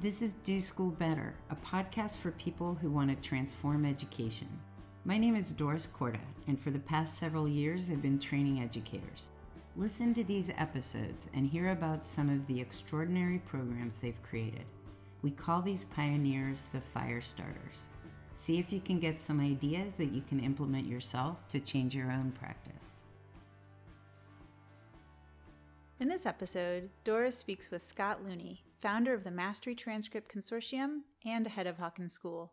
This 0.00 0.22
is 0.22 0.32
Do 0.32 0.58
School 0.58 0.92
Better, 0.92 1.34
a 1.50 1.56
podcast 1.56 2.20
for 2.20 2.30
people 2.30 2.74
who 2.74 2.90
want 2.90 3.10
to 3.10 3.28
transform 3.28 3.84
education. 3.84 4.48
My 5.04 5.18
name 5.18 5.36
is 5.36 5.52
Doris 5.52 5.86
Korda, 5.86 6.22
and 6.46 6.58
for 6.58 6.70
the 6.70 6.78
past 6.78 7.18
several 7.18 7.46
years, 7.46 7.90
I've 7.90 8.00
been 8.00 8.18
training 8.18 8.62
educators. 8.62 9.28
Listen 9.76 10.14
to 10.14 10.24
these 10.24 10.52
episodes 10.56 11.28
and 11.34 11.46
hear 11.46 11.72
about 11.72 12.06
some 12.06 12.30
of 12.30 12.46
the 12.46 12.58
extraordinary 12.58 13.40
programs 13.40 13.98
they've 13.98 14.22
created. 14.22 14.64
We 15.20 15.32
call 15.32 15.60
these 15.60 15.84
pioneers 15.84 16.70
the 16.72 16.80
fire 16.80 17.20
starters. 17.20 17.88
See 18.36 18.58
if 18.58 18.72
you 18.72 18.80
can 18.80 19.00
get 19.00 19.20
some 19.20 19.38
ideas 19.38 19.92
that 19.98 20.14
you 20.14 20.22
can 20.22 20.40
implement 20.40 20.86
yourself 20.86 21.46
to 21.48 21.60
change 21.60 21.94
your 21.94 22.10
own 22.10 22.32
practice. 22.40 23.04
In 26.00 26.08
this 26.08 26.24
episode, 26.24 26.88
Doris 27.04 27.36
speaks 27.36 27.70
with 27.70 27.82
Scott 27.82 28.24
Looney, 28.26 28.62
founder 28.80 29.12
of 29.14 29.24
the 29.24 29.30
Mastery 29.30 29.74
Transcript 29.74 30.32
Consortium 30.34 31.00
and 31.24 31.46
head 31.46 31.66
of 31.66 31.78
Hawken 31.78 32.10
School. 32.10 32.52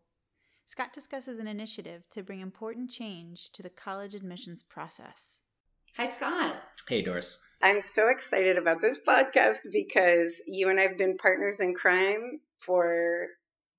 Scott 0.65 0.91
discusses 0.91 1.39
an 1.39 1.47
initiative 1.47 2.03
to 2.11 2.23
bring 2.23 2.41
important 2.41 2.91
change 2.91 3.51
to 3.53 3.63
the 3.63 3.69
college 3.69 4.13
admissions 4.13 4.63
process. 4.63 5.39
Hi, 5.95 6.07
Scott. 6.07 6.55
Hey, 6.87 7.01
Doris. 7.01 7.39
I'm 7.61 7.81
so 7.81 8.09
excited 8.09 8.57
about 8.57 8.81
this 8.81 8.99
podcast 8.99 9.59
because 9.71 10.43
you 10.45 10.69
and 10.69 10.79
I 10.79 10.83
have 10.83 10.97
been 10.97 11.17
partners 11.17 11.59
in 11.59 11.73
crime 11.73 12.39
for 12.59 13.27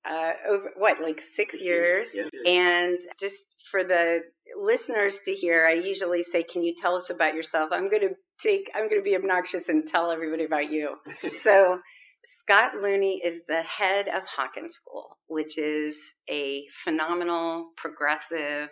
uh, 0.03 0.31
over 0.49 0.71
what, 0.77 0.99
like 1.01 1.21
six 1.21 1.61
years. 1.61 2.17
Yeah. 2.17 2.51
And 2.51 2.99
just 3.19 3.67
for 3.69 3.83
the 3.83 4.21
listeners 4.59 5.19
to 5.25 5.31
hear, 5.31 5.65
I 5.65 5.73
usually 5.73 6.23
say, 6.23 6.43
Can 6.43 6.63
you 6.63 6.73
tell 6.75 6.95
us 6.95 7.09
about 7.09 7.35
yourself? 7.35 7.69
I'm 7.71 7.89
going 7.89 8.09
to 8.09 8.15
take, 8.39 8.71
I'm 8.73 8.89
going 8.89 9.01
to 9.01 9.09
be 9.09 9.15
obnoxious 9.15 9.69
and 9.69 9.85
tell 9.85 10.11
everybody 10.11 10.45
about 10.45 10.71
you. 10.71 10.97
so, 11.35 11.79
Scott 12.23 12.75
Looney 12.75 13.21
is 13.23 13.45
the 13.45 13.61
head 13.61 14.09
of 14.09 14.23
Hawken 14.25 14.69
School, 14.69 15.17
which 15.27 15.57
is 15.57 16.15
a 16.29 16.67
phenomenal, 16.69 17.71
progressive 17.77 18.69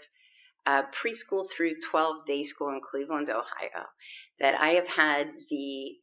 uh, 0.66 0.84
preschool 0.92 1.50
through 1.50 1.80
12 1.80 2.26
day 2.26 2.44
school 2.44 2.70
in 2.70 2.82
Cleveland, 2.82 3.30
Ohio, 3.30 3.86
that 4.40 4.60
I 4.60 4.72
have 4.72 4.90
had 4.90 5.32
the 5.50 5.96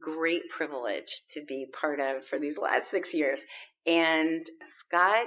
great 0.00 0.48
privilege 0.48 1.22
to 1.30 1.44
be 1.44 1.66
part 1.66 2.00
of 2.00 2.24
for 2.24 2.38
these 2.38 2.58
last 2.58 2.90
six 2.90 3.12
years. 3.12 3.44
And 3.86 4.46
Scott 4.60 5.26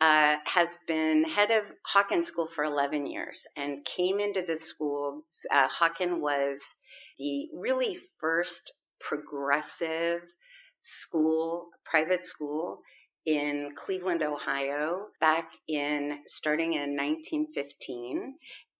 uh, 0.00 0.36
has 0.46 0.78
been 0.86 1.24
head 1.24 1.50
of 1.50 1.70
Hawken 1.86 2.24
School 2.24 2.46
for 2.46 2.64
11 2.64 3.06
years 3.06 3.46
and 3.56 3.84
came 3.84 4.18
into 4.18 4.42
the 4.42 4.56
school. 4.56 5.22
Uh, 5.52 5.68
Hawken 5.68 6.20
was 6.20 6.76
the 7.18 7.50
really 7.54 7.96
first 8.18 8.72
progressive 8.98 10.22
school, 10.82 11.68
private 11.84 12.26
school 12.26 12.80
in 13.24 13.72
Cleveland, 13.74 14.22
Ohio, 14.22 15.06
back 15.20 15.52
in 15.68 16.18
starting 16.26 16.74
in 16.74 16.96
1915. 16.96 18.34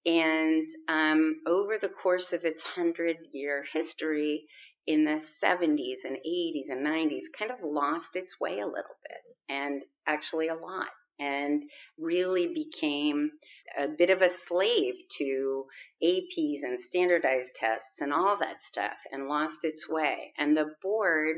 And 0.04 0.68
um, 0.88 1.40
over 1.46 1.78
the 1.78 1.88
course 1.88 2.32
of 2.32 2.44
its 2.44 2.76
100 2.76 3.18
year 3.32 3.64
history 3.72 4.46
in 4.86 5.04
the 5.04 5.12
70s 5.12 6.04
and 6.04 6.16
80s 6.16 6.70
and 6.70 6.84
90s, 6.84 7.24
kind 7.36 7.52
of 7.52 7.62
lost 7.62 8.16
its 8.16 8.40
way 8.40 8.58
a 8.58 8.66
little 8.66 8.96
bit 9.08 9.36
and 9.48 9.82
actually 10.06 10.48
a 10.48 10.54
lot 10.54 10.88
and 11.20 11.62
really 11.98 12.48
became 12.48 13.30
a 13.78 13.86
bit 13.86 14.10
of 14.10 14.22
a 14.22 14.28
slave 14.28 14.94
to 15.18 15.64
APs 16.02 16.64
and 16.64 16.80
standardized 16.80 17.54
tests 17.54 18.00
and 18.00 18.12
all 18.12 18.36
that 18.36 18.60
stuff 18.60 18.98
and 19.12 19.28
lost 19.28 19.64
its 19.64 19.88
way. 19.88 20.32
And 20.36 20.56
the 20.56 20.74
board 20.82 21.36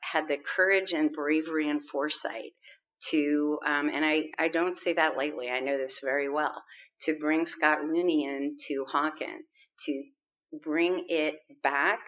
had 0.00 0.28
the 0.28 0.38
courage 0.38 0.92
and 0.92 1.12
bravery 1.12 1.68
and 1.68 1.82
foresight 1.82 2.52
to, 3.10 3.58
um, 3.64 3.88
and 3.88 4.04
I, 4.04 4.30
I 4.38 4.48
don't 4.48 4.76
say 4.76 4.94
that 4.94 5.16
lightly, 5.16 5.50
I 5.50 5.60
know 5.60 5.78
this 5.78 6.00
very 6.00 6.28
well, 6.28 6.62
to 7.02 7.18
bring 7.18 7.46
Scott 7.46 7.84
Looney 7.84 8.24
in 8.24 8.56
to 8.66 8.84
Hawken, 8.84 9.38
to 9.86 10.02
bring 10.62 11.06
it 11.08 11.36
back 11.62 12.00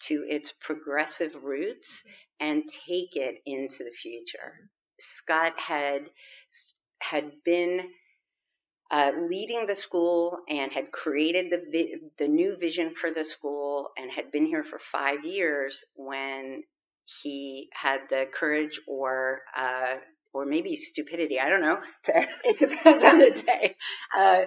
to 0.00 0.26
its 0.28 0.52
progressive 0.52 1.44
roots 1.44 2.04
and 2.40 2.64
take 2.86 3.16
it 3.16 3.36
into 3.46 3.84
the 3.84 3.90
future. 3.90 4.68
Scott 4.98 5.58
had 5.58 6.10
had 7.00 7.30
been 7.44 7.88
uh, 8.90 9.12
leading 9.28 9.66
the 9.66 9.74
school 9.74 10.40
and 10.48 10.72
had 10.72 10.92
created 10.92 11.50
the 11.50 11.64
vi- 11.70 11.94
the 12.18 12.28
new 12.28 12.56
vision 12.58 12.90
for 12.90 13.10
the 13.10 13.24
school 13.24 13.90
and 13.96 14.10
had 14.10 14.30
been 14.30 14.46
here 14.46 14.62
for 14.62 14.78
five 14.78 15.24
years 15.24 15.86
when 15.96 16.62
he 17.22 17.68
had 17.72 18.00
the 18.08 18.26
courage 18.32 18.80
or 18.86 19.40
uh, 19.56 19.96
or 20.32 20.44
maybe 20.46 20.76
stupidity 20.76 21.40
I 21.40 21.48
don't 21.48 21.62
know 21.62 21.78
it 22.08 22.58
depends 22.58 23.04
on 23.04 23.18
the 23.18 23.30
day 23.30 23.76
uh, 24.16 24.42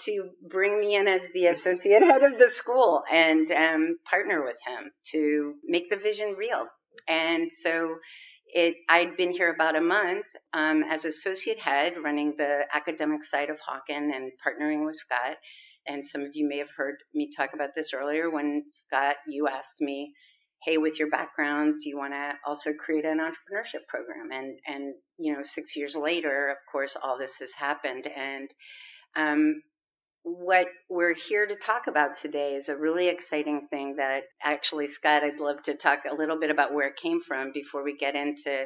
to 0.00 0.30
bring 0.48 0.78
me 0.78 0.94
in 0.96 1.08
as 1.08 1.28
the 1.32 1.46
associate 1.46 2.02
head 2.02 2.22
of 2.22 2.38
the 2.38 2.48
school 2.48 3.02
and 3.10 3.50
um, 3.50 3.98
partner 4.08 4.42
with 4.42 4.58
him 4.66 4.90
to 5.12 5.54
make 5.64 5.90
the 5.90 5.96
vision 5.96 6.34
real 6.38 6.66
and 7.08 7.50
so 7.50 7.96
it, 8.54 8.76
I'd 8.88 9.16
been 9.16 9.32
here 9.32 9.52
about 9.52 9.76
a 9.76 9.80
month 9.80 10.26
um, 10.52 10.84
as 10.84 11.04
associate 11.04 11.58
head 11.58 11.96
running 12.02 12.36
the 12.36 12.66
academic 12.72 13.24
side 13.24 13.50
of 13.50 13.60
Hawken 13.60 14.14
and 14.14 14.30
partnering 14.46 14.84
with 14.84 14.94
Scott. 14.94 15.36
And 15.86 16.06
some 16.06 16.22
of 16.22 16.30
you 16.34 16.48
may 16.48 16.58
have 16.58 16.70
heard 16.74 16.96
me 17.12 17.28
talk 17.36 17.52
about 17.52 17.74
this 17.74 17.92
earlier 17.92 18.30
when 18.30 18.64
Scott, 18.70 19.16
you 19.26 19.48
asked 19.48 19.80
me, 19.80 20.14
hey, 20.64 20.78
with 20.78 20.98
your 20.98 21.10
background, 21.10 21.78
do 21.82 21.90
you 21.90 21.98
want 21.98 22.12
to 22.12 22.34
also 22.46 22.72
create 22.72 23.04
an 23.04 23.18
entrepreneurship 23.18 23.86
program? 23.88 24.30
And, 24.32 24.58
and, 24.66 24.94
you 25.18 25.34
know, 25.34 25.42
six 25.42 25.76
years 25.76 25.94
later, 25.94 26.48
of 26.48 26.58
course, 26.70 26.96
all 27.02 27.18
this 27.18 27.38
has 27.38 27.54
happened. 27.54 28.06
And 28.06 28.50
um, 29.14 29.62
what 30.22 30.68
we're 30.88 31.14
here 31.14 31.46
to 31.46 31.54
talk 31.54 31.86
about 31.86 32.16
today 32.16 32.54
is 32.54 32.70
a 32.70 32.76
really 32.76 33.08
exciting 33.08 33.68
thing 33.68 33.96
that 33.96 34.24
actually, 34.42 34.86
Scott, 34.86 35.22
I'd 35.22 35.40
love 35.40 35.62
to 35.64 35.74
talk 35.74 36.00
a 36.10 36.14
little 36.14 36.40
bit 36.40 36.50
about 36.50 36.72
where 36.72 36.88
it 36.88 36.96
came 36.96 37.20
from 37.20 37.52
before 37.52 37.84
we 37.84 37.96
get 37.96 38.14
into 38.14 38.64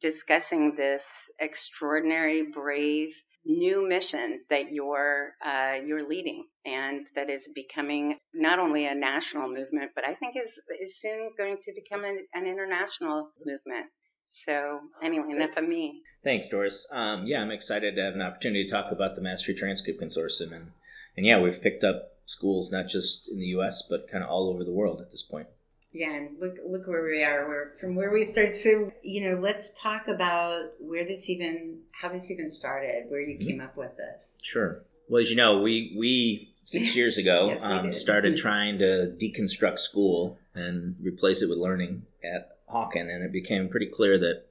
discussing 0.00 0.76
this 0.76 1.30
extraordinary, 1.40 2.42
brave 2.42 3.12
new 3.46 3.86
mission 3.86 4.40
that 4.50 4.72
you're 4.72 5.34
uh, 5.44 5.78
you're 5.84 6.08
leading 6.08 6.46
and 6.64 7.06
that 7.14 7.28
is 7.28 7.50
becoming 7.54 8.16
not 8.32 8.58
only 8.58 8.86
a 8.86 8.94
national 8.94 9.48
movement, 9.48 9.92
but 9.94 10.06
I 10.06 10.14
think 10.14 10.36
is 10.36 10.60
is 10.80 11.00
soon 11.00 11.30
going 11.36 11.58
to 11.62 11.72
become 11.74 12.04
an, 12.04 12.26
an 12.34 12.46
international 12.46 13.30
movement. 13.44 13.86
So 14.24 14.80
anyway, 15.02 15.32
enough 15.32 15.56
of 15.58 15.68
me. 15.68 16.00
Thanks, 16.22 16.48
Doris. 16.48 16.88
Um, 16.90 17.26
yeah, 17.26 17.42
I'm 17.42 17.50
excited 17.50 17.94
to 17.96 18.02
have 18.02 18.14
an 18.14 18.22
opportunity 18.22 18.64
to 18.64 18.70
talk 18.70 18.90
about 18.90 19.16
the 19.16 19.22
Mastery 19.22 19.54
Transcript 19.54 20.00
Consortium 20.00 20.52
and 20.52 20.72
and 21.16 21.26
yeah, 21.26 21.40
we've 21.40 21.62
picked 21.62 21.84
up 21.84 22.14
schools 22.26 22.72
not 22.72 22.88
just 22.88 23.30
in 23.30 23.38
the 23.38 23.46
U.S. 23.48 23.86
but 23.88 24.08
kind 24.08 24.24
of 24.24 24.30
all 24.30 24.48
over 24.48 24.64
the 24.64 24.72
world 24.72 25.00
at 25.00 25.10
this 25.10 25.22
point. 25.22 25.48
Yeah, 25.94 26.12
and 26.12 26.28
look 26.40 26.58
look 26.66 26.88
where 26.88 27.04
we 27.04 27.22
are. 27.22 27.46
We're 27.46 27.72
from 27.74 27.94
where 27.94 28.12
we 28.12 28.24
started. 28.24 28.52
to, 28.64 28.92
you 29.02 29.30
know, 29.30 29.40
let's 29.40 29.80
talk 29.80 30.08
about 30.08 30.72
where 30.80 31.04
this 31.04 31.30
even, 31.30 31.82
how 31.92 32.08
this 32.08 32.32
even 32.32 32.50
started, 32.50 33.04
where 33.08 33.20
you 33.20 33.38
mm-hmm. 33.38 33.48
came 33.48 33.60
up 33.60 33.76
with 33.76 33.96
this. 33.96 34.36
Sure. 34.42 34.82
Well, 35.08 35.22
as 35.22 35.30
you 35.30 35.36
know, 35.36 35.60
we 35.60 35.94
we 35.96 36.52
six 36.64 36.96
years 36.96 37.16
ago 37.16 37.46
yes, 37.46 37.64
um, 37.64 37.92
started 37.92 38.36
trying 38.38 38.78
to 38.80 39.14
deconstruct 39.16 39.78
school 39.78 40.36
and 40.52 40.96
replace 41.00 41.42
it 41.42 41.48
with 41.48 41.58
learning 41.58 42.02
at 42.24 42.58
Hawken, 42.68 43.08
and 43.08 43.22
it 43.22 43.30
became 43.30 43.68
pretty 43.68 43.86
clear 43.86 44.18
that 44.18 44.46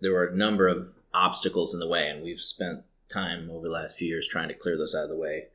there 0.00 0.12
were 0.12 0.26
a 0.26 0.36
number 0.36 0.68
of 0.68 0.92
obstacles 1.12 1.74
in 1.74 1.80
the 1.80 1.88
way, 1.88 2.08
and 2.08 2.22
we've 2.22 2.38
spent 2.38 2.84
time 3.08 3.50
over 3.50 3.66
the 3.66 3.74
last 3.74 3.96
few 3.96 4.06
years 4.06 4.28
trying 4.28 4.46
to 4.46 4.54
clear 4.54 4.78
those 4.78 4.94
out 4.94 5.02
of 5.02 5.10
the 5.10 5.16
way. 5.16 5.48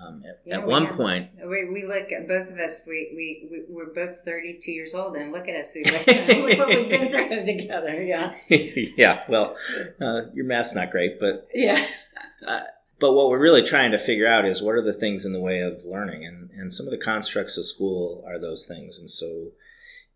Um, 0.00 0.22
at, 0.28 0.40
yeah, 0.44 0.58
at 0.58 0.66
one 0.66 0.86
have, 0.86 0.96
point, 0.96 1.30
we, 1.44 1.68
we 1.68 1.84
look 1.84 2.12
at 2.12 2.28
both 2.28 2.50
of 2.50 2.58
us. 2.58 2.84
We, 2.86 3.12
we 3.14 3.48
we 3.50 3.64
we're 3.68 3.92
both 3.92 4.18
thirty 4.24 4.56
two 4.60 4.72
years 4.72 4.94
old, 4.94 5.16
and 5.16 5.32
look 5.32 5.48
at 5.48 5.56
us. 5.56 5.74
We 5.74 5.84
look, 5.84 6.06
what 6.58 6.68
we've 6.68 6.88
been 6.88 7.10
through 7.10 7.44
together. 7.44 8.00
Yeah. 8.00 8.34
yeah. 8.48 9.24
Well, 9.28 9.56
uh, 10.00 10.30
your 10.34 10.44
math's 10.44 10.74
not 10.74 10.90
great, 10.90 11.18
but 11.18 11.48
yeah. 11.52 11.84
uh, 12.46 12.60
but 13.00 13.12
what 13.12 13.28
we're 13.28 13.40
really 13.40 13.62
trying 13.62 13.90
to 13.92 13.98
figure 13.98 14.26
out 14.26 14.44
is 14.44 14.62
what 14.62 14.74
are 14.74 14.82
the 14.82 14.92
things 14.92 15.24
in 15.24 15.32
the 15.32 15.40
way 15.40 15.60
of 15.60 15.84
learning, 15.84 16.24
and 16.24 16.50
and 16.50 16.72
some 16.72 16.86
of 16.86 16.92
the 16.92 16.98
constructs 16.98 17.58
of 17.58 17.66
school 17.66 18.24
are 18.26 18.38
those 18.38 18.66
things, 18.66 18.98
and 18.98 19.10
so 19.10 19.48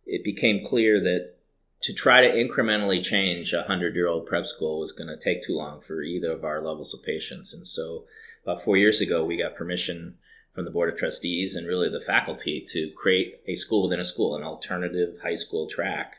it 0.06 0.22
became 0.22 0.64
clear 0.64 1.00
that 1.00 1.34
to 1.82 1.92
try 1.92 2.20
to 2.20 2.32
incrementally 2.32 3.02
change 3.02 3.52
a 3.52 3.64
hundred 3.64 3.96
year 3.96 4.06
old 4.06 4.26
prep 4.26 4.46
school 4.46 4.78
was 4.78 4.92
going 4.92 5.08
to 5.08 5.16
take 5.16 5.42
too 5.42 5.56
long 5.56 5.80
for 5.80 6.02
either 6.02 6.30
of 6.30 6.44
our 6.44 6.60
levels 6.60 6.94
of 6.94 7.04
patience, 7.04 7.52
and 7.52 7.66
so 7.66 8.04
about 8.42 8.62
four 8.62 8.76
years 8.76 9.00
ago, 9.00 9.24
we 9.24 9.36
got 9.36 9.56
permission 9.56 10.16
from 10.54 10.64
the 10.64 10.70
board 10.70 10.92
of 10.92 10.98
trustees 10.98 11.56
and 11.56 11.66
really 11.66 11.88
the 11.88 12.00
faculty 12.00 12.64
to 12.68 12.90
create 12.90 13.40
a 13.46 13.54
school 13.54 13.84
within 13.84 14.00
a 14.00 14.04
school, 14.04 14.36
an 14.36 14.42
alternative 14.42 15.16
high 15.22 15.34
school 15.34 15.66
track 15.66 16.16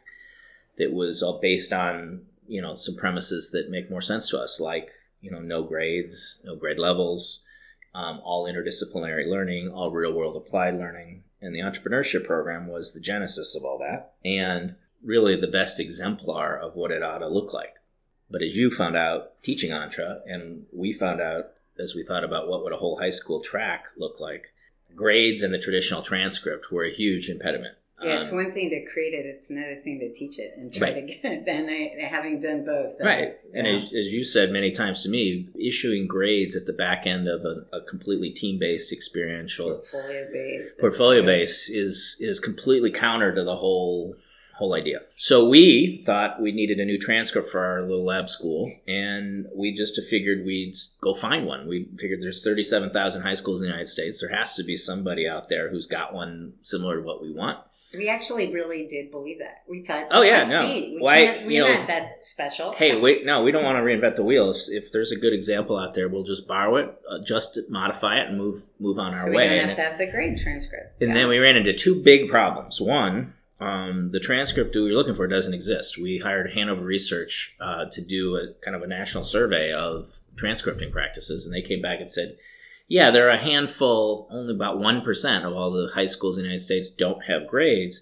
that 0.77 0.91
was 0.91 1.21
all 1.21 1.39
based 1.39 1.71
on 1.71 2.23
you 2.47 2.61
know 2.61 2.73
some 2.73 2.95
premises 2.95 3.51
that 3.51 3.69
make 3.69 3.89
more 3.89 4.01
sense 4.01 4.29
to 4.29 4.39
us, 4.39 4.59
like 4.59 4.89
you 5.21 5.31
know 5.31 5.39
no 5.39 5.63
grades, 5.63 6.41
no 6.45 6.55
grade 6.55 6.79
levels, 6.79 7.43
um, 7.93 8.19
all 8.23 8.47
interdisciplinary 8.47 9.27
learning, 9.27 9.69
all 9.69 9.91
real 9.91 10.13
world 10.13 10.35
applied 10.35 10.75
learning, 10.75 11.23
and 11.41 11.53
the 11.53 11.59
entrepreneurship 11.59 12.25
program 12.25 12.67
was 12.67 12.93
the 12.93 12.99
genesis 12.99 13.55
of 13.55 13.63
all 13.63 13.77
that. 13.77 14.13
And 14.25 14.75
really 15.03 15.35
the 15.35 15.47
best 15.47 15.79
exemplar 15.79 16.57
of 16.57 16.75
what 16.75 16.91
it 16.91 17.03
ought 17.03 17.19
to 17.19 17.27
look 17.27 17.53
like. 17.53 17.75
But 18.29 18.41
as 18.41 18.55
you 18.55 18.71
found 18.71 18.95
out 18.95 19.41
teaching 19.43 19.73
Entre, 19.73 20.21
and 20.25 20.65
we 20.71 20.93
found 20.93 21.21
out 21.21 21.51
as 21.79 21.95
we 21.95 22.03
thought 22.03 22.23
about 22.23 22.47
what 22.47 22.63
would 22.63 22.73
a 22.73 22.77
whole 22.77 22.99
high 22.99 23.09
school 23.09 23.41
track 23.41 23.85
look 23.97 24.19
like, 24.19 24.53
grades 24.95 25.43
and 25.43 25.53
the 25.53 25.59
traditional 25.59 26.01
transcript 26.01 26.71
were 26.71 26.85
a 26.85 26.93
huge 26.93 27.29
impediment. 27.29 27.75
Yeah, 28.01 28.19
it's 28.19 28.31
um, 28.31 28.37
one 28.37 28.51
thing 28.51 28.69
to 28.71 28.83
create 28.91 29.13
it; 29.13 29.25
it's 29.25 29.49
another 29.49 29.79
thing 29.81 29.99
to 29.99 30.11
teach 30.11 30.37
it 30.37 30.55
and 30.57 30.73
try 30.73 30.91
right. 30.91 30.95
to 30.95 31.01
get 31.01 31.31
it. 31.31 31.45
Then 31.45 31.69
I, 31.69 32.05
having 32.05 32.39
done 32.39 32.65
both, 32.65 32.95
right? 32.99 33.37
Yeah. 33.53 33.59
And 33.59 33.67
as, 33.67 33.83
as, 33.83 34.13
you 34.13 34.23
said 34.23 34.51
many 34.51 34.71
times 34.71 35.03
to 35.03 35.09
me, 35.09 35.47
issuing 35.59 36.07
grades 36.07 36.55
at 36.55 36.65
the 36.65 36.73
back 36.73 37.05
end 37.05 37.27
of 37.29 37.45
a, 37.45 37.65
a 37.75 37.81
completely 37.81 38.31
team-based, 38.31 38.91
experiential, 38.91 39.75
portfolio-based, 39.75 40.79
portfolio-based 40.79 41.71
is 41.71 42.17
is 42.19 42.39
completely 42.39 42.91
counter 42.91 43.33
to 43.33 43.43
the 43.43 43.55
whole 43.55 44.15
whole 44.55 44.73
idea. 44.75 44.99
So 45.17 45.47
we 45.47 46.03
thought 46.05 46.41
we 46.41 46.51
needed 46.51 46.79
a 46.79 46.85
new 46.85 46.99
transcript 46.99 47.49
for 47.49 47.63
our 47.65 47.81
little 47.81 48.05
lab 48.05 48.29
school, 48.29 48.71
and 48.87 49.47
we 49.55 49.75
just 49.75 49.99
figured 50.09 50.45
we'd 50.45 50.75
go 51.01 51.13
find 51.13 51.45
one. 51.45 51.67
We 51.67 51.89
figured 51.97 52.21
there's 52.21 52.43
37,000 52.43 53.21
high 53.23 53.33
schools 53.33 53.61
in 53.61 53.65
the 53.65 53.71
United 53.71 53.89
States. 53.89 54.21
There 54.21 54.35
has 54.35 54.55
to 54.55 54.63
be 54.63 54.75
somebody 54.75 55.27
out 55.27 55.49
there 55.49 55.69
who's 55.69 55.87
got 55.87 56.13
one 56.13 56.53
similar 56.61 56.97
to 56.97 57.03
what 57.03 57.21
we 57.21 57.33
want. 57.33 57.59
We 57.95 58.09
actually 58.09 58.51
really 58.51 58.87
did 58.87 59.11
believe 59.11 59.37
that. 59.39 59.63
We 59.69 59.83
thought, 59.83 60.07
oh 60.09 60.23
yeah, 60.23 60.43
no, 60.45 60.61
we 60.63 60.97
Why, 60.99 61.43
we're 61.45 61.63
know, 61.63 61.71
not 61.71 61.87
that 61.87 62.23
special. 62.23 62.73
Hey, 62.73 62.99
wait, 62.99 63.23
no, 63.25 63.43
we 63.43 63.51
don't 63.51 63.63
want 63.63 63.77
to 63.77 63.83
reinvent 63.83 64.15
the 64.15 64.23
wheel. 64.23 64.49
If, 64.49 64.57
if 64.69 64.91
there's 64.91 65.11
a 65.11 65.15
good 65.15 65.31
example 65.31 65.77
out 65.77 65.93
there, 65.93 66.09
we'll 66.09 66.23
just 66.23 66.47
borrow 66.47 66.77
it, 66.77 66.87
uh, 67.11 67.21
adjust 67.21 67.55
it, 67.55 67.69
modify 67.69 68.19
it, 68.19 68.29
and 68.29 68.37
move 68.37 68.63
move 68.79 68.97
on 68.97 69.11
so 69.11 69.25
our 69.25 69.29
we 69.29 69.37
way. 69.37 69.49
We 69.49 69.55
don't 69.57 69.67
have 69.67 69.75
to 69.75 69.81
have 69.83 69.97
the 69.99 70.09
grade 70.09 70.37
transcript. 70.37 71.01
And 71.01 71.09
yeah. 71.09 71.17
then 71.17 71.27
we 71.27 71.37
ran 71.37 71.55
into 71.55 71.73
two 71.73 72.01
big 72.01 72.29
problems. 72.29 72.81
One, 72.81 73.33
um, 73.63 74.09
the 74.11 74.19
transcript 74.19 74.75
we 74.75 74.81
were 74.81 74.89
looking 74.89 75.15
for 75.15 75.25
doesn't 75.25 75.53
exist. 75.53 75.97
We 75.97 76.19
hired 76.19 76.51
Hanover 76.51 76.83
Research 76.83 77.55
uh, 77.61 77.85
to 77.91 78.01
do 78.01 78.35
a 78.35 78.53
kind 78.61 78.75
of 78.75 78.83
a 78.83 78.87
national 78.87 79.23
survey 79.23 79.71
of 79.71 80.19
transcripting 80.35 80.91
practices, 80.91 81.45
and 81.45 81.55
they 81.55 81.61
came 81.61 81.81
back 81.81 82.01
and 82.01 82.11
said, 82.11 82.37
"Yeah, 82.89 83.09
there 83.09 83.27
are 83.27 83.37
a 83.37 83.41
handful, 83.41 84.27
only 84.29 84.53
about 84.53 84.79
one 84.79 85.01
percent 85.01 85.45
of 85.45 85.53
all 85.53 85.71
the 85.71 85.91
high 85.93 86.07
schools 86.07 86.37
in 86.37 86.43
the 86.43 86.49
United 86.49 86.65
States 86.65 86.91
don't 86.91 87.23
have 87.23 87.47
grades." 87.47 88.01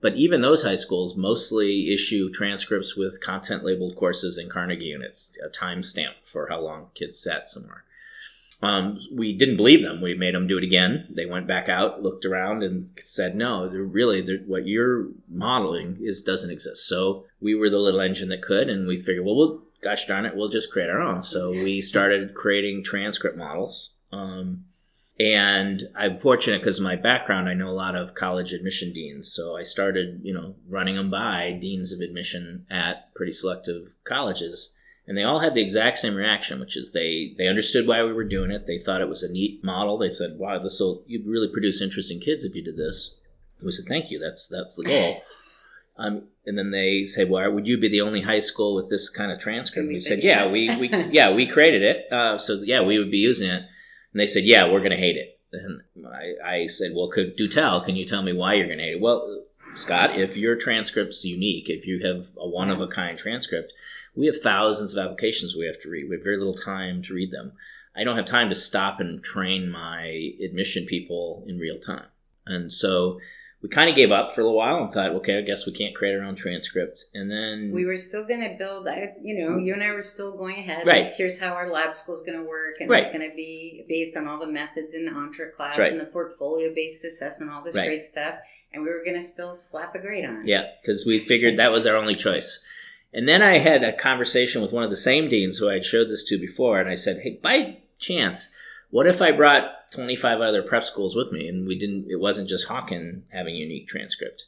But 0.00 0.16
even 0.16 0.40
those 0.40 0.64
high 0.64 0.76
schools 0.76 1.16
mostly 1.16 1.92
issue 1.92 2.30
transcripts 2.30 2.96
with 2.96 3.20
content 3.20 3.64
labeled 3.64 3.96
courses 3.96 4.36
and 4.36 4.50
Carnegie 4.50 4.86
units, 4.86 5.38
a 5.44 5.48
time 5.48 5.82
stamp 5.82 6.16
for 6.24 6.48
how 6.48 6.60
long 6.60 6.88
kids 6.94 7.18
sat 7.18 7.48
somewhere. 7.48 7.84
Um, 8.62 8.98
we 9.12 9.36
didn't 9.36 9.58
believe 9.58 9.82
them. 9.82 10.00
We 10.00 10.14
made 10.14 10.34
them 10.34 10.46
do 10.46 10.56
it 10.56 10.64
again. 10.64 11.08
They 11.10 11.26
went 11.26 11.46
back 11.46 11.68
out, 11.68 12.02
looked 12.02 12.24
around, 12.24 12.62
and 12.62 12.90
said, 13.02 13.36
"No, 13.36 13.66
really, 13.68 14.38
what 14.46 14.66
you're 14.66 15.08
modeling 15.28 15.98
is 16.00 16.22
doesn't 16.22 16.50
exist." 16.50 16.86
So 16.88 17.26
we 17.40 17.54
were 17.54 17.70
the 17.70 17.78
little 17.78 18.00
engine 18.00 18.28
that 18.30 18.42
could, 18.42 18.68
and 18.68 18.86
we 18.86 18.96
figured, 18.96 19.24
well, 19.24 19.36
we'll 19.36 19.62
gosh 19.82 20.06
darn 20.06 20.26
it, 20.26 20.34
we'll 20.34 20.48
just 20.48 20.72
create 20.72 20.90
our 20.90 21.00
own. 21.00 21.22
So 21.22 21.50
we 21.50 21.80
started 21.92 22.34
creating 22.34 22.84
transcript 22.84 23.36
models. 23.36 23.92
Um, 24.12 24.64
and 25.18 25.88
I'm 25.96 26.18
fortunate 26.18 26.60
because 26.60 26.80
my 26.80 26.96
background, 26.96 27.48
I 27.48 27.54
know 27.54 27.68
a 27.68 27.70
lot 27.70 27.96
of 27.96 28.14
college 28.14 28.52
admission 28.52 28.92
deans. 28.92 29.32
So 29.32 29.56
I 29.56 29.62
started, 29.62 30.20
you 30.22 30.34
know, 30.34 30.56
running 30.68 30.96
them 30.96 31.10
by 31.10 31.52
deans 31.52 31.92
of 31.92 32.00
admission 32.00 32.66
at 32.70 33.14
pretty 33.14 33.32
selective 33.32 33.94
colleges 34.04 34.74
and 35.06 35.16
they 35.16 35.22
all 35.22 35.38
had 35.38 35.54
the 35.54 35.62
exact 35.62 35.98
same 35.98 36.14
reaction, 36.14 36.58
which 36.58 36.76
is 36.76 36.92
they 36.92 37.34
they 37.38 37.46
understood 37.46 37.86
why 37.86 38.02
we 38.02 38.12
were 38.12 38.24
doing 38.24 38.50
it. 38.50 38.66
They 38.66 38.78
thought 38.78 39.00
it 39.00 39.08
was 39.08 39.22
a 39.22 39.32
neat 39.32 39.62
model. 39.62 39.98
They 39.98 40.10
said, 40.10 40.38
"Wow, 40.38 40.58
this 40.58 40.80
will 40.80 41.04
you'd 41.06 41.26
really 41.26 41.48
produce 41.48 41.80
interesting 41.80 42.20
kids 42.20 42.44
if 42.44 42.54
you 42.54 42.62
did 42.62 42.76
this." 42.76 43.16
We 43.62 43.72
said, 43.72 43.86
"Thank 43.86 44.10
you. 44.10 44.18
That's 44.18 44.48
that's 44.48 44.76
the 44.76 44.84
goal." 44.84 45.22
Um, 45.98 46.24
and 46.44 46.58
then 46.58 46.72
they 46.72 47.06
said, 47.06 47.30
"Well, 47.30 47.50
would 47.50 47.66
you 47.66 47.78
be 47.78 47.88
the 47.88 48.02
only 48.02 48.20
high 48.20 48.40
school 48.40 48.74
with 48.74 48.90
this 48.90 49.08
kind 49.08 49.32
of 49.32 49.38
transcript?" 49.38 49.88
we, 49.88 49.94
we 49.94 50.00
said, 50.00 50.22
"Yeah, 50.22 50.50
we, 50.50 50.68
we 50.76 50.88
yeah 51.10 51.32
we 51.32 51.46
created 51.46 51.82
it. 51.82 52.12
Uh, 52.12 52.36
so 52.38 52.60
yeah, 52.62 52.82
we 52.82 52.98
would 52.98 53.10
be 53.10 53.16
using 53.16 53.50
it." 53.50 53.62
And 54.12 54.20
they 54.20 54.26
said, 54.26 54.44
"Yeah, 54.44 54.70
we're 54.70 54.80
going 54.80 54.90
to 54.90 54.96
hate 54.96 55.16
it." 55.16 55.40
And 55.52 55.80
I, 56.06 56.34
I 56.44 56.66
said, 56.66 56.92
"Well, 56.94 57.08
could 57.08 57.36
do 57.36 57.48
tell? 57.48 57.82
Can 57.82 57.96
you 57.96 58.04
tell 58.04 58.22
me 58.22 58.34
why 58.34 58.54
you're 58.54 58.66
going 58.66 58.78
to 58.78 58.84
hate 58.84 58.96
it?" 58.96 59.00
Well, 59.00 59.44
Scott, 59.74 60.18
if 60.18 60.36
your 60.36 60.56
transcript's 60.56 61.24
unique, 61.24 61.68
if 61.68 61.86
you 61.86 62.06
have 62.06 62.28
a 62.36 62.46
one 62.46 62.70
of 62.70 62.80
a 62.80 62.88
kind 62.88 63.18
transcript, 63.18 63.72
we 64.16 64.26
have 64.26 64.40
thousands 64.40 64.96
of 64.96 65.04
applications 65.04 65.54
we 65.54 65.66
have 65.66 65.80
to 65.82 65.90
read. 65.90 66.08
We 66.08 66.16
have 66.16 66.24
very 66.24 66.38
little 66.38 66.54
time 66.54 67.02
to 67.02 67.14
read 67.14 67.30
them. 67.30 67.52
I 67.94 68.04
don't 68.04 68.16
have 68.16 68.26
time 68.26 68.48
to 68.48 68.54
stop 68.54 69.00
and 69.00 69.22
train 69.22 69.70
my 69.70 70.32
admission 70.44 70.86
people 70.86 71.44
in 71.46 71.58
real 71.58 71.78
time. 71.78 72.06
And 72.46 72.72
so 72.72 73.18
we 73.62 73.70
kind 73.70 73.88
of 73.88 73.96
gave 73.96 74.12
up 74.12 74.34
for 74.34 74.42
a 74.42 74.44
little 74.44 74.56
while 74.56 74.76
and 74.76 74.92
thought, 74.92 75.10
okay, 75.10 75.38
I 75.38 75.40
guess 75.40 75.66
we 75.66 75.72
can't 75.72 75.94
create 75.94 76.14
our 76.14 76.22
own 76.22 76.36
transcript. 76.36 77.06
And 77.14 77.30
then 77.30 77.72
we 77.74 77.86
were 77.86 77.96
still 77.96 78.26
going 78.26 78.42
to 78.42 78.54
build. 78.56 78.86
I, 78.86 79.14
you 79.22 79.42
know, 79.42 79.56
you 79.56 79.72
and 79.72 79.82
I 79.82 79.92
were 79.92 80.02
still 80.02 80.36
going 80.36 80.58
ahead. 80.58 80.86
Right. 80.86 81.10
here's 81.16 81.40
how 81.40 81.54
our 81.54 81.70
lab 81.70 81.94
school 81.94 82.14
is 82.14 82.20
going 82.20 82.38
to 82.38 82.44
work, 82.44 82.74
and 82.80 82.90
right. 82.90 83.02
it's 83.02 83.12
going 83.12 83.28
to 83.28 83.34
be 83.34 83.84
based 83.88 84.16
on 84.16 84.28
all 84.28 84.38
the 84.38 84.46
methods 84.46 84.94
in 84.94 85.06
the 85.06 85.10
Entre 85.10 85.50
class 85.56 85.78
right. 85.78 85.90
and 85.90 86.00
the 86.00 86.04
portfolio 86.04 86.72
based 86.74 87.04
assessment, 87.04 87.50
all 87.50 87.64
this 87.64 87.76
right. 87.76 87.86
great 87.86 88.04
stuff. 88.04 88.36
And 88.72 88.82
we 88.82 88.90
were 88.90 89.02
going 89.02 89.16
to 89.16 89.24
still 89.24 89.54
slap 89.54 89.94
a 89.94 89.98
grade 89.98 90.26
on. 90.26 90.42
It. 90.42 90.48
Yeah, 90.48 90.64
because 90.82 91.06
we 91.06 91.18
figured 91.18 91.58
that 91.58 91.72
was 91.72 91.86
our 91.86 91.96
only 91.96 92.14
choice. 92.14 92.62
And 93.16 93.26
then 93.26 93.40
I 93.40 93.60
had 93.60 93.82
a 93.82 93.94
conversation 93.94 94.60
with 94.60 94.72
one 94.72 94.84
of 94.84 94.90
the 94.90 94.94
same 94.94 95.30
deans 95.30 95.56
who 95.56 95.70
I 95.70 95.74
had 95.74 95.86
showed 95.86 96.10
this 96.10 96.22
to 96.24 96.38
before, 96.38 96.78
and 96.78 96.86
I 96.86 96.96
said, 96.96 97.22
"Hey, 97.22 97.40
by 97.42 97.78
chance, 97.98 98.50
what 98.90 99.06
if 99.06 99.22
I 99.22 99.32
brought 99.32 99.90
25 99.90 100.42
other 100.42 100.62
prep 100.62 100.84
schools 100.84 101.16
with 101.16 101.32
me, 101.32 101.48
and 101.48 101.66
we 101.66 101.78
didn't? 101.78 102.10
It 102.10 102.20
wasn't 102.20 102.50
just 102.50 102.68
Hawken 102.68 103.22
having 103.30 103.56
unique 103.56 103.88
transcript." 103.88 104.44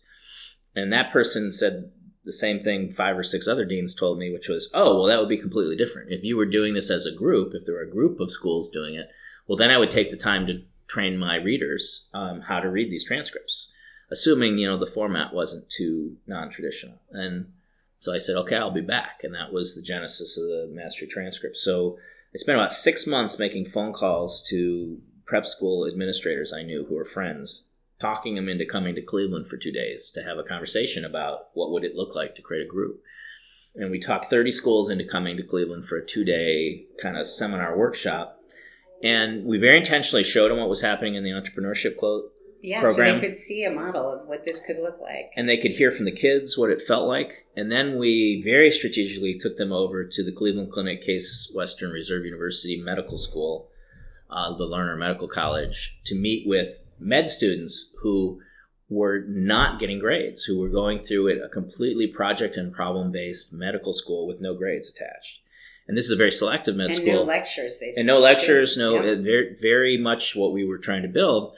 And 0.77 0.93
that 0.93 1.11
person 1.11 1.51
said 1.51 1.93
the 2.25 2.33
same 2.33 2.61
thing 2.61 2.93
five 2.93 3.17
or 3.17 3.23
six 3.23 3.49
other 3.49 3.65
deans 3.65 3.95
told 3.95 4.19
me, 4.19 4.31
which 4.31 4.51
was, 4.51 4.69
"Oh, 4.75 4.97
well, 4.97 5.07
that 5.07 5.19
would 5.19 5.31
be 5.31 5.39
completely 5.39 5.75
different. 5.75 6.13
If 6.13 6.23
you 6.23 6.37
were 6.37 6.45
doing 6.45 6.75
this 6.75 6.91
as 6.91 7.07
a 7.07 7.11
group, 7.17 7.55
if 7.55 7.65
there 7.65 7.77
were 7.77 7.81
a 7.81 7.91
group 7.91 8.21
of 8.21 8.31
schools 8.31 8.69
doing 8.69 8.97
it, 8.97 9.09
well, 9.47 9.57
then 9.57 9.71
I 9.71 9.79
would 9.79 9.91
take 9.91 10.11
the 10.11 10.17
time 10.19 10.47
to 10.47 10.61
train 10.87 11.17
my 11.17 11.37
readers 11.37 12.11
um, 12.13 12.43
how 12.43 12.61
to 12.61 12.69
read 12.69 12.91
these 12.91 13.07
transcripts, 13.07 13.73
assuming 14.11 14.59
you 14.59 14.69
know 14.69 14.77
the 14.77 14.87
format 14.87 15.33
wasn't 15.33 15.71
too 15.71 16.19
non-traditional." 16.27 17.01
And 17.13 17.47
so 18.01 18.15
I 18.15 18.19
said, 18.19 18.37
okay, 18.37 18.57
I'll 18.57 18.71
be 18.71 18.81
back. 18.81 19.21
And 19.23 19.35
that 19.35 19.53
was 19.53 19.75
the 19.75 19.83
genesis 19.83 20.39
of 20.39 20.45
the 20.45 20.69
mastery 20.71 21.09
transcript. 21.09 21.57
So 21.57 21.99
I 22.35 22.39
spent 22.39 22.59
about 22.59 22.73
six 22.73 23.07
months 23.07 23.39
making 23.39 23.67
phone 23.67 23.93
calls 23.93 24.47
to 24.51 25.01
prep 25.27 25.47
school 25.47 25.87
administrators 25.87 26.53
I 26.53 26.63
knew 26.63 26.87
who 26.89 26.95
were 26.95 27.05
friends, 27.05 27.71
talking 28.01 28.35
them 28.35 28.49
into 28.49 28.65
coming 28.65 28.95
to 28.95 29.03
Cleveland 29.03 29.49
for 29.49 29.57
two 29.57 29.73
days 29.73 30.11
to 30.13 30.23
have 30.23 30.39
a 30.39 30.45
conversation 30.45 31.05
about 31.05 31.49
what 31.55 31.71
would 31.73 31.85
it 31.85 31.97
look 31.97 32.15
like 32.15 32.35
to 32.37 32.43
create 32.43 32.65
a 32.65 32.71
group. 32.71 33.03
And 33.75 33.91
we 33.91 34.01
talked 34.01 34.27
30 34.27 34.51
schools 34.51 34.91
into 34.91 35.05
coming 35.05 35.37
to 35.37 35.43
Cleveland 35.43 35.87
for 35.87 35.97
a 35.97 36.07
two 36.07 36.25
day 36.25 36.87
kind 37.01 37.17
of 37.17 37.27
seminar 37.27 37.77
workshop. 37.77 38.41
And 39.03 39.45
we 39.45 39.59
very 39.59 39.79
intentionally 39.79 40.25
showed 40.25 40.51
them 40.51 40.59
what 40.59 40.69
was 40.69 40.81
happening 40.81 41.15
in 41.15 41.23
the 41.23 41.31
entrepreneurship 41.31 41.97
yeah, 42.63 42.83
program. 42.83 43.15
so 43.17 43.21
they 43.21 43.29
could 43.29 43.39
see 43.39 43.65
a 43.65 43.71
model 43.71 44.13
of 44.13 44.27
what 44.27 44.45
this 44.45 44.65
could 44.65 44.77
look 44.77 45.01
like. 45.01 45.33
And 45.37 45.49
they 45.49 45.57
could 45.57 45.73
hear 45.73 45.91
from 45.91 46.05
the 46.05 46.13
kids 46.13 46.59
what 46.59 46.71
it 46.71 46.83
felt 46.83 47.07
like. 47.07 47.47
And 47.57 47.71
then 47.71 47.99
we 47.99 48.43
very 48.43 48.71
strategically 48.71 49.39
took 49.39 49.57
them 49.57 49.73
over 49.73 50.05
to 50.05 50.25
the 50.25 50.33
Cleveland 50.33 50.73
Clinic 50.73 51.03
Case 51.03 51.53
Western 51.55 51.91
Reserve 51.91 52.25
University 52.25 52.81
Medical 52.81 53.19
School, 53.19 53.69
uh, 54.31 54.57
the 54.57 54.65
Lerner 54.65 54.99
Medical 54.99 55.29
College, 55.29 55.99
to 56.07 56.15
meet 56.15 56.47
with 56.47 56.81
med 56.99 57.29
students 57.29 57.93
who 58.03 58.41
were 58.89 59.25
not 59.29 59.79
getting 59.79 59.99
grades, 59.99 60.45
who 60.45 60.59
were 60.59 60.71
going 60.71 60.99
through 60.99 61.29
it 61.29 61.43
a 61.45 61.49
completely 61.49 62.07
project 62.07 62.57
and 62.57 62.73
problem 62.73 63.13
based 63.13 63.53
medical 63.53 63.93
school 63.93 64.27
with 64.27 64.41
no 64.41 64.55
grades 64.55 64.91
attached. 64.91 65.41
And 65.87 65.97
this 65.97 66.07
is 66.07 66.11
a 66.11 66.17
very 66.17 66.33
selective 66.33 66.75
med 66.77 66.87
and 66.87 66.95
school. 66.95 67.15
no 67.15 67.23
lectures, 67.23 67.79
they 67.79 67.91
said. 67.91 68.01
And 68.01 68.07
no 68.07 68.19
lectures, 68.19 68.75
too. 68.75 68.81
no, 68.81 69.03
yep. 69.03 69.19
very, 69.21 69.57
very 69.61 69.99
much 69.99 70.37
what 70.37 70.53
we 70.53 70.65
were 70.65 70.79
trying 70.79 71.03
to 71.03 71.09
build 71.09 71.55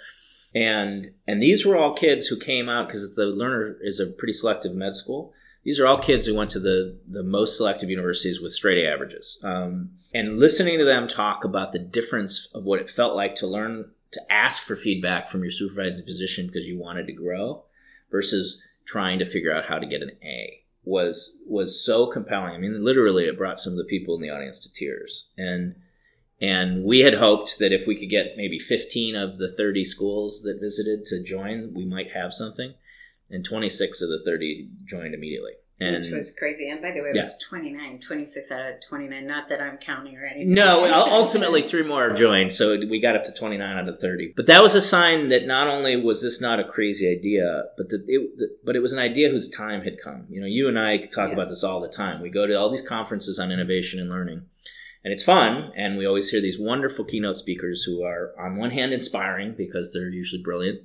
and 0.54 1.12
and 1.26 1.42
these 1.42 1.64
were 1.64 1.76
all 1.76 1.94
kids 1.94 2.26
who 2.26 2.38
came 2.38 2.68
out 2.68 2.88
because 2.88 3.14
the 3.14 3.24
Lerner 3.24 3.76
is 3.80 4.00
a 4.00 4.06
pretty 4.06 4.32
selective 4.32 4.74
med 4.74 4.96
school. 4.96 5.32
These 5.62 5.78
are 5.78 5.86
all 5.86 5.98
kids 5.98 6.26
who 6.26 6.34
went 6.34 6.50
to 6.50 6.60
the 6.60 6.98
the 7.08 7.22
most 7.22 7.56
selective 7.56 7.90
universities 7.90 8.40
with 8.40 8.52
straight 8.52 8.84
A 8.84 8.90
averages. 8.90 9.40
Um, 9.44 9.90
and 10.12 10.38
listening 10.38 10.78
to 10.78 10.84
them 10.84 11.06
talk 11.06 11.44
about 11.44 11.72
the 11.72 11.78
difference 11.78 12.48
of 12.54 12.64
what 12.64 12.80
it 12.80 12.90
felt 12.90 13.14
like 13.14 13.36
to 13.36 13.46
learn 13.46 13.90
to 14.12 14.32
ask 14.32 14.64
for 14.64 14.74
feedback 14.74 15.28
from 15.28 15.42
your 15.42 15.52
supervising 15.52 16.04
physician 16.04 16.46
because 16.46 16.66
you 16.66 16.76
wanted 16.76 17.06
to 17.06 17.12
grow, 17.12 17.62
versus 18.10 18.60
trying 18.84 19.20
to 19.20 19.26
figure 19.26 19.54
out 19.54 19.66
how 19.66 19.78
to 19.78 19.86
get 19.86 20.02
an 20.02 20.10
A 20.24 20.64
was 20.82 21.38
was 21.46 21.84
so 21.84 22.06
compelling. 22.06 22.54
I 22.54 22.58
mean, 22.58 22.84
literally, 22.84 23.26
it 23.26 23.38
brought 23.38 23.60
some 23.60 23.74
of 23.74 23.78
the 23.78 23.84
people 23.84 24.14
in 24.16 24.22
the 24.22 24.30
audience 24.30 24.58
to 24.60 24.72
tears 24.72 25.30
and 25.36 25.76
and 26.40 26.84
we 26.84 27.00
had 27.00 27.14
hoped 27.14 27.58
that 27.58 27.72
if 27.72 27.86
we 27.86 27.94
could 27.96 28.10
get 28.10 28.36
maybe 28.36 28.58
15 28.58 29.14
of 29.16 29.38
the 29.38 29.52
30 29.56 29.84
schools 29.84 30.42
that 30.42 30.58
visited 30.60 31.04
to 31.06 31.22
join, 31.22 31.72
we 31.74 31.84
might 31.84 32.12
have 32.12 32.32
something. 32.32 32.74
And 33.28 33.44
26 33.44 34.02
of 34.02 34.08
the 34.08 34.22
30 34.24 34.68
joined 34.84 35.14
immediately. 35.14 35.52
and 35.82 35.96
Which 35.96 36.10
was 36.12 36.34
crazy. 36.38 36.68
And 36.68 36.82
by 36.82 36.90
the 36.90 37.00
way, 37.00 37.08
it 37.08 37.14
Yeah. 37.14 37.20
was 37.22 37.38
29, 37.48 38.00
26 38.00 38.50
out 38.52 38.70
of 38.74 38.80
29. 38.80 39.26
Not 39.26 39.48
that 39.48 39.62
I'm 39.62 39.78
counting 39.78 40.14
or 40.18 40.26
anything. 40.26 40.52
No, 40.52 40.84
ultimately 40.92 41.62
three 41.62 41.82
more 41.84 42.10
joined, 42.12 42.52
so 42.52 42.76
we 42.76 43.00
got 43.00 43.16
up 43.16 43.24
to 43.24 43.32
29 43.32 43.78
out 43.78 43.88
of 43.88 43.98
30. 43.98 44.34
But 44.36 44.46
that 44.46 44.62
was 44.62 44.74
a 44.74 44.80
sign 44.82 45.28
that 45.30 45.46
not 45.46 45.68
only 45.68 45.96
was 45.96 46.22
this 46.22 46.38
not 46.40 46.60
a 46.60 46.64
crazy 46.64 47.10
idea, 47.10 47.64
but 47.78 47.88
that 47.90 48.04
it, 48.08 48.50
but 48.64 48.76
it 48.76 48.80
was 48.80 48.92
an 48.92 48.98
idea 48.98 49.30
whose 49.30 49.48
time 49.48 49.80
had 49.82 49.98
come. 50.02 50.26
You 50.28 50.40
know, 50.42 50.46
you 50.46 50.68
and 50.68 50.78
I 50.78 50.98
talk 51.06 51.28
Yeah. 51.28 51.34
about 51.34 51.48
this 51.48 51.64
all 51.64 51.80
the 51.80 51.88
time. 51.88 52.20
We 52.20 52.28
go 52.30 52.46
to 52.46 52.54
all 52.54 52.68
these 52.70 52.86
conferences 52.86 53.38
on 53.38 53.50
innovation 53.50 54.00
and 54.00 54.10
learning, 54.10 54.42
and 55.02 55.12
it's 55.12 55.24
fun, 55.24 55.72
and 55.76 55.96
we 55.96 56.06
always 56.06 56.30
hear 56.30 56.40
these 56.40 56.58
wonderful 56.58 57.04
keynote 57.04 57.36
speakers 57.36 57.84
who 57.84 58.02
are, 58.02 58.32
on 58.38 58.56
one 58.56 58.70
hand, 58.70 58.92
inspiring 58.92 59.54
because 59.56 59.92
they're 59.92 60.10
usually 60.10 60.42
brilliant. 60.42 60.80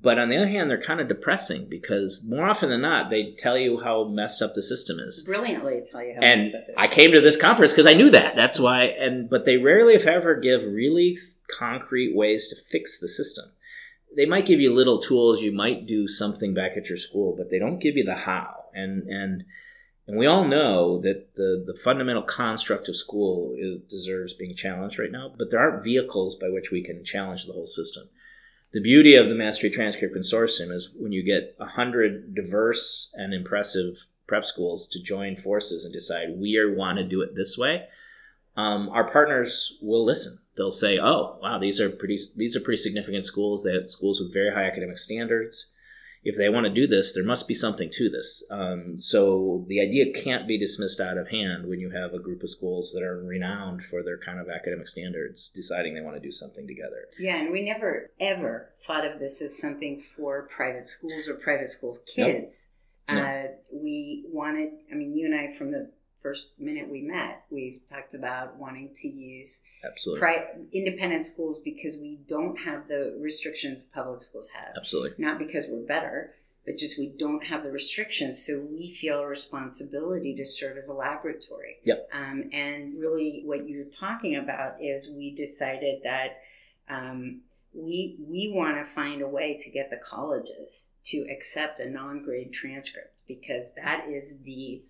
But 0.00 0.18
on 0.18 0.28
the 0.28 0.36
other 0.36 0.48
hand, 0.48 0.70
they're 0.70 0.80
kind 0.80 1.00
of 1.00 1.08
depressing 1.08 1.68
because 1.68 2.24
more 2.26 2.48
often 2.48 2.68
than 2.68 2.82
not, 2.82 3.10
they 3.10 3.34
tell 3.36 3.58
you 3.58 3.80
how 3.80 4.04
messed 4.04 4.42
up 4.42 4.54
the 4.54 4.62
system 4.62 5.00
is 5.00 5.24
Brilliantly 5.24 5.82
tell 5.90 6.02
you 6.02 6.14
how 6.14 6.20
and 6.20 6.40
messed 6.40 6.54
up 6.54 6.62
it 6.68 6.70
is. 6.70 6.74
I 6.78 6.86
came 6.86 7.12
to 7.12 7.20
this 7.20 7.40
conference 7.40 7.72
because 7.72 7.86
I 7.86 7.94
knew 7.94 8.10
that. 8.10 8.36
That's 8.36 8.60
why. 8.60 8.84
And 8.84 9.28
but 9.28 9.44
they 9.44 9.56
rarely, 9.56 9.94
if 9.94 10.06
ever, 10.06 10.36
give 10.36 10.62
really 10.62 11.16
concrete 11.50 12.14
ways 12.14 12.48
to 12.48 12.56
fix 12.56 13.00
the 13.00 13.08
system. 13.08 13.46
They 14.16 14.26
might 14.26 14.46
give 14.46 14.60
you 14.60 14.72
little 14.72 15.00
tools. 15.00 15.42
You 15.42 15.52
might 15.52 15.86
do 15.86 16.06
something 16.06 16.54
back 16.54 16.76
at 16.76 16.88
your 16.88 16.98
school, 16.98 17.34
but 17.36 17.50
they 17.50 17.58
don't 17.58 17.80
give 17.80 17.96
you 17.96 18.04
the 18.04 18.14
how. 18.14 18.66
And 18.74 19.02
and 19.08 19.44
and 20.08 20.16
we 20.16 20.26
all 20.26 20.44
know 20.44 20.98
that 21.02 21.34
the 21.34 21.62
the 21.66 21.78
fundamental 21.78 22.22
construct 22.22 22.88
of 22.88 22.96
school 22.96 23.54
is 23.56 23.78
deserves 23.90 24.32
being 24.32 24.56
challenged 24.56 24.98
right 24.98 25.12
now. 25.12 25.30
But 25.36 25.50
there 25.50 25.60
aren't 25.60 25.84
vehicles 25.84 26.34
by 26.34 26.48
which 26.48 26.70
we 26.72 26.82
can 26.82 27.04
challenge 27.04 27.44
the 27.44 27.52
whole 27.52 27.66
system. 27.66 28.08
The 28.72 28.80
beauty 28.80 29.14
of 29.14 29.28
the 29.28 29.34
Mastery 29.34 29.70
Transcript 29.70 30.16
Consortium 30.16 30.72
is 30.72 30.90
when 30.96 31.12
you 31.12 31.22
get 31.22 31.54
a 31.60 31.66
hundred 31.66 32.34
diverse 32.34 33.14
and 33.14 33.34
impressive 33.34 34.06
prep 34.26 34.46
schools 34.46 34.88
to 34.88 35.02
join 35.02 35.36
forces 35.36 35.84
and 35.84 35.92
decide 35.92 36.38
we 36.38 36.58
want 36.74 36.96
to 36.98 37.04
do 37.04 37.20
it 37.20 37.34
this 37.34 37.58
way, 37.58 37.84
um, 38.56 38.88
our 38.88 39.10
partners 39.10 39.76
will 39.82 40.04
listen. 40.04 40.38
They'll 40.56 40.72
say, 40.72 40.98
"Oh, 40.98 41.38
wow, 41.42 41.58
these 41.58 41.82
are 41.82 41.90
pretty 41.90 42.16
these 42.34 42.56
are 42.56 42.60
pretty 42.60 42.80
significant 42.80 43.26
schools. 43.26 43.62
They 43.62 43.74
have 43.74 43.90
schools 43.90 44.20
with 44.20 44.32
very 44.32 44.54
high 44.54 44.64
academic 44.64 44.96
standards. 44.96 45.70
If 46.24 46.36
they 46.36 46.48
want 46.48 46.66
to 46.66 46.72
do 46.72 46.86
this, 46.86 47.12
there 47.12 47.24
must 47.24 47.48
be 47.48 47.54
something 47.54 47.90
to 47.92 48.08
this." 48.08 48.44
Um, 48.50 48.98
so 48.98 49.64
the 49.68 49.80
idea 49.80 50.12
can't 50.12 50.48
be 50.48 50.58
dismissed 50.58 51.00
out 51.00 51.18
of 51.18 51.28
hand 51.28 51.68
when 51.68 51.80
you 51.80 51.90
have 51.90 52.12
a 52.12 52.18
group 52.18 52.42
of 52.42 52.50
schools 52.50 52.92
that 52.92 53.04
are 53.04 53.22
renowned 53.22 53.84
for 53.84 54.02
their 54.02 54.18
kind 54.18 54.38
of 54.38 54.48
academic 54.48 54.88
standards 54.88 55.50
deciding 55.50 55.94
they 55.94 56.00
want 56.00 56.16
to 56.16 56.22
do 56.22 56.30
something 56.30 56.66
together. 56.66 57.08
Yeah, 57.18 57.40
and 57.40 57.52
we 57.52 57.64
never 57.64 58.10
ever 58.20 58.70
thought 58.86 59.06
of 59.06 59.18
this 59.18 59.40
as 59.42 59.58
something 59.58 59.98
for 59.98 60.48
private 60.48 60.86
schools 60.86 61.28
or 61.28 61.34
private 61.34 61.68
schools 61.68 62.02
kids. 62.14 62.68
No. 63.08 63.22
Uh, 63.22 63.42
we 63.72 64.26
wanted, 64.28 64.70
I 64.92 64.94
mean, 64.94 65.14
you 65.14 65.24
and 65.24 65.34
I, 65.34 65.48
from 65.52 65.70
the 65.70 65.90
first 66.22 66.58
minute 66.58 66.88
we 66.88 67.02
met, 67.02 67.44
we've 67.50 67.80
talked 67.86 68.14
about 68.14 68.56
wanting 68.56 68.90
to 68.94 69.08
use 69.08 69.64
Absolutely, 69.84 70.20
pri- 70.20 70.46
independent 70.72 71.26
schools 71.26 71.60
because 71.60 71.96
we 71.96 72.18
don't 72.26 72.58
have 72.60 72.88
the 72.88 73.16
restrictions 73.20 73.86
public 73.86 74.20
schools 74.20 74.50
have. 74.50 74.74
absolutely. 74.76 75.12
Not 75.18 75.38
because 75.38 75.66
we're 75.68 75.86
better, 75.86 76.34
but 76.64 76.76
just 76.76 76.98
we 76.98 77.14
don't 77.18 77.46
have 77.46 77.62
the 77.62 77.70
restrictions. 77.70 78.44
So 78.44 78.60
we 78.70 78.90
feel 78.90 79.20
a 79.20 79.26
responsibility 79.26 80.34
to 80.36 80.44
serve 80.44 80.76
as 80.76 80.88
a 80.88 80.94
laboratory. 80.94 81.76
Yep. 81.84 82.10
Um, 82.12 82.50
and 82.52 82.98
really, 82.98 83.42
what 83.44 83.68
you're 83.68 83.84
talking 83.86 84.36
about 84.36 84.82
is 84.82 85.10
we 85.10 85.34
decided 85.34 86.02
that 86.02 86.40
um, 86.90 87.40
we 87.72 88.16
we 88.20 88.52
want 88.54 88.76
to 88.76 88.84
find 88.84 89.22
a 89.22 89.28
way 89.28 89.56
to 89.60 89.70
get 89.70 89.90
the 89.90 89.96
colleges 89.96 90.92
to 91.04 91.26
accept 91.30 91.80
a 91.80 91.88
non-grade 91.88 92.52
transcript 92.52 93.22
because 93.28 93.72
that 93.74 94.06
is 94.08 94.40
the 94.42 94.82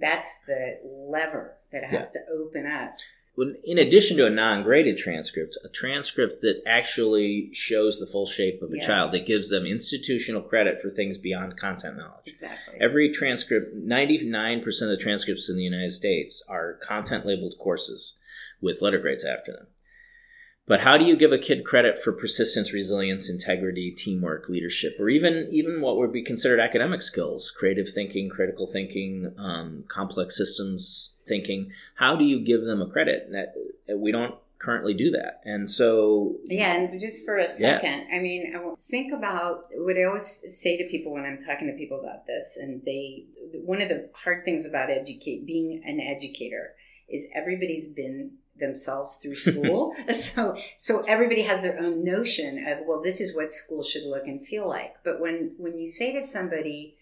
that's 0.00 0.44
the 0.46 0.78
lever 0.84 1.56
that 1.72 1.84
has 1.84 2.10
to 2.12 2.18
open 2.32 2.66
up. 2.66 2.96
When- 3.34 3.58
in 3.64 3.76
addition 3.76 4.16
to 4.16 4.26
a 4.26 4.30
non-graded 4.30 4.96
transcript, 4.96 5.58
a 5.62 5.68
transcript 5.68 6.40
that 6.40 6.62
actually 6.64 7.50
shows 7.52 8.00
the 8.00 8.06
full 8.06 8.26
shape 8.26 8.62
of 8.62 8.72
a 8.72 8.76
Yes. 8.76 8.86
child, 8.86 9.12
that 9.12 9.26
gives 9.26 9.50
them 9.50 9.66
institutional 9.66 10.40
credit 10.40 10.80
for 10.80 10.88
things 10.88 11.18
beyond 11.18 11.58
content 11.58 11.98
knowledge. 11.98 12.26
Exactly. 12.26 12.78
Every 12.80 13.10
transcript, 13.12 13.74
99% 13.74 14.90
of 14.90 14.96
the 14.98 15.02
transcripts 15.02 15.50
in 15.50 15.56
the 15.56 15.64
United 15.64 15.92
States 15.92 16.42
are 16.48 16.74
content 16.74 17.26
labeled 17.26 17.58
courses 17.58 18.16
with 18.62 18.80
letter 18.80 18.98
grades 18.98 19.24
after 19.24 19.52
them. 19.52 19.66
But 20.66 20.80
how 20.80 20.98
do 20.98 21.04
you 21.04 21.16
give 21.16 21.30
a 21.30 21.38
kid 21.38 21.64
credit 21.64 21.96
for 21.96 22.12
persistence, 22.12 22.72
resilience, 22.72 23.30
integrity, 23.30 23.92
teamwork, 23.92 24.48
leadership, 24.48 24.96
or 24.98 25.08
even 25.08 25.48
even 25.52 25.80
what 25.80 25.96
would 25.96 26.12
be 26.12 26.22
considered 26.22 26.58
academic 26.58 27.02
skills, 27.02 27.52
creative 27.52 27.88
thinking, 27.88 28.28
critical 28.28 28.66
thinking, 28.66 29.32
um, 29.38 29.84
complex 29.86 30.36
systems 30.36 31.18
thinking? 31.28 31.70
How 31.94 32.16
do 32.16 32.24
you 32.24 32.40
give 32.40 32.62
them 32.64 32.82
a 32.82 32.88
credit? 32.88 33.30
That 33.30 33.54
we 33.96 34.10
don't 34.10 34.34
currently 34.58 34.94
do 34.94 35.12
that, 35.12 35.40
and 35.44 35.70
so 35.70 36.36
Yeah, 36.46 36.74
and 36.74 37.00
just 37.00 37.24
for 37.24 37.38
a 37.38 37.46
second, 37.46 38.08
I 38.12 38.18
mean, 38.18 38.52
I 38.56 38.74
think 38.76 39.12
about 39.12 39.66
what 39.72 39.96
I 39.96 40.04
always 40.04 40.26
say 40.26 40.76
to 40.78 40.88
people 40.88 41.12
when 41.12 41.24
I'm 41.24 41.38
talking 41.38 41.68
to 41.68 41.74
people 41.74 42.00
about 42.00 42.26
this, 42.26 42.58
and 42.60 42.82
they 42.84 43.26
one 43.54 43.80
of 43.80 43.88
the 43.88 44.10
hard 44.14 44.44
things 44.44 44.66
about 44.66 44.90
educate 44.90 45.46
being 45.46 45.82
an 45.84 46.00
educator 46.00 46.74
is 47.08 47.28
everybody's 47.36 47.92
been 47.94 48.32
themselves 48.58 49.16
through 49.16 49.36
school, 49.36 49.94
so 50.12 50.56
so 50.78 51.02
everybody 51.06 51.42
has 51.42 51.62
their 51.62 51.78
own 51.78 52.04
notion 52.04 52.66
of 52.66 52.78
well, 52.86 53.02
this 53.02 53.20
is 53.20 53.36
what 53.36 53.52
school 53.52 53.82
should 53.82 54.04
look 54.04 54.26
and 54.26 54.44
feel 54.44 54.68
like. 54.68 54.96
But 55.04 55.20
when 55.20 55.54
when 55.58 55.78
you 55.78 55.86
say 55.86 56.12
to 56.12 56.22
somebody, 56.22 56.96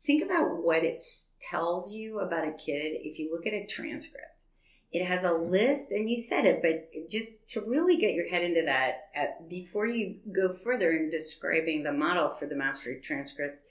think 0.00 0.22
about 0.22 0.62
what 0.62 0.84
it 0.84 1.02
tells 1.40 1.94
you 1.94 2.20
about 2.20 2.48
a 2.48 2.52
kid 2.52 2.96
if 3.02 3.18
you 3.18 3.30
look 3.32 3.46
at 3.46 3.54
a 3.54 3.66
transcript. 3.66 4.26
It 4.92 5.06
has 5.06 5.22
a 5.22 5.32
list 5.32 5.92
and 5.92 6.10
you 6.10 6.20
said 6.20 6.44
it 6.44 6.60
but 6.62 7.08
just 7.08 7.46
to 7.50 7.60
really 7.60 7.96
get 7.96 8.14
your 8.14 8.28
head 8.28 8.42
into 8.42 8.62
that 8.64 8.94
uh, 9.16 9.26
before 9.48 9.86
you 9.86 10.16
go 10.34 10.48
further 10.48 10.90
in 10.90 11.08
describing 11.08 11.84
the 11.84 11.92
model 11.92 12.28
for 12.28 12.46
the 12.46 12.56
mastery 12.56 12.98
transcript 13.00 13.62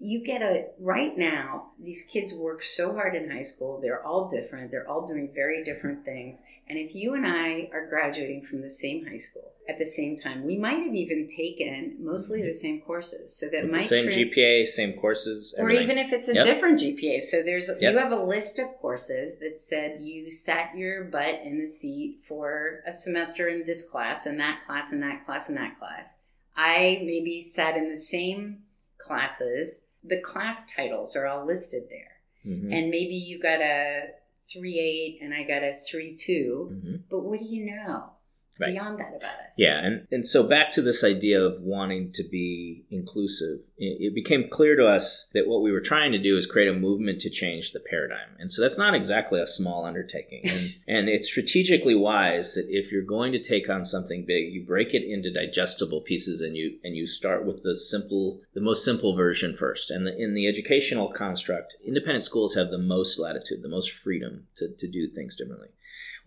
you 0.00 0.24
get 0.24 0.42
a 0.42 0.66
right 0.78 1.18
now 1.18 1.70
these 1.82 2.08
kids 2.12 2.32
work 2.32 2.62
so 2.62 2.94
hard 2.94 3.16
in 3.16 3.30
high 3.30 3.42
school 3.42 3.80
they're 3.80 4.04
all 4.04 4.28
different 4.28 4.70
they're 4.70 4.88
all 4.88 5.04
doing 5.04 5.28
very 5.34 5.64
different 5.64 6.04
things 6.04 6.42
and 6.68 6.78
if 6.78 6.94
you 6.94 7.14
and 7.14 7.26
i 7.26 7.68
are 7.72 7.88
graduating 7.88 8.40
from 8.40 8.60
the 8.60 8.68
same 8.68 9.04
high 9.06 9.16
school 9.16 9.52
at 9.68 9.76
the 9.76 9.84
same 9.84 10.16
time 10.16 10.44
we 10.44 10.56
might 10.56 10.82
have 10.84 10.94
even 10.94 11.26
taken 11.26 11.96
mostly 11.98 12.42
the 12.42 12.52
same 12.52 12.80
courses 12.80 13.36
so 13.36 13.46
that 13.50 13.68
might 13.68 13.82
same 13.88 14.04
tra- 14.04 14.12
GPA, 14.12 14.66
same 14.66 14.92
courses, 14.94 15.54
or 15.58 15.70
even 15.70 15.98
if 15.98 16.12
it's 16.12 16.28
a 16.28 16.34
Yep. 16.34 16.44
different 16.46 16.80
GPA. 16.80 17.20
So 17.20 17.42
there's 17.42 17.68
Yep. 17.68 17.92
you 17.92 17.98
have 17.98 18.12
a 18.12 18.24
list 18.24 18.58
of 18.58 18.68
courses 18.80 19.38
that 19.40 19.58
said 19.58 20.00
you 20.00 20.30
sat 20.30 20.74
your 20.74 21.04
butt 21.04 21.40
in 21.44 21.58
the 21.60 21.66
seat 21.66 22.20
for 22.20 22.82
a 22.86 22.92
semester 22.94 23.46
in 23.48 23.66
this 23.66 23.86
class 23.90 24.24
and 24.24 24.40
that 24.40 24.62
class 24.62 24.90
and 24.92 25.02
that 25.02 25.22
class 25.22 25.48
and 25.50 25.58
that 25.58 25.78
class. 25.78 26.22
I 26.56 27.02
maybe 27.04 27.42
sat 27.42 27.76
in 27.76 27.90
the 27.90 27.96
same 27.96 28.62
classes. 28.96 29.82
The 30.08 30.20
class 30.20 30.70
titles 30.72 31.14
are 31.16 31.26
all 31.26 31.44
listed 31.46 31.84
there. 31.90 32.12
Mhm. 32.46 32.72
And 32.72 32.90
maybe 32.90 33.14
you 33.14 33.38
got 33.38 33.60
a 33.60 34.14
three 34.50 34.78
eight 34.78 35.18
and 35.20 35.34
I 35.34 35.42
got 35.44 35.62
a 35.62 35.74
three 35.74 36.16
two. 36.16 36.70
Mhm. 36.72 37.02
But 37.10 37.20
what 37.20 37.40
do 37.40 37.44
you 37.46 37.66
know 37.66 38.10
Right. 38.58 38.72
beyond 38.72 38.98
that 38.98 39.14
about 39.16 39.38
us? 39.38 39.54
Yeah, 39.56 39.78
and, 39.84 40.06
and 40.10 40.26
so 40.26 40.42
back 40.42 40.70
to 40.72 40.82
this 40.82 41.04
idea 41.04 41.40
of 41.40 41.60
wanting 41.60 42.12
to 42.12 42.24
be 42.24 42.84
inclusive, 42.90 43.60
it, 43.76 43.98
it 44.00 44.14
became 44.14 44.48
clear 44.50 44.74
to 44.76 44.86
us 44.86 45.30
that 45.34 45.46
what 45.46 45.62
we 45.62 45.70
were 45.70 45.80
trying 45.80 46.12
to 46.12 46.18
do 46.18 46.36
is 46.36 46.46
create 46.46 46.68
a 46.68 46.74
movement 46.74 47.20
to 47.20 47.30
change 47.30 47.72
the 47.72 47.80
paradigm. 47.80 48.30
And 48.38 48.52
so 48.52 48.60
that's 48.60 48.78
not 48.78 48.94
exactly 48.94 49.40
a 49.40 49.46
small 49.46 49.84
undertaking. 49.84 50.42
And, 50.44 50.74
and 50.88 51.08
it's 51.08 51.28
strategically 51.28 51.94
wise 51.94 52.54
that 52.54 52.66
if 52.68 52.90
you're 52.90 53.02
going 53.02 53.32
to 53.32 53.42
take 53.42 53.68
on 53.68 53.84
something 53.84 54.24
big, 54.26 54.52
you 54.52 54.64
break 54.66 54.92
it 54.92 55.08
into 55.08 55.32
digestible 55.32 56.00
pieces 56.00 56.40
and 56.40 56.56
you 56.56 56.78
and 56.82 56.96
you 56.96 57.06
start 57.06 57.46
with 57.46 57.62
the 57.62 57.76
simple, 57.76 58.40
the 58.54 58.60
most 58.60 58.84
simple 58.84 59.14
version 59.14 59.54
first. 59.54 59.90
And 59.90 60.06
the, 60.06 60.16
in 60.16 60.34
the 60.34 60.48
educational 60.48 61.12
construct, 61.12 61.76
independent 61.86 62.24
schools 62.24 62.54
have 62.54 62.70
the 62.70 62.78
most 62.78 63.18
latitude, 63.18 63.62
the 63.62 63.68
most 63.68 63.92
freedom 63.92 64.46
to, 64.56 64.68
to 64.76 64.88
do 64.88 65.08
things 65.08 65.36
differently. 65.36 65.68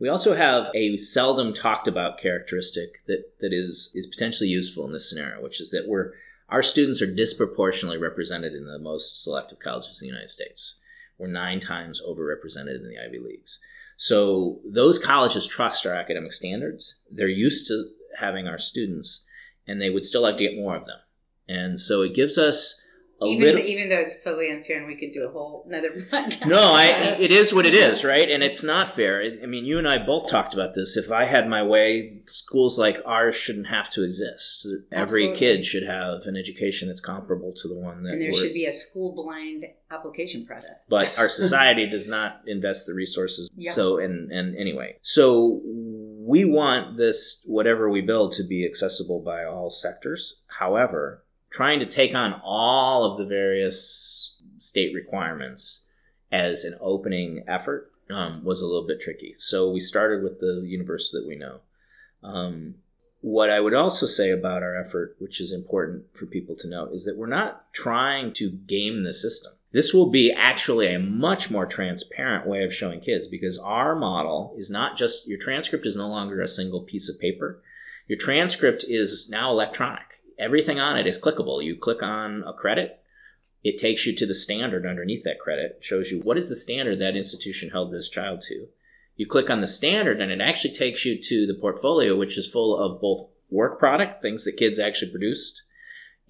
We 0.02 0.10
also 0.10 0.36
have 0.36 0.72
a 0.74 0.98
seldom 0.98 1.54
talked 1.54 1.88
about 1.88 2.18
characteristic 2.18 3.06
that, 3.06 3.40
that 3.40 3.54
is, 3.54 3.92
is 3.94 4.08
potentially 4.08 4.50
useful 4.50 4.84
in 4.84 4.94
this 4.94 5.08
scenario, 5.08 5.44
which 5.44 5.62
is 5.62 5.70
that 5.70 5.88
we're 5.88 6.14
our 6.50 6.64
students 6.64 7.02
are 7.02 7.16
disproportionately 7.16 8.00
represented 8.00 8.54
in 8.54 8.66
the 8.66 8.80
most 8.80 9.24
selective 9.24 9.60
colleges 9.60 10.02
in 10.02 10.08
the 10.08 10.12
United 10.12 10.32
States. 10.32 10.80
We're 11.18 11.28
nine 11.28 11.60
times 11.60 12.02
overrepresented 12.02 12.76
in 12.76 12.90
the 12.90 12.98
Ivy 12.98 13.20
Leagues. 13.20 13.60
So 13.96 14.60
those 14.66 14.98
colleges 14.98 15.48
trust 15.48 15.86
our 15.86 15.94
academic 15.94 16.34
standards. 16.34 17.00
They're 17.10 17.30
used 17.30 17.68
to 17.68 17.92
having 18.20 18.48
our 18.48 18.58
students, 18.58 19.24
and 19.68 19.80
they 19.80 19.92
would 19.92 20.04
still 20.04 20.24
like 20.24 20.38
to 20.38 20.44
get 20.44 20.58
more 20.58 20.76
of 20.76 20.86
them. 20.86 20.98
And 21.48 21.80
so 21.80 22.02
it 22.02 22.16
gives 22.16 22.38
us 22.40 22.82
even 23.28 23.56
little. 23.56 23.62
even 23.62 23.90
though 23.90 24.00
it's 24.00 24.24
totally 24.24 24.50
unfair, 24.50 24.78
and 24.80 24.88
we 24.88 24.96
could 24.96 25.12
do 25.12 25.28
a 25.28 25.32
whole 25.32 25.64
another 25.68 25.90
podcast. 26.12 26.48
no, 26.48 26.58
I, 26.74 27.18
it 27.20 27.32
is 27.32 27.54
what 27.54 27.66
it 27.66 27.74
is, 27.76 28.04
right? 28.04 28.30
And 28.30 28.44
it's 28.44 28.64
not 28.64 28.90
fair. 28.90 29.22
I 29.44 29.46
mean, 29.46 29.66
you 29.66 29.78
and 29.78 29.88
I 29.88 29.98
both 29.98 30.30
talked 30.30 30.54
about 30.54 30.74
this. 30.74 30.98
If 30.98 31.12
I 31.12 31.26
had 31.26 31.48
my 31.48 31.62
way, 31.64 32.22
schools 32.26 32.80
like 32.80 32.98
ours 33.06 33.36
shouldn't 33.36 33.68
have 33.68 33.90
to 33.92 34.04
exist. 34.04 34.66
Every 34.92 35.02
Absolutely. 35.28 35.38
kid 35.38 35.66
should 35.66 35.84
have 35.84 36.22
an 36.26 36.36
education 36.36 36.88
that's 36.88 37.02
comparable 37.02 37.54
to 37.62 37.68
the 37.68 37.76
one 37.76 38.04
that 38.04 38.14
and 38.14 38.22
there 38.22 38.34
should 38.34 38.54
be 38.54 38.66
a 38.66 38.74
school 38.74 39.14
blind 39.16 39.66
application 39.92 40.46
process. 40.46 40.86
but 40.90 41.14
our 41.18 41.28
society 41.42 41.86
does 41.88 42.08
not 42.08 42.42
invest 42.48 42.88
the 42.88 42.94
resources 42.94 43.50
Yep. 43.58 43.74
so 43.74 43.98
and 43.98 44.32
and 44.32 44.56
anyway 44.56 44.96
so 45.02 45.60
we 45.66 46.46
want 46.46 46.96
this 46.96 47.44
whatever 47.46 47.90
we 47.90 48.00
build 48.00 48.32
to 48.34 48.44
be 48.44 48.66
accessible 48.66 49.20
by 49.20 49.44
all 49.44 49.70
sectors 49.70 50.42
however 50.48 51.26
trying 51.52 51.80
to 51.80 51.86
take 51.86 52.16
on 52.16 52.40
all 52.44 53.04
of 53.04 53.18
the 53.18 53.26
various 53.26 54.40
state 54.58 54.94
requirements 54.94 55.86
as 56.32 56.64
an 56.64 56.78
opening 56.80 57.44
effort 57.48 57.92
um, 58.10 58.44
was 58.44 58.62
a 58.62 58.66
little 58.66 58.88
bit 58.88 59.02
tricky 59.02 59.36
so 59.38 59.70
we 59.72 59.80
started 59.80 60.24
with 60.24 60.40
the 60.40 60.64
universe 60.66 61.12
that 61.12 61.26
we 61.28 61.36
know 61.36 61.60
um, 62.24 62.76
what 63.22 63.52
I 63.52 63.60
would 63.60 63.76
also 63.76 64.08
say 64.08 64.32
about 64.32 64.64
our 64.64 64.76
effort, 64.76 65.16
which 65.20 65.40
is 65.40 65.54
important 65.54 66.06
for 66.14 66.26
people 66.26 66.56
to 66.58 66.68
know, 66.68 66.90
is 66.92 67.06
that 67.06 67.18
we're 67.18 67.28
not 67.28 67.72
trying 67.72 68.34
to 68.34 68.50
game 68.52 69.04
the 69.04 69.14
system. 69.14 69.54
This 69.72 69.94
will 69.94 70.10
be 70.10 70.34
actually 70.34 70.94
a 70.94 71.00
much 71.00 71.50
more 71.50 71.66
transparent 71.66 72.46
way 72.48 72.64
of 72.64 72.74
showing 72.74 73.00
kids 73.00 73.28
because 73.28 73.58
our 73.60 73.96
model 73.96 74.54
is 74.58 74.70
not 74.70 74.98
just 74.98 75.28
your 75.28 75.38
transcript 75.38 75.86
is 75.86 75.96
no 75.96 76.10
longer 76.10 76.42
a 76.42 76.48
single 76.48 76.82
piece 76.82 77.10
of 77.10 77.20
paper. 77.20 77.62
Your 78.08 78.18
transcript 78.18 78.84
is 78.88 79.30
now 79.32 79.52
electronic. 79.52 80.21
Everything 80.42 80.80
on 80.80 80.98
it 80.98 81.06
is 81.06 81.22
clickable. 81.22 81.64
You 81.64 81.76
click 81.76 82.02
on 82.02 82.44
a 82.48 82.54
credit, 82.54 83.00
it 83.64 83.78
takes 83.78 84.08
you 84.08 84.16
to 84.16 84.26
the 84.26 84.34
standard 84.34 84.88
underneath 84.88 85.24
that 85.24 85.40
credit, 85.40 85.78
shows 85.82 86.12
you 86.12 86.20
what 86.20 86.38
is 86.38 86.50
the 86.50 86.56
standard 86.56 87.00
that 87.00 87.16
institution 87.16 87.70
held 87.70 87.94
this 87.94 88.10
child 88.10 88.42
to. 88.48 88.68
You 89.16 89.28
click 89.28 89.52
on 89.52 89.62
the 89.62 89.68
standard, 89.68 90.20
and 90.20 90.32
it 90.32 90.42
actually 90.42 90.74
takes 90.74 91.06
you 91.06 91.22
to 91.22 91.46
the 91.46 91.54
portfolio, 91.54 92.18
which 92.18 92.40
is 92.40 92.52
full 92.52 92.76
of 92.76 93.00
both 93.00 93.30
work 93.52 93.78
product, 93.78 94.20
things 94.20 94.46
that 94.46 94.58
kids 94.58 94.80
actually 94.80 95.12
produced, 95.12 95.62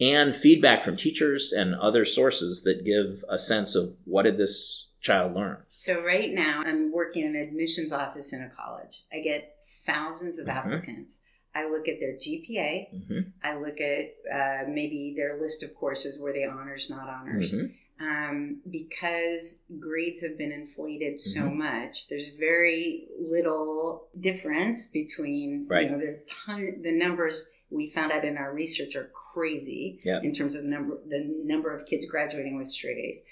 and 0.02 0.36
feedback 0.36 0.84
from 0.84 0.98
teachers 0.98 1.54
and 1.54 1.74
other 1.76 2.04
sources 2.04 2.64
that 2.64 2.84
give 2.84 3.24
a 3.30 3.38
sense 3.38 3.76
of 3.76 3.96
what 4.04 4.24
did 4.24 4.38
this 4.38 4.90
child 5.00 5.34
learn. 5.34 5.58
So 5.70 6.04
right 6.04 6.34
now, 6.34 6.64
I'm 6.66 6.92
working 6.92 7.24
in 7.24 7.36
an 7.36 7.42
admissions 7.42 7.94
office 7.94 8.34
in 8.34 8.42
a 8.42 8.50
college. 8.50 9.04
I 9.14 9.20
get 9.20 9.56
thousands 9.86 10.38
of 10.38 10.48
Mhm. 10.48 10.56
applicants. 10.56 11.22
I 11.54 11.70
look 11.70 11.88
at 11.88 12.00
their 12.00 12.14
GPA. 12.14 12.88
Mm-hmm. 12.96 13.20
I 13.44 13.58
look 13.58 13.80
at 13.82 14.16
uh, 14.34 14.70
maybe 14.70 15.14
their 15.16 15.40
list 15.40 15.64
of 15.64 15.76
courses 15.76 16.20
where 16.20 16.34
they 16.34 16.46
honors, 16.46 16.90
not 16.90 17.08
honors. 17.10 17.54
Mm-hmm. 17.54 17.74
Um, 18.04 18.62
because 18.68 19.66
grades 19.80 20.24
have 20.24 20.36
been 20.36 20.52
inflated 20.52 21.20
so 21.20 21.42
Mhm. 21.42 21.56
much, 21.58 22.08
there's 22.10 22.30
very 22.36 23.08
little 23.20 24.08
difference 24.20 24.88
between 24.88 25.68
Right. 25.68 25.84
you 25.86 25.92
know 25.92 26.00
there 26.00 26.24
ton, 26.28 26.82
the 26.82 26.92
numbers 26.98 27.54
we 27.70 27.86
found 27.88 28.12
out 28.12 28.26
in 28.26 28.38
our 28.38 28.52
research 28.54 28.96
are 28.96 29.12
crazy 29.34 30.00
Yep. 30.04 30.24
in 30.24 30.32
terms 30.32 30.56
of 30.56 30.64
the 30.64 30.70
number 30.70 30.98
the 31.08 31.24
number 31.44 31.72
of 31.76 31.86
kids 31.86 32.08
graduating 32.08 32.58
with 32.58 32.70
straight 32.70 32.98
A's. 32.98 33.24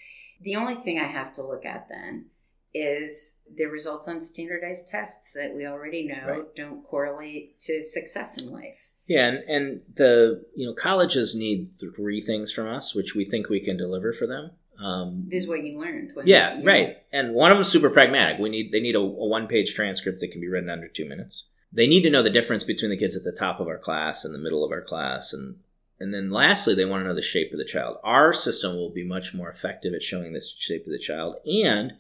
The 0.42 0.56
only 0.56 0.76
thing 0.76 1.00
I 1.00 1.06
have 1.08 1.32
to 1.34 1.44
look 1.44 1.66
at 1.66 1.90
then 1.90 2.26
is 2.74 3.42
the 3.56 3.66
results 3.66 4.08
on 4.08 4.22
standardized 4.22 4.88
tests 4.88 5.34
that 5.34 5.56
we 5.56 5.66
already 5.66 6.08
know 6.08 6.28
Right. 6.28 6.56
don't 6.56 6.84
correlate 6.84 7.60
to 7.62 7.82
success 7.82 8.38
in 8.38 8.52
life. 8.52 8.90
Yeah, 9.08 9.28
and, 9.28 9.38
and 9.50 9.82
the 9.96 10.46
you 10.56 10.68
know 10.68 10.74
colleges 10.74 11.36
need 11.36 11.72
three 11.80 12.22
things 12.22 12.52
from 12.52 12.68
us, 12.68 12.94
which 12.94 13.16
we 13.16 13.26
think 13.26 13.50
we 13.50 13.60
can 13.60 13.76
deliver 13.76 14.14
for 14.14 14.28
them. 14.28 14.52
Um, 14.80 15.26
This 15.28 15.44
is 15.44 15.50
what 15.50 15.64
you 15.64 15.80
learned. 15.80 16.12
When, 16.14 16.28
yeah, 16.28 16.54
you 16.54 16.60
know, 16.60 16.66
right. 16.72 16.98
And 17.12 17.34
one 17.34 17.52
of 17.52 17.56
them 17.56 17.64
is 17.64 17.70
super 17.70 17.90
pragmatic. 17.90 18.40
We 18.40 18.50
need 18.50 18.72
they 18.72 18.80
need 18.80 18.96
a, 18.96 19.00
a 19.00 19.28
one 19.28 19.48
page 19.48 19.74
transcript 19.74 20.20
that 20.20 20.32
can 20.32 20.40
be 20.42 20.48
written 20.48 20.70
under 20.70 20.88
two 20.88 21.08
minutes. 21.08 21.48
They 21.74 21.88
need 21.88 22.02
to 22.04 22.10
know 22.10 22.24
the 22.24 22.30
difference 22.30 22.64
between 22.64 22.92
the 22.92 22.98
kids 22.98 23.16
at 23.16 23.24
the 23.24 23.32
top 23.32 23.60
of 23.60 23.68
our 23.68 23.78
class 23.78 24.26
and 24.26 24.34
the 24.34 24.40
middle 24.40 24.64
of 24.64 24.72
our 24.72 24.82
class, 24.82 25.34
and 25.34 25.58
and 26.00 26.14
then 26.14 26.30
lastly, 26.30 26.76
they 26.76 26.86
want 26.86 27.02
to 27.04 27.08
know 27.08 27.16
the 27.16 27.22
shape 27.22 27.52
of 27.52 27.58
the 27.58 27.66
child. 27.66 27.98
Our 28.04 28.32
system 28.32 28.76
will 28.76 28.90
be 28.90 29.04
much 29.04 29.34
more 29.34 29.50
effective 29.50 29.94
at 29.94 30.02
showing 30.04 30.34
the 30.34 30.42
shape 30.42 30.86
of 30.86 30.92
the 30.92 31.00
child, 31.00 31.36
and 31.46 31.94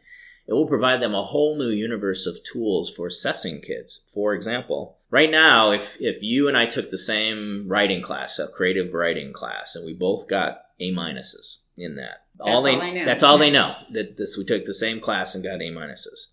it 0.49 0.53
will 0.53 0.65
provide 0.65 0.99
them 0.99 1.13
a 1.13 1.23
whole 1.23 1.59
new 1.59 1.69
universe 1.69 2.25
of 2.25 2.43
tools 2.43 2.91
for 2.91 3.05
assessing 3.05 3.61
kids. 3.61 4.07
For 4.11 4.33
example, 4.33 4.97
right 5.11 5.29
now, 5.29 5.69
if 5.71 5.95
if 5.99 6.23
you 6.23 6.47
and 6.47 6.57
I 6.57 6.65
took 6.65 6.89
the 6.89 6.97
same 6.97 7.67
writing 7.67 8.01
class, 8.01 8.39
a 8.39 8.47
creative 8.47 8.95
writing 8.95 9.31
class, 9.31 9.75
and 9.75 9.85
we 9.85 9.93
both 9.93 10.27
got 10.27 10.63
A 10.79 10.91
minuses 10.91 11.57
in 11.77 11.97
that, 11.97 12.23
That's 12.35 12.49
all 12.49 12.61
they 12.63 12.75
I 12.75 12.91
know. 12.91 13.05
that's 13.05 13.21
all 13.21 13.37
they 13.37 13.51
know 13.59 13.75
that 13.91 14.17
this 14.17 14.37
we 14.39 14.43
took 14.43 14.65
the 14.65 14.73
same 14.73 14.99
class 14.99 15.35
and 15.35 15.43
got 15.43 15.61
A 15.61 15.69
minuses. 15.71 16.31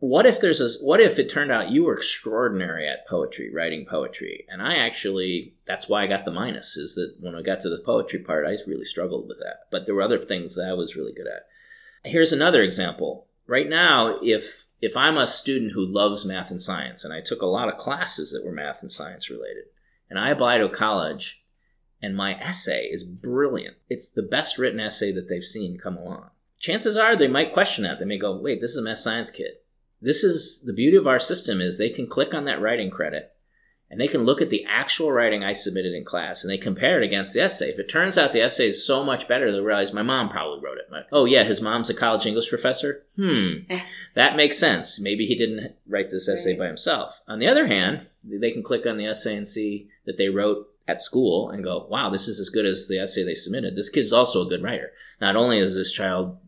What 0.00 0.26
if 0.26 0.40
there's 0.40 0.60
a 0.60 0.84
what 0.84 1.00
if 1.00 1.20
it 1.20 1.30
turned 1.30 1.52
out 1.52 1.70
you 1.70 1.84
were 1.84 1.94
extraordinary 1.96 2.88
at 2.88 3.06
poetry, 3.06 3.54
writing 3.54 3.86
poetry, 3.88 4.46
and 4.48 4.60
I 4.60 4.78
actually 4.78 5.54
that's 5.64 5.88
why 5.88 6.02
I 6.02 6.08
got 6.08 6.24
the 6.24 6.32
minus 6.32 6.76
is 6.76 6.96
that 6.96 7.14
when 7.20 7.36
I 7.36 7.42
got 7.42 7.60
to 7.60 7.68
the 7.68 7.84
poetry 7.86 8.18
part, 8.18 8.46
I 8.46 8.56
really 8.66 8.84
struggled 8.84 9.28
with 9.28 9.38
that, 9.38 9.68
but 9.70 9.86
there 9.86 9.94
were 9.94 10.02
other 10.02 10.18
things 10.18 10.56
that 10.56 10.68
I 10.68 10.72
was 10.72 10.96
really 10.96 11.12
good 11.12 11.28
at. 11.28 11.46
Here's 12.04 12.32
another 12.32 12.62
example. 12.64 13.26
Right 13.48 13.68
now, 13.68 14.18
if 14.22 14.66
if 14.80 14.96
I'm 14.96 15.16
a 15.16 15.26
student 15.26 15.72
who 15.72 15.84
loves 15.84 16.24
math 16.24 16.50
and 16.50 16.62
science, 16.62 17.02
and 17.02 17.12
I 17.12 17.22
took 17.22 17.42
a 17.42 17.46
lot 17.46 17.68
of 17.68 17.78
classes 17.78 18.30
that 18.30 18.44
were 18.44 18.52
math 18.52 18.82
and 18.82 18.92
science 18.92 19.30
related, 19.30 19.64
and 20.08 20.18
I 20.18 20.30
apply 20.30 20.58
to 20.58 20.66
a 20.66 20.70
college, 20.70 21.42
and 22.02 22.14
my 22.14 22.34
essay 22.34 22.84
is 22.84 23.02
brilliant. 23.04 23.76
It's 23.88 24.10
the 24.10 24.22
best 24.22 24.58
written 24.58 24.78
essay 24.78 25.12
that 25.12 25.28
they've 25.28 25.42
seen 25.42 25.78
come 25.78 25.96
along. 25.96 26.28
Chances 26.60 26.98
are 26.98 27.16
they 27.16 27.26
might 27.26 27.54
question 27.54 27.84
that. 27.84 27.98
They 27.98 28.04
may 28.04 28.18
go, 28.18 28.36
"Wait, 28.36 28.60
this 28.60 28.72
is 28.72 28.76
a 28.76 28.82
math 28.82 28.98
science 28.98 29.30
kid." 29.30 29.52
This 30.00 30.22
is 30.22 30.62
the 30.64 30.74
beauty 30.74 30.98
of 30.98 31.06
our 31.06 31.18
system 31.18 31.60
is 31.60 31.78
they 31.78 31.88
can 31.88 32.06
click 32.06 32.34
on 32.34 32.44
that 32.44 32.60
writing 32.60 32.90
credit 32.90 33.32
and 33.90 34.00
they 34.00 34.08
can 34.08 34.24
look 34.24 34.42
at 34.42 34.50
the 34.50 34.64
actual 34.68 35.10
writing 35.12 35.42
I 35.42 35.52
submitted 35.54 35.94
in 35.94 36.04
class 36.04 36.44
and 36.44 36.50
they 36.50 36.58
compare 36.58 37.00
it 37.00 37.04
against 37.06 37.32
the 37.32 37.40
essay. 37.40 37.70
If 37.70 37.78
it 37.78 37.88
turns 37.88 38.18
out 38.18 38.32
the 38.32 38.42
essay 38.42 38.68
is 38.68 38.86
so 38.86 39.02
much 39.02 39.26
better, 39.28 39.50
they'll 39.50 39.64
realize 39.64 39.92
my 39.94 40.02
mom 40.02 40.28
probably 40.28 40.62
wrote 40.62 40.78
it. 40.78 40.92
Like, 40.92 41.06
oh 41.10 41.24
yeah, 41.24 41.44
his 41.44 41.62
mom's 41.62 41.88
a 41.88 41.94
college 41.94 42.26
English 42.26 42.48
professor. 42.50 43.02
Hmm, 43.16 43.70
that 44.14 44.36
makes 44.36 44.58
sense. 44.58 45.00
Maybe 45.00 45.24
he 45.26 45.34
didn't 45.36 45.74
write 45.88 46.10
this 46.10 46.28
essay 46.28 46.50
Right. 46.50 46.58
by 46.60 46.66
himself. 46.66 47.20
On 47.26 47.38
the 47.38 47.46
other 47.48 47.66
hand, 47.66 48.06
they 48.22 48.50
can 48.50 48.62
click 48.62 48.84
on 48.86 48.98
the 48.98 49.06
essay 49.06 49.36
and 49.36 49.48
see 49.48 49.88
that 50.04 50.18
they 50.18 50.28
wrote 50.28 50.68
at 50.86 51.02
school 51.02 51.50
and 51.50 51.62
go, 51.64 51.86
wow, 51.90 52.08
this 52.10 52.28
is 52.28 52.40
as 52.40 52.48
good 52.50 52.64
as 52.66 52.88
the 52.88 52.98
essay 52.98 53.22
they 53.22 53.34
submitted. 53.34 53.76
This 53.76 53.90
kid's 53.90 54.12
also 54.12 54.44
a 54.44 54.48
good 54.48 54.62
writer. 54.62 54.90
Not 55.20 55.36
only 55.36 55.58
is 55.60 55.76
this 55.76 55.92
child 55.92 56.38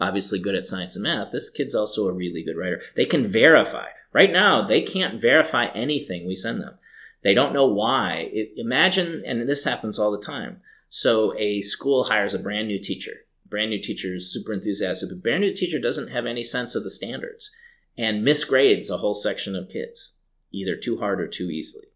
obviously 0.00 0.38
good 0.38 0.54
at 0.54 0.64
science 0.66 0.96
and 0.96 1.02
math, 1.02 1.30
this 1.32 1.50
kid's 1.50 1.74
also 1.74 2.08
a 2.08 2.12
really 2.12 2.42
good 2.42 2.56
writer. 2.56 2.80
They 2.96 3.04
can 3.04 3.26
verify. 3.26 3.88
Right 4.12 4.32
now, 4.32 4.66
they 4.66 4.80
can't 4.82 5.20
verify 5.20 5.66
anything 5.74 6.26
we 6.26 6.34
send 6.34 6.60
them. 6.62 6.74
They 7.22 7.34
don't 7.34 7.52
know 7.52 7.66
why. 7.66 8.30
It, 8.32 8.52
imagine, 8.56 9.22
and 9.26 9.48
this 9.48 9.64
happens 9.64 9.98
all 9.98 10.10
the 10.10 10.24
time. 10.24 10.60
So 10.88 11.36
a 11.38 11.60
school 11.60 12.04
hires 12.04 12.34
a 12.34 12.38
brand 12.38 12.68
new 12.68 12.80
teacher. 12.80 13.12
Brand 13.48 13.70
new 13.70 13.80
teacher 13.80 14.14
is 14.14 14.32
super 14.32 14.52
enthusiastic, 14.52 15.10
but 15.10 15.22
brand 15.22 15.42
new 15.42 15.54
teacher 15.54 15.78
doesn't 15.78 16.08
have 16.08 16.26
any 16.26 16.42
sense 16.42 16.74
of 16.74 16.82
the 16.82 16.90
standards 16.90 17.50
and 17.98 18.26
misgrades 18.26 18.90
a 18.90 18.98
whole 18.98 19.14
section 19.14 19.54
of 19.54 19.68
kids, 19.68 20.14
either 20.52 20.76
too 20.76 20.98
hard 20.98 21.20
or 21.20 21.26
too 21.26 21.50
easily. 21.50 21.86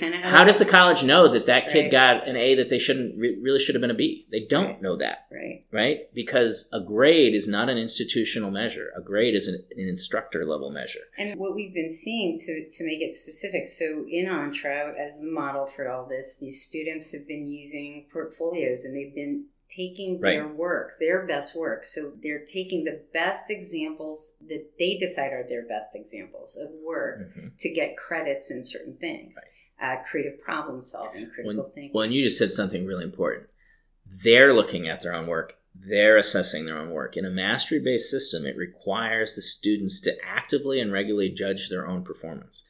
How 0.00 0.42
does 0.42 0.58
the 0.58 0.64
college 0.64 1.04
know 1.04 1.28
that 1.32 1.46
that 1.46 1.68
kid 1.68 1.82
Right. 1.82 1.90
got 1.90 2.28
an 2.28 2.36
A 2.36 2.56
that 2.56 2.68
they 2.68 2.78
shouldn't 2.78 3.16
really 3.16 3.60
should 3.60 3.76
have 3.76 3.80
been 3.80 3.92
a 3.92 3.94
B? 3.94 4.26
They 4.30 4.40
don't 4.40 4.66
Right. 4.66 4.82
know 4.82 4.96
that 4.96 5.26
right? 5.30 5.64
right? 5.70 6.12
Because 6.12 6.68
a 6.72 6.80
grade 6.80 7.32
is 7.32 7.46
not 7.46 7.68
an 7.68 7.78
institutional 7.78 8.50
measure. 8.50 8.90
A 8.96 9.00
grade 9.00 9.36
is 9.36 9.46
an, 9.46 9.64
an 9.76 9.88
instructor 9.88 10.44
level 10.44 10.70
measure. 10.70 11.04
And 11.16 11.38
what 11.38 11.54
we've 11.54 11.72
been 11.72 11.92
seeing 11.92 12.38
to, 12.40 12.68
to 12.68 12.84
make 12.84 13.00
it 13.00 13.14
specific, 13.14 13.68
so 13.68 14.04
in 14.08 14.26
Entrout, 14.26 14.96
as 14.98 15.20
the 15.20 15.30
model 15.30 15.64
for 15.64 15.88
all 15.88 16.06
this, 16.08 16.38
these 16.38 16.60
students 16.60 17.12
have 17.12 17.28
been 17.28 17.48
using 17.48 18.06
portfolios 18.12 18.84
and 18.84 18.96
they've 18.96 19.14
been 19.14 19.46
taking 19.68 20.20
their 20.20 20.46
work, 20.46 20.94
their 21.00 21.26
best 21.26 21.56
work. 21.56 21.84
So 21.84 22.12
they're 22.22 22.44
taking 22.44 22.84
the 22.84 23.02
best 23.12 23.44
examples 23.48 24.42
that 24.48 24.72
they 24.78 24.96
decide 24.96 25.32
are 25.32 25.48
their 25.48 25.66
best 25.66 25.94
examples 25.94 26.56
of 26.56 26.70
work 26.84 27.20
mm-hmm. 27.20 27.48
to 27.58 27.72
get 27.72 27.96
credits 27.96 28.50
in 28.50 28.62
certain 28.62 28.96
things. 28.96 29.36
Uh, 29.80 29.96
creative 30.08 30.40
problem 30.40 30.80
solving, 30.80 31.28
critical 31.28 31.64
When, 31.64 31.72
thinking. 31.72 31.90
well, 31.92 32.04
and 32.04 32.14
you 32.14 32.22
just 32.22 32.38
said 32.38 32.52
something 32.52 32.86
really 32.86 33.04
important. 33.04 33.48
They're 34.06 34.54
looking 34.54 34.88
at 34.88 35.00
their 35.00 35.16
own 35.16 35.26
work. 35.26 35.54
They're 35.74 36.16
assessing 36.16 36.64
their 36.64 36.78
own 36.78 36.90
work. 36.90 37.16
In 37.16 37.24
a 37.24 37.30
mastery 37.30 37.80
based 37.80 38.10
system, 38.10 38.46
it 38.46 38.56
requires 38.56 39.34
the 39.34 39.42
students 39.42 40.00
to 40.02 40.16
actively 40.24 40.80
and 40.80 40.92
regularly 40.92 41.30
judge 41.30 41.68
their 41.68 41.86
own 41.86 42.04
performance. 42.04 42.64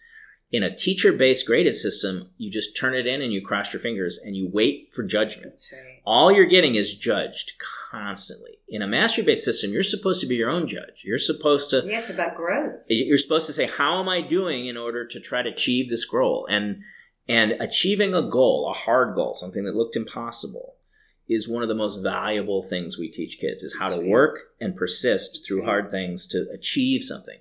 In 0.55 0.63
a 0.63 0.75
teacher 0.75 1.13
based 1.13 1.47
graded 1.47 1.75
system, 1.75 2.31
you 2.39 2.49
just 2.51 2.77
turn 2.77 2.95
it 2.95 3.07
in 3.07 3.21
and 3.23 3.33
you 3.33 3.41
cross 3.45 3.73
your 3.73 3.81
fingers 3.81 4.19
and 4.25 4.37
you 4.37 4.49
wait 4.53 4.91
for 4.95 5.03
judgment. 5.03 5.51
That's 5.51 5.73
right. 5.73 6.01
all 6.07 6.31
you're 6.31 6.45
getting 6.57 6.75
is 6.77 6.95
judged 6.95 7.55
constantly. 7.91 8.53
In 8.69 8.81
a 8.83 8.87
mastery 8.87 9.25
based 9.25 9.45
system, 9.45 9.73
you're 9.73 9.83
supposed 9.83 10.21
to 10.21 10.27
be 10.27 10.37
your 10.37 10.51
own 10.51 10.69
judge. 10.69 11.03
You're 11.05 11.19
supposed 11.19 11.71
to 11.71 11.83
Yeah, 11.85 11.99
it's 11.99 12.11
about 12.11 12.35
growth. 12.37 12.75
you're 12.89 13.19
supposed 13.19 13.47
to 13.49 13.53
say 13.53 13.67
how 13.67 13.99
am 14.01 14.09
i 14.09 14.21
doing 14.21 14.67
in 14.67 14.77
order 14.77 15.07
to 15.07 15.19
try 15.21 15.43
to 15.43 15.51
achieve 15.51 15.89
this 15.89 16.05
goal 16.05 16.47
and 16.49 16.83
and 17.29 17.53
achieving 17.53 18.15
a 18.15 18.23
goal 18.23 18.71
a 18.71 18.79
hard 18.79 19.15
goal 19.15 19.35
something 19.35 19.65
that 19.65 19.75
looked 19.75 19.97
impossible 19.97 20.75
is 21.29 21.49
one 21.49 21.63
of 21.63 21.69
the 21.71 21.75
most 21.85 21.97
valuable 22.03 22.63
things 22.63 22.99
we 22.99 23.09
teach 23.11 23.39
kids 23.41 23.63
is 23.63 23.75
how 23.79 23.87
That's 23.89 23.95
to 23.99 24.03
right. 24.03 24.11
work 24.11 24.39
and 24.61 24.77
persist 24.77 25.31
That's 25.35 25.49
through 25.49 25.61
right. 25.61 25.67
hard 25.71 25.91
things 25.91 26.27
to 26.29 26.47
achieve 26.53 27.03
something. 27.03 27.39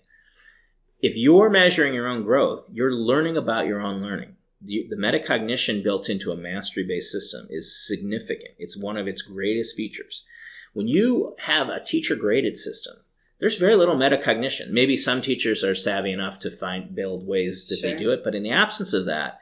If 1.04 1.18
you're 1.18 1.50
measuring 1.50 1.94
your 1.94 2.08
own 2.08 2.24
growth, 2.24 2.70
you're 2.72 2.94
learning 2.94 3.36
about 3.36 3.68
your 3.68 3.82
own 3.82 4.02
learning. 4.02 4.38
The, 4.62 4.88
the 4.90 4.96
metacognition 4.96 5.84
built 5.84 6.10
into 6.10 6.32
a 6.32 6.38
mastery 6.38 6.86
based 6.86 7.12
system 7.12 7.46
is 7.50 7.86
significant. 7.86 8.52
It's 8.58 8.78
one 8.78 8.96
of 8.96 9.06
its 9.06 9.22
greatest 9.22 9.76
features. 9.76 10.24
When 10.72 10.88
you 10.88 11.36
have 11.40 11.68
a 11.68 11.84
teacher 11.84 12.16
graded 12.16 12.56
system, 12.56 12.96
there's 13.42 13.60
very 13.60 13.76
little 13.76 13.98
metacognition. 13.98 14.70
Maybe 14.70 14.96
some 14.96 15.22
teachers 15.22 15.62
are 15.62 15.76
savvy 15.76 16.14
enough 16.14 16.40
to 16.40 16.50
find 16.50 16.96
build 16.96 17.28
ways 17.28 17.68
that 17.68 17.82
they 17.82 17.98
do 17.98 18.12
it, 18.14 18.22
but 18.24 18.34
in 18.34 18.44
the 18.44 18.52
absence 18.52 18.94
of 18.94 19.04
that, 19.04 19.42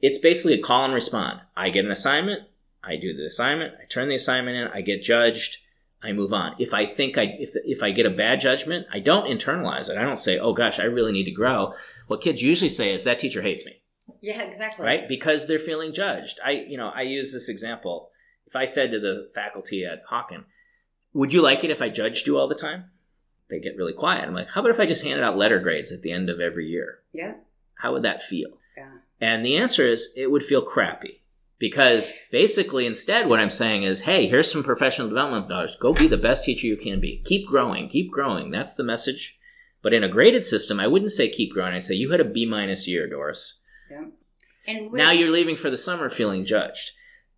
it's 0.00 0.18
basically 0.18 0.54
a 0.54 0.62
call 0.62 0.86
and 0.86 0.92
respond. 0.92 1.40
I 1.56 1.70
get 1.70 1.84
an 1.84 1.92
assignment, 1.92 2.48
I 2.82 2.96
do 2.96 3.16
the 3.16 3.26
assignment, 3.26 3.74
I 3.80 3.84
turn 3.84 4.08
the 4.08 4.16
assignment 4.16 4.56
in, 4.56 4.66
I 4.76 4.80
get 4.80 5.04
judged, 5.04 5.58
I 6.02 6.12
move 6.12 6.32
on. 6.32 6.54
If 6.58 6.74
I 6.74 6.86
think 6.86 7.16
I 7.18 7.24
if 7.38 7.50
if 7.64 7.82
I 7.82 7.90
get 7.90 8.06
a 8.06 8.10
bad 8.10 8.40
judgment, 8.40 8.86
I 8.92 9.00
don't 9.00 9.26
internalize 9.26 9.88
it. 9.88 9.96
I 9.96 10.02
don't 10.02 10.18
say, 10.18 10.38
"Oh 10.38 10.52
gosh, 10.52 10.78
I 10.78 10.84
really 10.84 11.12
need 11.12 11.24
to 11.24 11.30
grow." 11.30 11.72
What 12.06 12.20
kids 12.20 12.42
usually 12.42 12.68
say 12.68 12.92
is 12.92 13.04
that 13.04 13.18
teacher 13.18 13.42
hates 13.42 13.64
me, 13.64 13.80
Yeah, 14.20 14.42
exactly. 14.42 14.84
right? 14.84 15.08
Because 15.08 15.46
they're 15.48 15.58
feeling 15.58 15.92
judged. 15.94 16.38
I 16.44 16.52
you 16.68 16.76
know, 16.76 16.90
I 16.94 17.02
use 17.02 17.32
this 17.32 17.48
example. 17.48 18.10
If 18.46 18.54
I 18.54 18.66
said 18.66 18.90
to 18.92 19.00
the 19.00 19.30
faculty 19.34 19.84
at 19.84 20.06
Hawken, 20.10 20.44
"Would 21.14 21.32
you 21.32 21.40
like 21.42 21.64
it 21.64 21.70
if 21.70 21.80
I 21.82 21.88
judged 21.88 22.26
you 22.26 22.36
all 22.38 22.46
the 22.48 22.54
time?" 22.54 22.90
They 23.48 23.58
get 23.58 23.76
really 23.76 23.92
quiet. 23.94 24.24
I'm 24.26 24.34
like, 24.34 24.48
"How 24.48 24.60
about 24.60 24.70
if 24.72 24.80
I 24.80 24.86
just 24.86 25.02
handed 25.04 25.24
out 25.24 25.38
letter 25.38 25.58
grades 25.60 25.92
at 25.92 26.02
the 26.02 26.12
end 26.12 26.28
of 26.28 26.40
every 26.40 26.66
year? 26.68 27.00
Yeah. 27.12 27.34
How 27.76 27.92
would 27.94 28.02
that 28.02 28.22
feel?" 28.22 28.58
Yeah. 28.76 28.98
And 29.20 29.44
the 29.46 29.56
answer 29.56 29.84
is 29.86 30.12
it 30.14 30.30
would 30.30 30.44
feel 30.44 30.62
crappy. 30.62 31.22
Because 31.58 32.12
basically, 32.30 32.84
instead, 32.84 33.28
what 33.28 33.40
I'm 33.40 33.50
saying 33.50 33.82
is, 33.82 34.02
hey, 34.02 34.28
here's 34.28 34.50
some 34.50 34.62
professional 34.62 35.08
development 35.08 35.48
dollars. 35.48 35.76
Go 35.80 35.94
be 35.94 36.06
the 36.06 36.18
best 36.18 36.44
teacher 36.44 36.66
you 36.66 36.76
can 36.76 37.00
be. 37.00 37.22
Keep 37.24 37.46
growing. 37.46 37.88
Keep 37.88 38.10
growing. 38.10 38.50
That's 38.50 38.74
the 38.74 38.84
message. 38.84 39.38
But 39.82 39.94
in 39.94 40.04
a 40.04 40.08
graded 40.08 40.44
system, 40.44 40.78
I 40.78 40.86
wouldn't 40.86 41.12
say 41.12 41.28
keep 41.28 41.52
growing. 41.52 41.72
I'd 41.72 41.84
say 41.84 41.94
you 41.94 42.10
had 42.10 42.20
a 42.20 42.24
B 42.24 42.44
minus 42.44 42.86
year, 42.86 43.08
Doris. 43.08 43.60
Yeah. 43.90 44.06
And 44.66 44.92
Now 44.92 45.12
you're 45.12 45.30
leaving 45.30 45.56
for 45.56 45.70
the 45.70 45.78
summer 45.78 46.10
feeling 46.10 46.44
judged. 46.44 46.90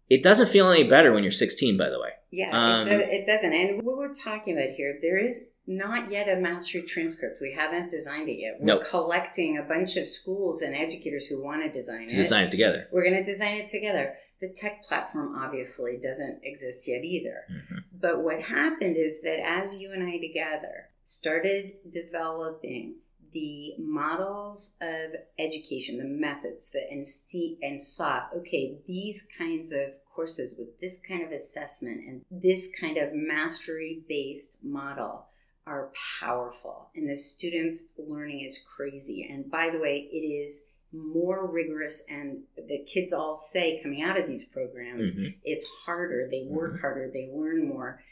It 0.09 0.23
doesn't 0.23 0.49
feel 0.49 0.71
any 0.71 0.89
better 0.89 1.13
when 1.13 1.23
you're 1.23 1.31
16, 1.31 1.77
by 1.77 1.91
the 1.91 2.01
way. 2.01 2.11
Yeah, 2.31 2.51
Um, 2.53 2.87
it, 2.87 2.91
do, 2.91 2.99
it 3.13 3.27
doesn't. 3.27 3.53
And 3.55 3.83
what 3.83 3.97
we're 3.97 4.13
talking 4.13 4.57
about 4.59 4.71
here, 4.75 4.99
there 5.01 5.17
is 5.17 5.57
not 5.67 6.11
yet 6.11 6.29
a 6.29 6.39
mastery 6.41 6.83
transcript. 6.83 7.41
We 7.41 7.53
haven't 7.55 7.91
designed 7.91 8.29
it 8.29 8.39
yet. 8.39 8.57
We're 8.61 8.67
Nope. 8.67 8.83
collecting 8.85 9.57
a 9.57 9.63
bunch 9.63 9.97
of 9.97 10.07
schools 10.07 10.61
and 10.61 10.77
educators 10.77 11.27
who 11.27 11.43
want 11.43 11.63
to 11.63 11.71
design 11.71 12.07
To 12.09 12.15
it. 12.15 12.19
design 12.19 12.45
it 12.45 12.51
together. 12.51 12.87
We're 12.93 13.03
going 13.05 13.17
to 13.17 13.25
design 13.25 13.55
it 13.55 13.67
together. 13.67 14.15
The 14.41 14.49
tech 14.51 14.83
platform 14.83 15.35
obviously 15.37 15.99
doesn't 16.03 16.41
exist 16.45 16.87
yet 16.87 17.03
either. 17.03 17.45
Mhm. 17.51 17.85
But 17.99 18.23
what 18.23 18.43
happened 18.43 18.97
is 18.97 19.23
that 19.23 19.41
as 19.41 19.81
you 19.81 19.91
and 19.93 20.03
I 20.03 20.19
together 20.19 20.89
started 21.03 21.73
developing 21.91 22.97
the 23.33 23.75
models 23.79 24.77
of 24.81 25.13
education, 25.39 25.99
the 25.99 26.05
methods 26.05 26.71
that 26.71 26.87
and 26.91 27.07
see 27.07 27.59
and 27.63 27.81
saw, 27.81 28.23
okay, 28.37 28.79
these 28.87 29.27
kinds 29.37 29.73
of 29.73 29.95
courses 30.19 30.57
with 30.59 30.81
this 30.81 31.01
kind 31.07 31.23
of 31.23 31.31
assessment 31.31 32.01
and 32.05 32.23
this 32.29 32.75
kind 32.81 32.97
of 32.97 33.11
mastery 33.15 34.03
based 34.09 34.59
model 34.65 35.27
are 35.65 35.93
powerful 36.21 36.89
and 36.97 37.09
the 37.09 37.17
students 37.17 37.91
learning 37.97 38.41
is 38.41 38.59
crazy. 38.77 39.29
And 39.31 39.49
by 39.49 39.71
the 39.71 39.79
way, 39.79 40.09
it 40.11 40.17
is 40.27 40.71
more 40.93 41.47
rigorous 41.49 42.05
and 42.11 42.41
the 42.57 42.79
kids 42.93 43.13
all 43.13 43.37
say 43.37 43.81
coming 43.81 44.03
out 44.03 44.19
of 44.19 44.27
these 44.27 44.45
programs 44.49 45.15
Mhm. 45.15 45.35
it's 45.45 45.67
harder 45.85 46.27
they 46.31 46.45
work 46.49 46.73
Mm-hmm. 46.73 46.81
harder 46.81 47.11
they 47.13 47.31
learn 47.33 47.69
more 47.69 48.03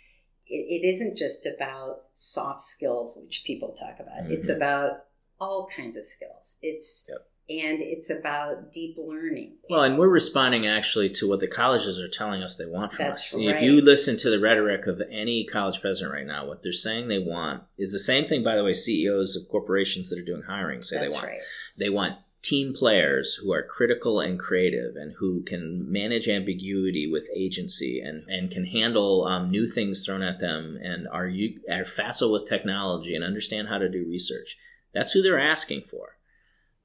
it, 0.47 0.64
it 0.77 0.87
isn't 0.87 1.16
just 1.16 1.47
about 1.47 2.05
soft 2.12 2.61
skills 2.61 3.19
which 3.21 3.45
people 3.47 3.73
talk 3.73 3.99
about 3.99 4.31
it's 4.31 4.51
Mhm. 4.51 4.57
about 4.57 5.07
all 5.40 5.66
kinds 5.66 5.97
of 5.97 6.05
skills 6.05 6.59
it's 6.61 7.07
Yep. 7.09 7.27
And 7.48 7.80
it's 7.80 8.11
about 8.11 8.72
deep 8.72 8.96
learning 8.98 9.52
Well, 9.70 9.82
and 9.82 9.98
we're 9.98 10.09
responding 10.09 10.66
actually 10.66 11.09
to 11.11 11.28
what 11.28 11.40
the 11.40 11.46
colleges 11.46 11.98
are 12.00 12.09
telling 12.09 12.42
us 12.42 12.56
they 12.56 12.66
want 12.66 12.92
from 12.92 13.06
That's 13.06 13.35
us. 13.35 13.38
right. 13.40 13.54
If 13.54 13.62
you 13.62 13.80
listen 13.80 14.16
to 14.18 14.30
the 14.30 14.40
rhetoric 14.40 14.87
of 14.87 15.00
any 15.11 15.44
college 15.44 15.80
president 15.80 16.12
right 16.12 16.26
now, 16.26 16.46
what 16.46 16.62
they're 16.62 16.72
saying 16.72 17.09
they 17.09 17.18
want 17.20 17.62
is 17.78 17.92
the 17.92 17.98
same 17.98 18.26
thing, 18.26 18.42
by 18.42 18.56
the 18.56 18.64
way, 18.64 18.72
CEOs 18.72 19.37
of 19.37 19.48
corporations 19.48 20.09
that 20.11 20.18
are 20.18 20.24
doing 20.24 20.42
hiring 20.42 20.82
say 20.82 20.98
that's 20.98 21.14
they 21.14 21.18
want. 21.20 21.28
right 21.30 21.40
They 21.78 21.88
want 21.88 22.18
team 22.42 22.72
players 22.74 23.35
who 23.35 23.52
are 23.52 23.62
critical 23.62 24.20
and 24.20 24.38
creative 24.38 24.94
and 24.94 25.14
who 25.18 25.42
can 25.42 25.90
manage 25.90 26.28
ambiguity 26.28 27.09
with 27.11 27.24
agency 27.35 28.00
and, 28.00 28.22
and 28.28 28.50
can 28.52 28.64
handle 28.66 29.24
um, 29.24 29.50
new 29.50 29.66
things 29.66 30.04
thrown 30.04 30.22
at 30.22 30.38
them 30.38 30.78
and 30.80 31.09
are, 31.09 31.26
you, 31.26 31.61
are 31.70 31.85
facile 31.85 32.32
with 32.32 32.48
technology 32.48 33.14
and 33.16 33.24
understand 33.24 33.68
how 33.68 33.78
to 33.78 33.88
do 33.88 34.04
research. 34.09 34.56
That's 34.94 35.12
who 35.12 35.22
they're 35.22 35.40
asking 35.40 35.82
for. 35.90 36.15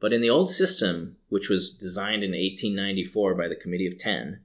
But 0.01 0.11
in 0.11 0.19
the 0.19 0.29
old 0.29 0.49
system, 0.49 1.17
which 1.29 1.47
was 1.47 1.71
designed 1.71 2.23
in 2.23 2.31
1894 2.31 3.35
by 3.35 3.47
the 3.47 3.55
Committee 3.55 3.87
of 3.87 3.97
Ten, 3.97 4.41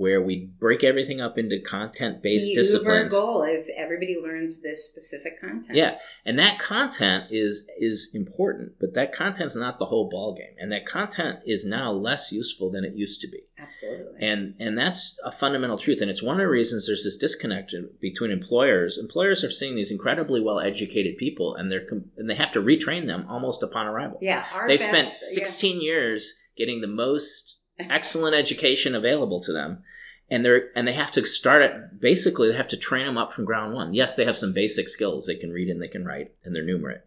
where 0.00 0.22
we 0.22 0.48
break 0.58 0.82
everything 0.82 1.20
up 1.20 1.36
into 1.36 1.60
content 1.60 2.22
based 2.22 2.54
disciplines. 2.54 3.04
the 3.04 3.10
goal 3.10 3.42
is 3.42 3.70
everybody 3.76 4.18
learns 4.18 4.62
this 4.62 4.90
specific 4.90 5.38
content 5.38 5.76
Yeah, 5.76 5.98
and 6.24 6.38
that 6.38 6.58
content 6.58 7.24
is 7.30 7.64
is 7.78 8.10
important, 8.14 8.72
but 8.80 8.94
that 8.94 9.12
content's 9.12 9.54
not 9.54 9.78
the 9.78 9.84
whole 9.84 10.10
ballgame, 10.10 10.54
and 10.58 10.72
that 10.72 10.86
content 10.86 11.40
is 11.44 11.66
now 11.66 11.92
less 11.92 12.32
useful 12.32 12.70
than 12.70 12.82
it 12.82 12.94
used 12.94 13.20
to 13.20 13.28
be, 13.28 13.42
absolutely 13.58 14.26
and 14.26 14.54
and 14.58 14.78
that's 14.78 15.20
a 15.22 15.30
fundamental 15.30 15.76
truth, 15.76 16.00
and 16.00 16.10
it's 16.10 16.22
one 16.22 16.36
of 16.36 16.40
the 16.40 16.48
reasons 16.48 16.86
there's 16.86 17.04
this 17.04 17.18
disconnect 17.18 17.74
between 18.00 18.30
employers. 18.30 18.96
Employers 18.96 19.44
are 19.44 19.50
seeing 19.50 19.76
these 19.76 19.92
incredibly 19.92 20.40
well 20.40 20.60
educated 20.60 21.18
people, 21.18 21.54
and 21.54 21.70
they're 21.70 21.86
and 22.16 22.30
they 22.30 22.36
have 22.36 22.52
to 22.52 22.62
retrain 22.62 23.06
them 23.06 23.26
almost 23.28 23.62
upon 23.62 23.86
arrival. 23.86 24.18
yeah 24.22 24.46
They've 24.66 24.78
best, 24.78 25.20
spent 25.20 25.20
16 25.20 25.82
years 25.82 26.34
getting 26.56 26.80
the 26.80 26.86
most 26.86 27.58
excellent 27.78 28.34
education 28.34 28.94
available 28.94 29.40
to 29.40 29.52
them 29.52 29.82
and 30.30 30.44
they're 30.44 30.70
and 30.76 30.86
they 30.86 30.92
have 30.92 31.10
to 31.10 31.26
start 31.26 31.62
at 31.62 32.00
basically 32.00 32.48
they 32.50 32.56
have 32.56 32.68
to 32.68 32.76
train 32.76 33.06
them 33.06 33.18
up 33.18 33.32
from 33.32 33.44
ground 33.44 33.74
one 33.74 33.92
yes 33.94 34.16
they 34.16 34.24
have 34.24 34.36
some 34.36 34.52
basic 34.52 34.88
skills 34.88 35.26
they 35.26 35.36
can 35.36 35.50
read 35.50 35.68
and 35.68 35.82
they 35.82 35.88
can 35.88 36.04
write 36.04 36.32
and 36.44 36.54
they're 36.54 36.64
numerate 36.64 37.02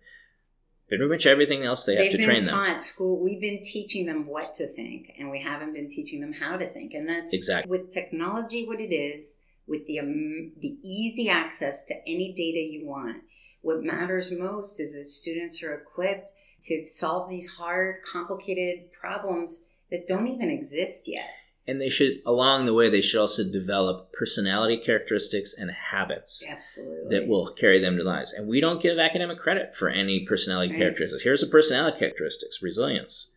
But 0.89 0.97
pretty 0.97 1.09
much 1.09 1.25
everything 1.25 1.63
else 1.63 1.85
they 1.85 1.95
have 1.95 2.03
They've 2.03 2.11
to 2.11 2.17
been 2.17 2.27
train 2.27 2.39
them 2.41 2.49
taught 2.49 2.83
school. 2.83 3.23
We've 3.23 3.41
been 3.41 3.63
teaching 3.63 4.05
them 4.05 4.27
what 4.27 4.53
to 4.55 4.67
think, 4.67 5.13
and 5.17 5.31
we 5.31 5.41
haven't 5.41 5.73
been 5.73 5.87
teaching 5.89 6.21
them 6.21 6.33
how 6.33 6.57
to 6.57 6.67
think. 6.67 6.93
And 6.93 7.07
that's 7.07 7.33
Exactly. 7.33 7.69
with 7.71 7.91
technology, 7.93 8.67
what 8.67 8.79
it 8.79 8.93
is, 8.93 9.41
with 9.65 9.87
the 9.87 9.99
um, 9.99 10.51
the 10.59 10.77
easy 10.83 11.29
access 11.29 11.83
to 11.85 11.95
any 12.05 12.33
data 12.33 12.59
you 12.59 12.85
want. 12.85 13.23
What 13.61 13.81
matters 13.81 14.31
most 14.37 14.79
is 14.79 14.93
that 14.93 15.05
students 15.05 15.63
are 15.63 15.73
equipped 15.73 16.31
to 16.63 16.83
solve 16.83 17.29
these 17.29 17.55
hard, 17.55 18.01
complicated 18.03 18.91
problems 18.91 19.69
that 19.89 20.05
don't 20.05 20.27
even 20.27 20.49
exist 20.49 21.07
yet. 21.07 21.29
And 21.67 21.79
they 21.79 21.89
should 21.89 22.17
along 22.25 22.65
the 22.65 22.73
way 22.73 22.89
they 22.89 23.01
should 23.01 23.19
also 23.21 23.43
develop 23.49 24.11
personality 24.13 24.77
characteristics 24.77 25.53
and 25.57 25.71
habits 25.71 26.43
Absolutely. 26.47 27.17
that 27.17 27.27
will 27.27 27.53
carry 27.53 27.79
them 27.81 27.95
to 27.97 28.03
lives. 28.03 28.33
And 28.33 28.47
we 28.47 28.59
don't 28.59 28.81
give 28.81 28.97
academic 28.99 29.37
credit 29.39 29.75
for 29.75 29.89
any 29.89 30.25
personality 30.25 30.71
Right. 30.71 30.79
characteristics. 30.79 31.23
Here's 31.23 31.41
the 31.41 31.47
personality 31.47 31.97
characteristics 31.99 32.61
resilience. 32.61 33.31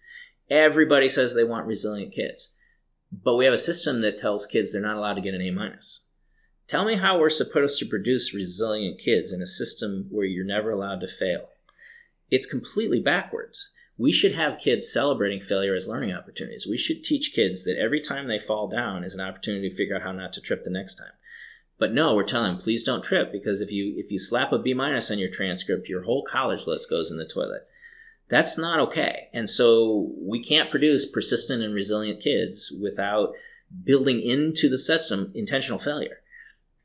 Everybody 0.51 1.09
says 1.09 1.35
they 1.35 1.45
want 1.45 1.67
resilient 1.67 2.13
kids, 2.13 2.55
but 3.13 3.37
we 3.37 3.45
have 3.45 3.55
a 3.55 3.59
system 3.59 4.01
that 4.03 4.19
tells 4.19 4.47
kids 4.47 4.73
they're 4.73 4.83
not 4.83 4.97
allowed 4.97 5.15
to 5.15 5.21
get 5.21 5.35
an 5.35 5.41
A 5.43 5.51
minus. 5.51 6.05
Tell 6.69 6.85
me 6.85 6.97
how 6.97 7.19
we're 7.19 7.31
supposed 7.31 7.79
to 7.79 7.87
produce 7.87 8.35
resilient 8.35 8.99
kids 8.99 9.33
in 9.33 9.41
a 9.41 9.47
system 9.47 10.09
where 10.11 10.27
you're 10.27 10.45
never 10.45 10.71
allowed 10.71 11.01
to 11.01 11.09
fail. 11.09 11.49
It's 12.29 12.47
completely 12.49 12.99
backwards. 13.01 13.71
We 13.99 14.13
should 14.13 14.35
have 14.35 14.59
kids 14.59 14.93
celebrating 14.93 15.41
failure 15.41 15.75
as 15.75 15.89
learning 15.89 16.13
opportunities. 16.13 16.67
We 16.69 16.77
should 16.77 17.03
teach 17.03 17.33
kids 17.35 17.65
that 17.65 17.79
every 17.79 18.01
time 18.01 18.29
they 18.29 18.39
fall 18.39 18.69
down 18.69 19.05
is 19.05 19.15
an 19.15 19.21
opportunity 19.21 19.71
to 19.71 19.77
figure 19.77 19.97
out 19.97 20.03
how 20.03 20.13
not 20.13 20.35
to 20.35 20.41
trip 20.41 20.65
the 20.65 20.71
next 20.71 20.97
time. 20.97 21.13
But 21.79 21.93
no, 21.93 22.15
we're 22.15 22.25
telling 22.25 22.55
them 22.55 22.63
please 22.63 22.85
don't 22.85 23.05
trip 23.05 23.31
because 23.33 23.61
if 23.61 23.71
you 23.71 23.95
if 23.97 24.11
you 24.11 24.19
slap 24.19 24.53
a 24.53 24.59
B 24.59 24.75
minus 24.75 25.11
on 25.11 25.19
your 25.19 25.31
transcript, 25.31 25.89
your 25.89 26.05
whole 26.05 26.25
college 26.25 26.67
list 26.67 26.89
goes 26.91 27.11
in 27.11 27.19
the 27.19 27.27
toilet. 27.27 27.67
That's 28.29 28.59
not 28.59 28.81
okay. 28.81 29.29
And 29.33 29.49
so 29.49 30.13
we 30.19 30.43
can't 30.43 30.71
produce 30.71 31.09
persistent 31.09 31.63
and 31.63 31.75
resilient 31.75 32.23
kids 32.23 32.73
without 32.83 33.33
building 33.85 34.21
into 34.21 34.69
the 34.69 34.79
system 34.79 35.33
intentional 35.35 35.79
failure. 35.79 36.19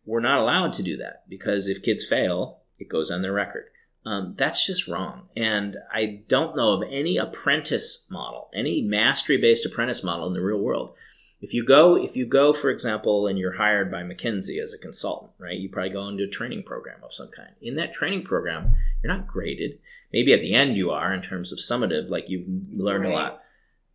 We're 0.05 0.19
not 0.19 0.39
allowed 0.39 0.73
to 0.73 0.83
do 0.83 0.97
that 0.97 1.23
because 1.29 1.67
if 1.67 1.83
kids 1.83 2.05
fail, 2.05 2.61
it 2.77 2.89
goes 2.89 3.11
on 3.11 3.21
their 3.21 3.33
record. 3.33 3.70
Um, 4.05 4.35
that's 4.37 4.65
just 4.65 4.87
wrong. 4.87 5.29
And 5.35 5.77
I 5.93 6.23
don't 6.27 6.55
know 6.55 6.73
of 6.73 6.83
any 6.89 7.17
apprentice 7.17 8.07
model, 8.09 8.49
any 8.53 8.81
mastery 8.81 9.37
based 9.37 9.65
apprentice 9.65 10.03
model 10.03 10.27
in 10.27 10.33
the 10.33 10.41
real 10.41 10.59
world. 10.59 10.95
If 11.39 11.55
you 11.55 11.65
go, 11.65 11.95
if 11.95 12.15
you 12.15 12.25
go, 12.25 12.53
for 12.53 12.69
example, 12.69 13.25
and 13.25 13.37
you're 13.37 13.57
hired 13.57 13.91
by 13.91 14.03
McKinsey 14.03 14.61
as 14.61 14.73
a 14.73 14.77
consultant, 14.77 15.31
right? 15.39 15.57
You 15.57 15.69
probably 15.69 15.89
go 15.89 16.07
into 16.07 16.23
a 16.23 16.27
training 16.27 16.63
program 16.63 17.03
of 17.03 17.13
some 17.13 17.29
kind. 17.29 17.49
In 17.61 17.75
that 17.75 17.93
training 17.93 18.23
program, 18.23 18.75
you're 19.01 19.15
not 19.15 19.27
graded. 19.27 19.79
Maybe 20.13 20.33
at 20.33 20.41
the 20.41 20.53
end 20.53 20.77
you 20.77 20.91
are 20.91 21.13
in 21.13 21.21
terms 21.21 21.51
of 21.51 21.57
summative, 21.57 22.09
like 22.09 22.29
you've 22.29 22.47
learned 22.77 23.05
a 23.05 23.09
lot. 23.09 23.41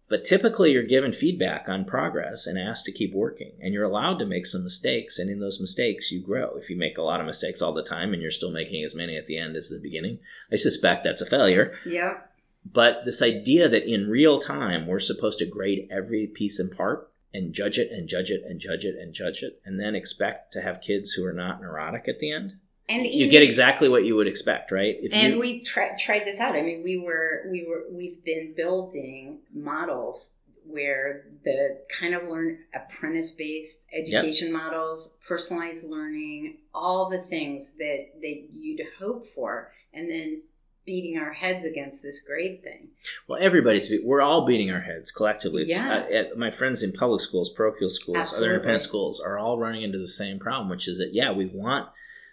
But 0.09 0.25
typically, 0.25 0.71
you're 0.71 0.85
given 0.85 1.13
feedback 1.13 1.69
on 1.69 1.85
progress 1.85 2.47
and 2.47 2.59
asked 2.59 2.85
to 2.85 2.93
keep 2.93 3.13
working. 3.13 3.53
And 3.61 3.75
you're 3.75 3.85
allowed 3.85 4.19
to 4.21 4.27
make 4.27 4.47
some 4.47 4.63
mistakes. 4.63 5.19
And 5.19 5.29
in 5.29 5.41
those 5.41 5.61
mistakes, 5.61 6.13
you 6.13 6.21
grow. 6.21 6.57
If 6.57 6.71
you 6.71 6.77
make 6.77 6.97
a 6.97 7.03
lot 7.03 7.19
of 7.21 7.27
mistakes 7.27 7.61
all 7.61 7.73
the 7.73 7.83
time 7.83 8.13
and 8.13 8.23
you're 8.23 8.31
still 8.31 8.53
making 8.53 8.85
as 8.85 8.95
many 8.95 9.17
at 9.17 9.27
the 9.27 9.37
end 9.37 9.57
as 9.57 9.69
the 9.69 9.81
beginning, 9.81 10.21
I 10.53 10.57
suspect 10.57 11.03
that's 11.03 11.21
a 11.21 11.27
failure. 11.27 11.75
Yeah. 11.85 12.19
But 12.65 13.05
this 13.05 13.21
idea 13.23 13.69
that 13.69 13.93
in 13.93 14.09
real 14.09 14.39
time, 14.39 14.87
we're 14.87 15.01
supposed 15.01 15.39
to 15.39 15.47
grade 15.47 15.89
every 15.91 16.27
piece 16.27 16.59
and 16.59 16.75
part 16.77 17.11
and 17.33 17.53
judge 17.53 17.79
it 17.79 17.91
and 17.91 18.09
judge 18.09 18.31
it 18.31 18.43
and 18.45 18.61
judge 18.61 18.85
it 18.85 18.97
and 18.97 19.13
judge 19.13 19.43
it, 19.43 19.61
and 19.65 19.79
then 19.79 19.95
expect 19.95 20.53
to 20.53 20.63
have 20.63 20.81
kids 20.81 21.13
who 21.13 21.25
are 21.25 21.33
not 21.33 21.61
neurotic 21.61 22.09
at 22.09 22.19
the 22.19 22.33
end. 22.33 22.55
And 22.89 23.05
You 23.07 23.29
get 23.29 23.43
exactly 23.43 23.89
what 23.89 24.05
you 24.05 24.15
would 24.15 24.29
expect, 24.29 24.71
right? 24.71 24.97
If 25.01 25.13
and 25.13 25.35
you- 25.35 25.41
we 25.41 25.61
tri- 25.63 25.97
tried 25.99 26.25
this 26.25 26.39
out. 26.39 26.55
I 26.55 26.63
mean, 26.63 26.83
we 26.83 26.97
were 26.97 27.45
we 27.51 27.65
were 27.65 27.85
we've 27.91 28.23
been 28.25 28.55
building 28.57 29.41
models 29.53 30.39
where 30.65 31.27
the 31.45 31.81
kind 31.89 32.15
of 32.15 32.29
learn 32.29 32.59
apprentice 32.75 33.33
based 33.33 33.87
education 33.93 34.53
models, 34.53 35.19
personalized 35.27 35.89
learning, 35.89 36.59
all 36.75 37.09
the 37.11 37.19
things 37.19 37.75
that 37.79 38.07
that 38.21 38.49
you'd 38.53 38.83
hope 39.01 39.27
for, 39.27 39.73
and 39.93 40.09
then 40.11 40.43
beating 40.85 41.19
our 41.19 41.33
heads 41.33 41.65
against 41.65 42.01
this 42.05 42.25
grade 42.25 42.63
thing. 42.63 42.91
Well, 43.27 43.41
everybody's 43.43 43.93
we're 44.05 44.23
all 44.23 44.47
beating 44.47 44.71
our 44.71 44.83
heads 44.83 45.11
collectively. 45.11 45.65
Yeah. 45.67 46.05
uh, 46.33 46.37
my 46.37 46.53
friends 46.53 46.85
in 46.85 46.93
public 46.93 47.21
schools, 47.21 47.51
parochial 47.53 47.91
schools, 47.91 48.19
Absolutely. 48.19 48.47
other 48.47 48.55
independent 48.55 48.83
schools 48.83 49.21
are 49.21 49.37
all 49.39 49.59
running 49.59 49.83
into 49.83 49.99
the 49.99 50.07
same 50.07 50.39
problem, 50.39 50.69
which 50.69 50.87
is 50.87 50.99
that 50.99 51.11
yeah, 51.13 51.33
we 51.33 51.47
want 51.47 51.89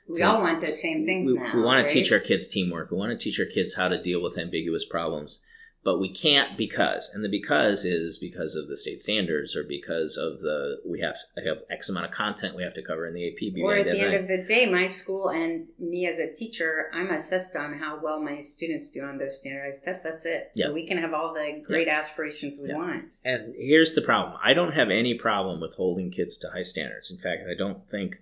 We 0.08 0.16
So- 0.16 0.26
all 0.26 0.42
want 0.42 0.60
the 0.60 0.68
same 0.68 1.06
things 1.06 1.32
we, 1.32 1.40
now. 1.40 1.52
we 1.56 1.62
want 1.62 1.82
right? 1.84 1.88
to 1.88 1.94
teach 1.94 2.12
our 2.12 2.20
kids 2.20 2.48
teamwork. 2.48 2.92
We 2.92 2.98
want 2.98 3.18
to 3.18 3.24
teach 3.24 3.40
our 3.40 3.46
kids 3.46 3.76
how 3.76 3.88
to 3.88 4.02
deal 4.02 4.22
with 4.22 4.38
ambiguous 4.38 4.84
problems, 4.86 5.42
but 5.86 5.98
we 6.00 6.10
can't 6.14 6.58
because, 6.58 7.10
and 7.14 7.24
the 7.24 7.30
because 7.30 7.86
is 7.86 8.18
because 8.18 8.56
of 8.56 8.68
the 8.68 8.76
state 8.76 9.00
standards 9.02 9.56
or 9.56 9.64
because 9.64 10.18
of 10.18 10.40
the 10.42 10.82
we 10.86 11.00
have 11.00 11.16
have 11.46 11.60
X 11.70 11.90
amount 11.90 12.06
of 12.06 12.12
content 12.12 12.56
we 12.56 12.64
have 12.64 12.74
to 12.74 12.82
cover 12.82 13.08
in 13.08 13.14
the 13.14 13.28
AP. 13.28 13.54
Or 13.62 13.76
at 13.76 13.86
the 13.90 14.00
end 14.00 14.14
of 14.14 14.28
the 14.28 14.44
day, 14.44 14.70
my 14.70 14.88
school 14.88 15.30
and 15.30 15.68
me 15.80 16.06
as 16.06 16.20
a 16.20 16.32
teacher, 16.34 16.90
I'm 16.94 17.10
assessed 17.10 17.56
on 17.56 17.80
how 17.80 18.00
well 18.04 18.20
my 18.22 18.40
students 18.42 18.90
do 18.90 19.04
on 19.04 19.18
those 19.18 19.40
standardized 19.40 19.84
tests. 19.86 20.04
That's 20.04 20.26
it. 20.26 20.52
So 20.54 20.74
we 20.74 20.86
can 20.86 20.98
have 20.98 21.14
all 21.14 21.34
the 21.34 21.62
great 21.66 21.88
aspirations 21.88 22.60
we 22.62 22.70
Yeah. 22.70 22.76
want. 22.78 23.06
And 23.24 23.56
here's 23.58 23.94
the 23.94 24.02
problem. 24.02 24.38
I 24.44 24.54
don't 24.54 24.74
have 24.74 24.90
any 24.90 25.14
problem 25.18 25.62
with 25.62 25.76
holding 25.76 26.12
kids 26.12 26.38
to 26.40 26.50
high 26.50 26.64
standards. 26.64 27.10
In 27.12 27.18
fact, 27.20 27.44
I 27.50 27.56
don't 27.58 27.90
think 27.90 28.18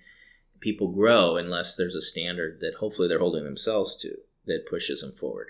people 0.62 0.88
grow 0.88 1.36
unless 1.36 1.76
there's 1.76 1.96
a 1.96 2.02
standard 2.02 2.60
that 2.62 2.76
hopefully 2.76 3.08
they're 3.08 3.20
holding 3.20 3.44
themselves 3.44 3.96
to 3.98 4.16
that 4.46 4.68
pushes 4.70 5.02
them 5.02 5.12
forward. 5.12 5.50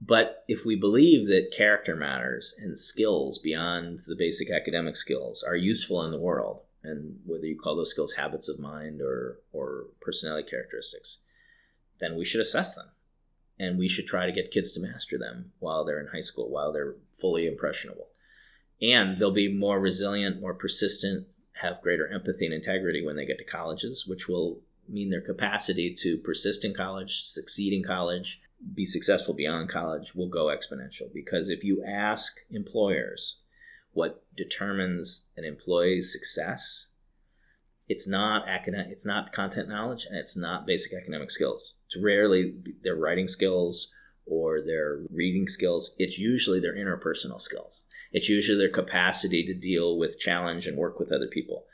But 0.00 0.44
if 0.46 0.64
we 0.64 0.76
believe 0.76 1.26
that 1.28 1.54
character 1.56 1.96
matters 1.96 2.54
and 2.58 2.78
skills 2.78 3.38
beyond 3.38 4.00
the 4.06 4.14
basic 4.16 4.50
academic 4.50 4.96
skills 4.96 5.42
are 5.42 5.56
useful 5.56 6.04
in 6.04 6.12
the 6.12 6.20
world, 6.20 6.60
and 6.84 7.18
whether 7.24 7.46
you 7.46 7.58
call 7.58 7.76
those 7.76 7.90
skills 7.90 8.14
habits 8.14 8.48
of 8.48 8.60
mind 8.60 9.00
or, 9.00 9.40
or 9.52 9.86
personality 10.00 10.48
characteristics, 10.48 11.20
then 11.98 12.16
we 12.16 12.24
should 12.24 12.40
assess 12.40 12.74
them. 12.74 12.86
And 13.58 13.76
we 13.76 13.88
should 13.88 14.06
try 14.06 14.26
to 14.26 14.32
get 14.32 14.52
kids 14.52 14.72
to 14.72 14.80
master 14.80 15.18
them 15.18 15.50
while 15.58 15.84
they're 15.84 15.98
in 15.98 16.08
high 16.08 16.20
school, 16.20 16.48
while 16.48 16.72
they're 16.72 16.94
fully 17.18 17.48
impressionable 17.48 18.08
and 18.80 19.18
they'll 19.18 19.32
be 19.32 19.52
more 19.52 19.80
resilient, 19.80 20.40
more 20.40 20.54
persistent, 20.54 21.26
have 21.60 21.82
greater 21.82 22.08
empathy 22.08 22.46
and 22.46 22.54
integrity 22.54 23.04
when 23.04 23.16
they 23.16 23.26
get 23.26 23.38
to 23.38 23.44
colleges, 23.44 24.06
which 24.06 24.28
will 24.28 24.60
mean 24.88 25.10
their 25.10 25.20
capacity 25.20 25.94
to 25.94 26.18
persist 26.18 26.64
in 26.64 26.74
college, 26.74 27.22
succeed 27.22 27.72
in 27.72 27.82
college, 27.82 28.40
be 28.74 28.86
successful 28.86 29.34
beyond 29.34 29.68
college 29.68 30.14
will 30.14 30.28
go 30.28 30.46
exponential. 30.46 31.12
Because 31.12 31.48
if 31.48 31.62
you 31.62 31.84
ask 31.84 32.38
employers 32.50 33.38
what 33.92 34.24
determines 34.36 35.26
an 35.36 35.44
employee's 35.44 36.12
success, 36.12 36.86
it's 37.88 38.08
not 38.08 38.48
academic, 38.48 38.88
it's 38.90 39.06
not 39.06 39.32
content 39.32 39.68
knowledge, 39.68 40.06
and 40.06 40.16
it's 40.16 40.36
not 40.36 40.66
basic 40.66 40.92
academic 40.92 41.30
skills. 41.30 41.76
It's 41.86 42.02
rarely 42.02 42.54
their 42.82 42.96
writing 42.96 43.28
skills 43.28 43.90
or 44.28 44.60
their 44.60 45.00
reading 45.10 45.48
skills. 45.48 45.94
It's 45.98 46.18
usually 46.18 46.60
their 46.60 46.76
interpersonal 46.76 47.40
skills. 47.40 47.84
It's 48.12 48.28
usually 48.28 48.58
their 48.58 48.68
capacity 48.68 49.44
to 49.46 49.54
deal 49.54 49.98
with 49.98 50.18
challenge 50.18 50.66
and 50.66 50.76
work 50.76 50.98
with 50.98 51.12
other 51.12 51.26
people. 51.26 51.64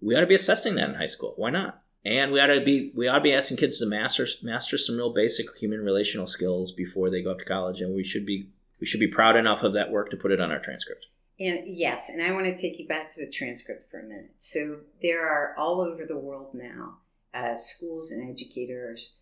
We 0.00 0.16
ought 0.16 0.20
to 0.20 0.26
be 0.26 0.34
assessing 0.34 0.74
that 0.74 0.88
in 0.88 0.96
high 0.96 1.06
school. 1.06 1.34
Why 1.36 1.50
not? 1.50 1.82
And 2.04 2.32
we 2.32 2.40
ought 2.40 2.48
to 2.48 2.62
be 2.62 2.92
we 2.94 3.08
ought 3.08 3.18
to 3.18 3.22
be 3.22 3.32
asking 3.32 3.56
kids 3.56 3.78
to 3.78 3.86
master 3.86 4.26
master 4.42 4.76
some 4.76 4.96
real 4.96 5.14
basic 5.14 5.46
human 5.56 5.80
relational 5.80 6.26
skills 6.26 6.72
before 6.72 7.10
they 7.10 7.22
go 7.22 7.30
up 7.30 7.38
to 7.38 7.44
college. 7.44 7.80
And 7.80 7.94
we 7.94 8.04
should 8.04 8.26
be 8.26 8.48
we 8.80 8.86
should 8.86 9.00
be 9.00 9.08
proud 9.08 9.36
enough 9.36 9.62
of 9.62 9.72
that 9.74 9.90
work 9.90 10.10
to 10.10 10.16
put 10.16 10.32
it 10.32 10.40
on 10.40 10.50
our 10.50 10.58
transcript. 10.58 11.06
And 11.40 11.60
yes, 11.64 12.10
and 12.10 12.22
I 12.22 12.32
want 12.32 12.44
to 12.44 12.56
take 12.56 12.78
you 12.78 12.86
back 12.86 13.10
to 13.10 13.24
the 13.24 13.30
transcript 13.30 13.90
for 13.90 14.00
a 14.00 14.04
minute. 14.04 14.34
So 14.36 14.80
there 15.00 15.26
are 15.26 15.54
all 15.56 15.80
over 15.80 16.04
the 16.04 16.18
world 16.18 16.54
now 16.54 16.98
uh, 17.34 17.56
schools 17.56 18.12
and 18.12 18.30
educators 18.30 19.16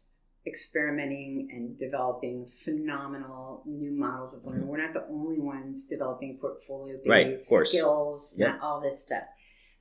experimenting 0.46 1.48
and 1.52 1.76
developing 1.76 2.46
phenomenal 2.46 3.62
new 3.64 3.92
models 3.92 4.36
of 4.36 4.44
learning. 4.46 4.66
We're 4.66 4.82
not 4.82 4.92
the 4.92 5.06
only 5.08 5.38
ones 5.38 5.86
developing 5.86 6.38
portfolio 6.38 6.96
based 7.04 7.52
Right, 7.52 7.66
skills, 7.66 8.36
not 8.38 8.60
all 8.60 8.80
this 8.80 9.02
stuff. 9.02 9.24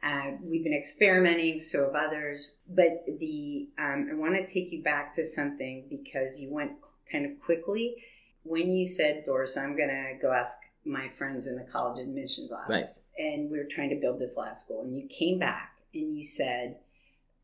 Uh, 0.04 0.32
we've 0.44 0.64
been 0.64 0.74
experimenting, 0.74 1.58
so 1.58 1.86
have 1.86 1.96
others. 1.96 2.58
But 2.68 3.06
the 3.20 3.70
um, 3.78 4.10
I 4.12 4.16
want 4.16 4.36
to 4.36 4.52
take 4.52 4.72
you 4.72 4.82
back 4.84 5.14
to 5.14 5.24
something 5.24 5.86
because 5.90 6.42
you 6.42 6.52
went 6.52 6.74
kind 7.12 7.26
of 7.26 7.40
quickly 7.40 7.96
when 8.44 8.74
you 8.74 8.86
said, 8.86 9.24
Doris, 9.24 9.58
I'm 9.58 9.76
going 9.76 9.90
to 9.90 10.18
go 10.22 10.32
ask 10.32 10.58
my 10.84 11.08
friends 11.08 11.46
in 11.46 11.56
the 11.56 11.64
college 11.64 12.00
admissions 12.00 12.52
office, 12.52 13.06
and 13.18 13.52
we 13.52 13.58
were 13.60 13.66
trying 13.70 13.90
to 13.90 13.96
build 13.96 14.20
this 14.20 14.36
lab 14.38 14.58
school, 14.58 14.82
and 14.82 14.96
you 14.96 15.08
came 15.08 15.38
back 15.38 15.78
and 15.94 16.16
you 16.16 16.24
said, 16.24 16.78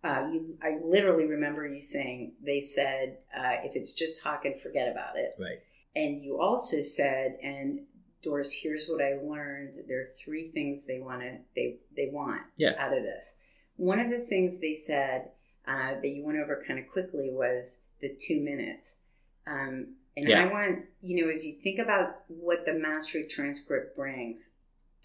uh, 0.08 0.30
you, 0.32 0.58
I 0.62 0.78
literally 0.84 1.26
remember 1.28 1.68
you 1.68 1.80
saying, 1.80 2.34
they 2.44 2.60
said, 2.60 3.18
uh, 3.36 3.58
if 3.64 3.76
it's 3.76 3.94
just 3.94 4.24
Hawken, 4.24 4.58
forget 4.60 4.92
about 4.92 5.18
it. 5.18 5.32
Right. 5.40 5.60
And 5.96 6.24
you 6.24 6.40
also 6.40 6.82
said, 6.82 7.38
and 7.44 7.82
Doris, 8.22 8.54
here's 8.54 8.88
what 8.88 9.02
I 9.02 9.16
learned. 9.24 9.74
There 9.88 10.02
are 10.02 10.06
three 10.06 10.48
things 10.48 10.86
they 10.86 11.00
want 11.00 11.22
to 11.22 11.38
they 11.56 11.78
they 11.96 12.10
want 12.12 12.42
Yeah. 12.58 12.74
out 12.78 12.96
of 12.96 13.04
this. 13.04 13.40
One 13.76 14.00
of 14.00 14.10
the 14.10 14.20
things 14.20 14.60
they 14.60 14.74
said 14.74 15.30
uh, 15.68 15.96
that 16.02 16.08
you 16.08 16.24
went 16.24 16.40
over 16.40 16.64
kind 16.68 16.80
of 16.80 16.88
quickly 16.90 17.30
was 17.32 17.86
the 18.02 18.16
two 18.20 18.42
minutes. 18.42 18.98
Um, 19.46 19.96
and 20.16 20.28
Yeah. 20.28 20.44
I 20.44 20.52
want 20.52 20.86
you 21.02 21.24
know, 21.24 21.32
as 21.32 21.46
you 21.46 21.54
think 21.54 21.80
about 21.80 22.22
what 22.28 22.66
the 22.66 22.74
mastery 22.74 23.24
transcript 23.26 23.96
brings, 23.96 24.56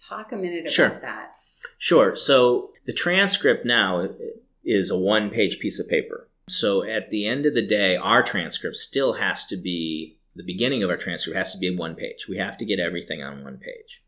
talk 0.09 0.31
a 0.31 0.35
minute 0.37 0.69
Sure. 0.71 0.87
about 0.87 1.01
that. 1.01 1.35
Sure. 1.77 2.15
So 2.15 2.71
the 2.85 2.93
transcript 2.93 3.65
now 3.65 4.09
is 4.63 4.89
a 4.89 4.97
one 4.97 5.29
page 5.29 5.59
piece 5.59 5.79
of 5.79 5.87
paper. 5.87 6.29
So 6.49 6.83
at 6.83 7.09
the 7.09 7.27
end 7.27 7.45
of 7.45 7.53
the 7.53 7.65
day, 7.65 7.95
our 7.95 8.23
transcript 8.23 8.75
still 8.75 9.13
has 9.13 9.45
to 9.45 9.57
be 9.57 10.17
the 10.35 10.43
beginning 10.43 10.83
of 10.83 10.89
our 10.89 10.97
transcript 10.97 11.37
has 11.37 11.53
to 11.53 11.59
be 11.59 11.75
one 11.75 11.95
page. 11.95 12.27
We 12.27 12.37
have 12.37 12.57
to 12.57 12.65
get 12.65 12.79
everything 12.79 13.21
on 13.21 13.43
one 13.43 13.57
page. 13.57 14.03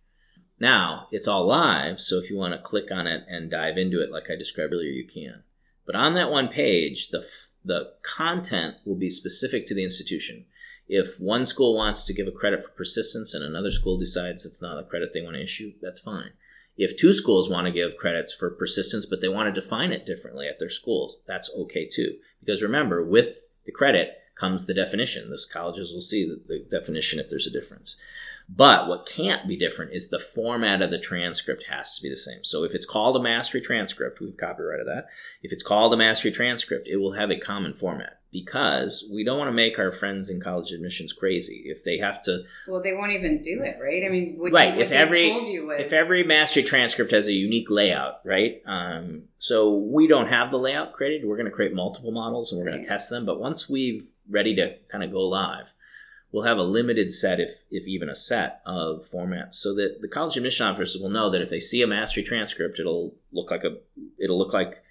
Now, 0.59 1.07
it's 1.11 1.27
all 1.27 1.45
live, 1.45 1.99
so 1.99 2.17
if 2.17 2.29
you 2.29 2.37
want 2.37 2.53
to 2.53 2.59
click 2.59 2.91
on 2.91 3.07
it 3.07 3.23
and 3.27 3.51
dive 3.51 3.77
into 3.77 4.01
it 4.01 4.11
like 4.11 4.29
I 4.29 4.35
described 4.35 4.73
earlier, 4.73 4.89
you 4.89 5.05
can. 5.05 5.43
But 5.85 5.95
on 5.95 6.13
that 6.15 6.31
one 6.31 6.47
page, 6.47 7.09
the, 7.09 7.19
f- 7.19 7.49
the 7.63 7.93
content 8.01 8.75
will 8.85 8.95
be 8.95 9.09
specific 9.09 9.65
to 9.67 9.75
the 9.75 9.83
institution. 9.83 10.45
If 10.87 11.19
one 11.19 11.45
school 11.45 11.75
wants 11.75 12.05
to 12.05 12.13
give 12.13 12.27
a 12.27 12.31
credit 12.31 12.63
for 12.63 12.69
persistence 12.69 13.33
and 13.33 13.43
another 13.43 13.71
school 13.71 13.97
decides 13.97 14.45
it's 14.45 14.61
not 14.61 14.79
a 14.79 14.83
credit 14.83 15.11
they 15.13 15.21
want 15.21 15.35
to 15.35 15.43
issue, 15.43 15.73
that's 15.81 15.99
fine. 15.99 16.31
If 16.77 16.97
two 16.97 17.13
schools 17.13 17.49
want 17.49 17.67
to 17.67 17.71
give 17.71 17.97
credits 17.97 18.33
for 18.33 18.49
persistence, 18.49 19.05
but 19.05 19.21
they 19.21 19.29
want 19.29 19.53
to 19.53 19.61
define 19.61 19.91
it 19.91 20.05
differently 20.05 20.47
at 20.47 20.59
their 20.59 20.69
schools, 20.69 21.23
that's 21.25 21.49
okay 21.55 21.87
too. 21.87 22.17
Because 22.39 22.61
remember, 22.61 23.03
with 23.03 23.37
the 23.65 23.71
credit 23.71 24.09
comes 24.35 24.65
the 24.65 24.73
definition. 24.73 25.29
Those 25.29 25.45
colleges 25.45 25.93
will 25.93 26.01
see 26.01 26.25
the, 26.25 26.41
the 26.47 26.65
definition 26.69 27.19
if 27.19 27.29
there's 27.29 27.47
a 27.47 27.51
difference. 27.51 27.97
But 28.47 28.87
what 28.87 29.07
can't 29.07 29.47
be 29.47 29.57
different 29.57 29.93
is 29.93 30.09
the 30.09 30.19
format 30.19 30.81
of 30.81 30.91
the 30.91 30.99
transcript 30.99 31.63
has 31.69 31.95
to 31.95 32.03
be 32.03 32.09
the 32.09 32.17
same. 32.17 32.43
So 32.43 32.63
if 32.63 32.75
it's 32.75 32.85
called 32.85 33.15
a 33.15 33.23
mastery 33.23 33.61
transcript, 33.61 34.19
we've 34.19 34.37
copyrighted 34.37 34.87
that. 34.87 35.07
If 35.41 35.51
it's 35.51 35.63
called 35.63 35.93
a 35.93 35.97
mastery 35.97 36.31
transcript, 36.31 36.87
it 36.87 36.97
will 36.97 37.13
have 37.13 37.31
a 37.31 37.39
common 37.39 37.73
format 37.73 38.19
because 38.45 39.07
we 39.11 39.23
don't 39.23 39.37
want 39.37 39.47
to 39.47 39.53
make 39.53 39.79
our 39.79 39.91
friends 39.91 40.29
in 40.29 40.41
college 40.41 40.71
admissions 40.71 41.13
crazy. 41.13 41.63
If 41.65 41.83
they 41.83 41.97
have 41.99 42.21
to 42.23 42.43
Well, 42.67 42.81
they 42.81 42.93
won't 42.93 43.11
even 43.13 43.41
do 43.41 43.61
it, 43.63 43.77
right? 43.81 44.03
I 44.05 44.09
mean, 44.09 44.35
what, 44.37 44.51
right 44.51 44.75
you, 44.75 44.81
if 44.81 44.91
every 44.91 45.31
told 45.31 45.47
you 45.47 45.67
was 45.67 45.79
if 45.79 45.93
every 45.93 46.23
mastery 46.23 46.63
transcript 46.63 47.11
has 47.11 47.27
a 47.27 47.33
unique 47.33 47.69
layout 47.69 48.15
right 48.25 48.61
um, 48.65 49.23
so 49.37 49.75
we 49.75 50.07
don't 50.07 50.27
have 50.27 50.51
the 50.51 50.57
layout 50.57 50.93
created 50.93 51.27
we're 51.27 51.37
going 51.37 51.45
to 51.51 51.51
create 51.59 51.73
multiple 51.73 52.11
models 52.11 52.51
and 52.51 52.59
we're 52.59 52.65
going 52.65 52.77
Right. 52.77 52.83
to 52.83 52.89
test 52.89 53.09
them 53.09 53.25
but 53.25 53.39
once 53.39 53.69
we're 53.69 54.01
ready 54.29 54.55
to 54.55 54.75
kind 54.91 55.03
of 55.03 55.11
go 55.11 55.21
live 55.21 55.73
we'll 56.31 56.43
have 56.43 56.57
a 56.57 56.63
limited 56.63 57.11
set 57.13 57.39
if 57.39 57.63
if 57.71 57.85
even 57.87 58.09
a 58.09 58.15
set 58.15 58.61
of 58.65 59.05
formats 59.13 59.55
so 59.55 59.73
that 59.75 59.99
the 60.01 60.07
college 60.07 60.35
admission 60.37 60.65
officers 60.67 60.99
will 61.01 61.09
know 61.09 61.29
that 61.31 61.41
if 61.41 61.49
they 61.49 61.59
see 61.59 61.81
a 61.81 61.87
mastery 61.87 62.23
transcript 62.23 62.79
it'll 62.79 63.15
look 63.31 63.49
like 63.51 63.63
a 63.63 63.77
it'll 64.19 64.37
look 64.37 64.53
like 64.53 64.81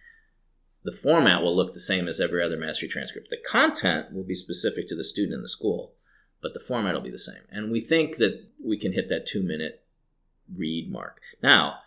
the 0.85 0.93
format 0.93 1.43
will 1.43 1.57
look 1.57 1.73
the 1.73 1.81
same 1.81 2.07
as 2.07 2.21
every 2.21 2.43
other 2.43 2.57
mastery 2.57 2.89
transcript 2.89 3.29
the 3.31 3.37
content 3.49 4.13
will 4.13 4.23
be 4.25 4.35
specific 4.35 4.87
to 4.87 4.95
the 4.95 5.05
student 5.05 5.35
in 5.35 5.43
the 5.43 5.49
school 5.49 5.95
but 6.45 6.53
the 6.53 6.61
format 6.61 6.93
will 6.93 7.01
be 7.01 7.11
the 7.11 7.19
same. 7.19 7.41
And 7.51 7.73
we 7.73 7.81
think 7.81 8.19
that 8.19 8.45
we 8.63 8.77
can 8.77 8.93
hit 8.93 9.09
that 9.09 9.27
two 9.27 9.43
minute 9.43 9.83
read 10.55 10.93
mark. 10.93 11.23
Now, 11.43 11.79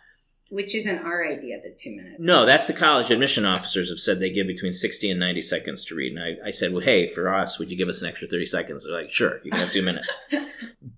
which 0.50 0.74
isn't 0.74 1.04
our 1.04 1.24
idea, 1.24 1.60
the 1.62 1.74
two 1.78 1.94
minutes. 1.94 2.16
no, 2.18 2.44
that's 2.44 2.66
the 2.66 2.72
college 2.72 3.10
admission 3.10 3.44
officers 3.44 3.88
have 3.88 4.00
said 4.00 4.18
they 4.18 4.30
give 4.30 4.46
between 4.48 4.72
60 4.72 5.10
and 5.10 5.20
90 5.20 5.42
seconds 5.42 5.84
to 5.84 5.94
read. 5.94 6.16
And 6.16 6.22
I, 6.42 6.48
I 6.48 6.50
said, 6.50 6.72
well, 6.72 6.82
hey, 6.82 7.06
for 7.06 7.32
us, 7.32 7.58
would 7.58 7.70
you 7.70 7.76
give 7.76 7.88
us 7.88 8.02
an 8.02 8.08
extra 8.08 8.26
30 8.26 8.46
seconds? 8.46 8.84
They're 8.84 9.00
like, 9.00 9.12
sure, 9.12 9.40
you 9.44 9.52
can 9.52 9.60
have 9.60 9.72
two 9.72 9.82
minutes. 9.82 10.26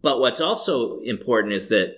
But 0.02 0.18
what's 0.18 0.40
also 0.40 1.00
important 1.00 1.52
is 1.52 1.68
that 1.68 1.96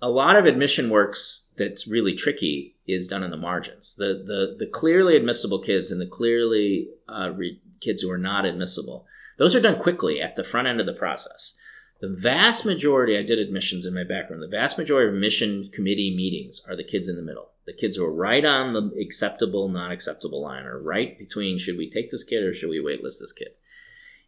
a 0.00 0.08
lot 0.08 0.36
of 0.36 0.46
admission 0.46 0.88
works 0.88 1.50
that's 1.58 1.86
really 1.86 2.14
tricky 2.14 2.75
is 2.86 3.08
done 3.08 3.22
in 3.22 3.30
the 3.30 3.36
margins. 3.36 3.94
The 3.96 4.22
the 4.26 4.56
the 4.58 4.70
clearly 4.70 5.16
admissible 5.16 5.58
kids 5.58 5.90
and 5.90 6.00
the 6.00 6.06
clearly 6.06 6.88
uh, 7.08 7.30
re- 7.34 7.60
kids 7.80 8.02
who 8.02 8.10
are 8.10 8.18
not 8.18 8.44
admissible, 8.44 9.06
those 9.38 9.54
are 9.54 9.60
done 9.60 9.80
quickly 9.80 10.20
at 10.20 10.36
the 10.36 10.44
front 10.44 10.68
end 10.68 10.80
of 10.80 10.86
the 10.86 10.92
process. 10.92 11.56
The 12.00 12.08
vast 12.08 12.66
majority, 12.66 13.16
I 13.16 13.22
did 13.22 13.38
admissions 13.38 13.86
in 13.86 13.94
my 13.94 14.04
background. 14.04 14.42
The 14.42 14.48
vast 14.48 14.76
majority 14.76 15.08
of 15.08 15.14
admission 15.14 15.70
committee 15.72 16.14
meetings 16.14 16.62
are 16.68 16.76
the 16.76 16.84
kids 16.84 17.08
in 17.08 17.16
the 17.16 17.22
middle. 17.22 17.48
The 17.64 17.72
kids 17.72 17.96
who 17.96 18.04
are 18.04 18.12
right 18.12 18.44
on 18.44 18.74
the 18.74 18.92
acceptable, 19.00 19.68
non 19.68 19.90
acceptable 19.90 20.42
line, 20.42 20.64
or 20.64 20.78
right 20.78 21.18
between 21.18 21.58
should 21.58 21.78
we 21.78 21.90
take 21.90 22.10
this 22.10 22.24
kid 22.24 22.44
or 22.44 22.52
should 22.52 22.70
we 22.70 22.78
waitlist 22.78 23.20
this 23.20 23.32
kid 23.32 23.48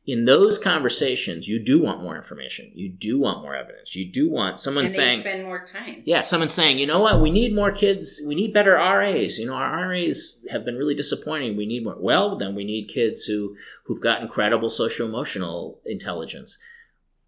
in 0.09 0.25
those 0.25 0.59
conversations, 0.59 1.47
you 1.47 1.59
do 1.62 1.83
want 1.83 2.03
more 2.03 2.16
information. 2.16 2.73
You 2.75 2.88
do 2.88 3.21
want 3.21 3.42
more 3.42 3.55
evidence. 3.55 3.94
You 3.94 4.11
do 4.11 4.31
want 4.31 4.59
someone 4.59 4.87
and 4.87 4.94
saying, 4.94 5.21
spend 5.21 5.44
more 5.44 5.62
time. 5.62 6.01
yeah, 6.07 6.23
someone 6.23 6.49
saying, 6.49 6.79
you 6.79 6.87
know 6.87 6.99
what, 7.01 7.21
we 7.21 7.31
need 7.31 7.55
more 7.55 7.71
kids. 7.71 8.18
We 8.27 8.35
need 8.35 8.55
better 8.55 8.73
RAs. 8.73 9.38
You 9.38 9.49
know, 9.49 9.53
our 9.53 9.87
RAs 9.90 10.42
have 10.51 10.64
been 10.64 10.77
really 10.77 10.94
disappointing. 10.94 11.59
We 11.59 11.66
need 11.66 11.85
more. 11.85 11.97
Well, 12.01 12.38
then 12.38 12.55
we 12.55 12.64
need 12.64 12.88
kids 12.88 13.27
who 13.27 13.55
who've 13.85 14.01
got 14.01 14.23
incredible 14.23 14.71
social 14.71 15.07
emotional 15.07 15.79
intelligence. 15.85 16.59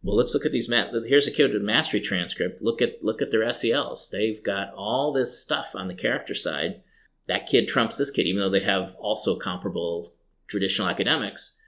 Well, 0.02 0.16
let's 0.16 0.32
look 0.32 0.46
at 0.46 0.52
these. 0.52 0.70
Ma- 0.70 0.88
Here's 1.06 1.28
a 1.28 1.30
kid 1.32 1.52
with 1.52 1.60
mastery 1.60 2.00
transcript. 2.00 2.62
Look 2.62 2.80
at 2.80 3.04
look 3.04 3.20
at 3.20 3.30
their 3.30 3.52
SELs. 3.52 4.08
They've 4.10 4.42
got 4.42 4.72
all 4.74 5.12
this 5.12 5.38
stuff 5.38 5.72
on 5.74 5.86
the 5.88 5.94
character 5.94 6.34
side. 6.34 6.80
That 7.28 7.46
kid 7.46 7.68
trumps 7.68 7.98
this 7.98 8.10
kid, 8.10 8.26
even 8.26 8.40
though 8.40 8.48
they 8.48 8.64
have 8.64 8.96
also 8.98 9.36
comparable 9.36 10.14
traditional 10.46 10.88
academics. 10.88 11.58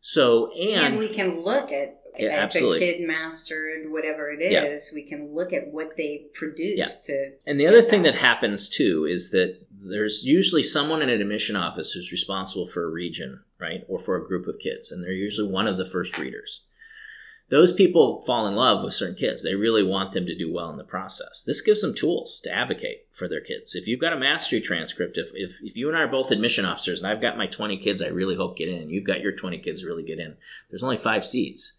So 0.00 0.50
and, 0.52 0.94
And 0.94 0.98
we 0.98 1.08
can 1.08 1.42
look 1.44 1.70
at 1.72 2.00
Yeah, 2.18 2.26
if 2.26 2.32
absolutely. 2.32 2.88
a 2.88 2.92
kid 2.94 3.06
mastered 3.06 3.90
whatever 3.90 4.30
it 4.30 4.40
Yeah. 4.50 4.76
we 4.94 5.02
can 5.06 5.32
look 5.34 5.52
at 5.52 5.68
what 5.68 5.96
they 5.96 6.26
produced 6.34 7.04
to 7.06 7.32
And 7.46 7.60
the 7.60 7.66
other 7.66 7.82
thing 7.82 8.02
that. 8.02 8.12
that 8.14 8.20
happens 8.20 8.68
too 8.68 9.06
is 9.06 9.30
that 9.30 9.58
there's 9.82 10.24
usually 10.26 10.62
someone 10.62 11.02
in 11.02 11.08
an 11.08 11.20
admission 11.20 11.56
office 11.56 11.92
who's 11.92 12.12
responsible 12.12 12.66
for 12.66 12.84
a 12.84 12.90
region, 12.90 13.40
right? 13.58 13.84
Or 13.88 13.98
for 13.98 14.16
a 14.16 14.26
group 14.26 14.46
of 14.46 14.58
kids. 14.58 14.90
And 14.90 15.02
they're 15.02 15.12
usually 15.12 15.50
one 15.50 15.66
of 15.66 15.76
the 15.78 15.84
first 15.86 16.18
readers. 16.18 16.64
Those 17.50 17.72
people 17.72 18.22
fall 18.22 18.46
in 18.46 18.54
love 18.54 18.84
with 18.84 18.94
certain 18.94 19.16
kids. 19.16 19.42
They 19.42 19.54
really 19.54 19.82
want 19.82 20.12
them 20.12 20.24
to 20.26 20.38
do 20.38 20.52
well 20.52 20.70
in 20.70 20.76
the 20.76 20.84
process. 20.84 21.42
This 21.44 21.60
gives 21.60 21.82
them 21.82 21.94
tools 21.94 22.40
to 22.44 22.52
advocate 22.52 23.06
for 23.10 23.28
their 23.28 23.40
kids. 23.40 23.74
If 23.74 23.88
you've 23.88 24.00
got 24.00 24.12
a 24.12 24.18
mastery 24.18 24.60
transcript, 24.60 25.18
if, 25.18 25.30
if, 25.34 25.58
if 25.60 25.76
you 25.76 25.88
and 25.88 25.96
I 25.96 26.02
are 26.02 26.08
both 26.08 26.30
admission 26.30 26.64
officers 26.64 27.00
and 27.00 27.10
I've 27.10 27.20
got 27.20 27.36
my 27.36 27.48
20 27.48 27.78
kids 27.78 28.02
I 28.02 28.08
really 28.08 28.36
hope 28.36 28.56
get 28.56 28.68
in, 28.68 28.90
you've 28.90 29.06
got 29.06 29.20
your 29.20 29.32
20 29.32 29.58
kids 29.58 29.84
really 29.84 30.04
get 30.04 30.20
in, 30.20 30.36
there's 30.70 30.84
only 30.84 30.96
five 30.96 31.26
seats 31.26 31.78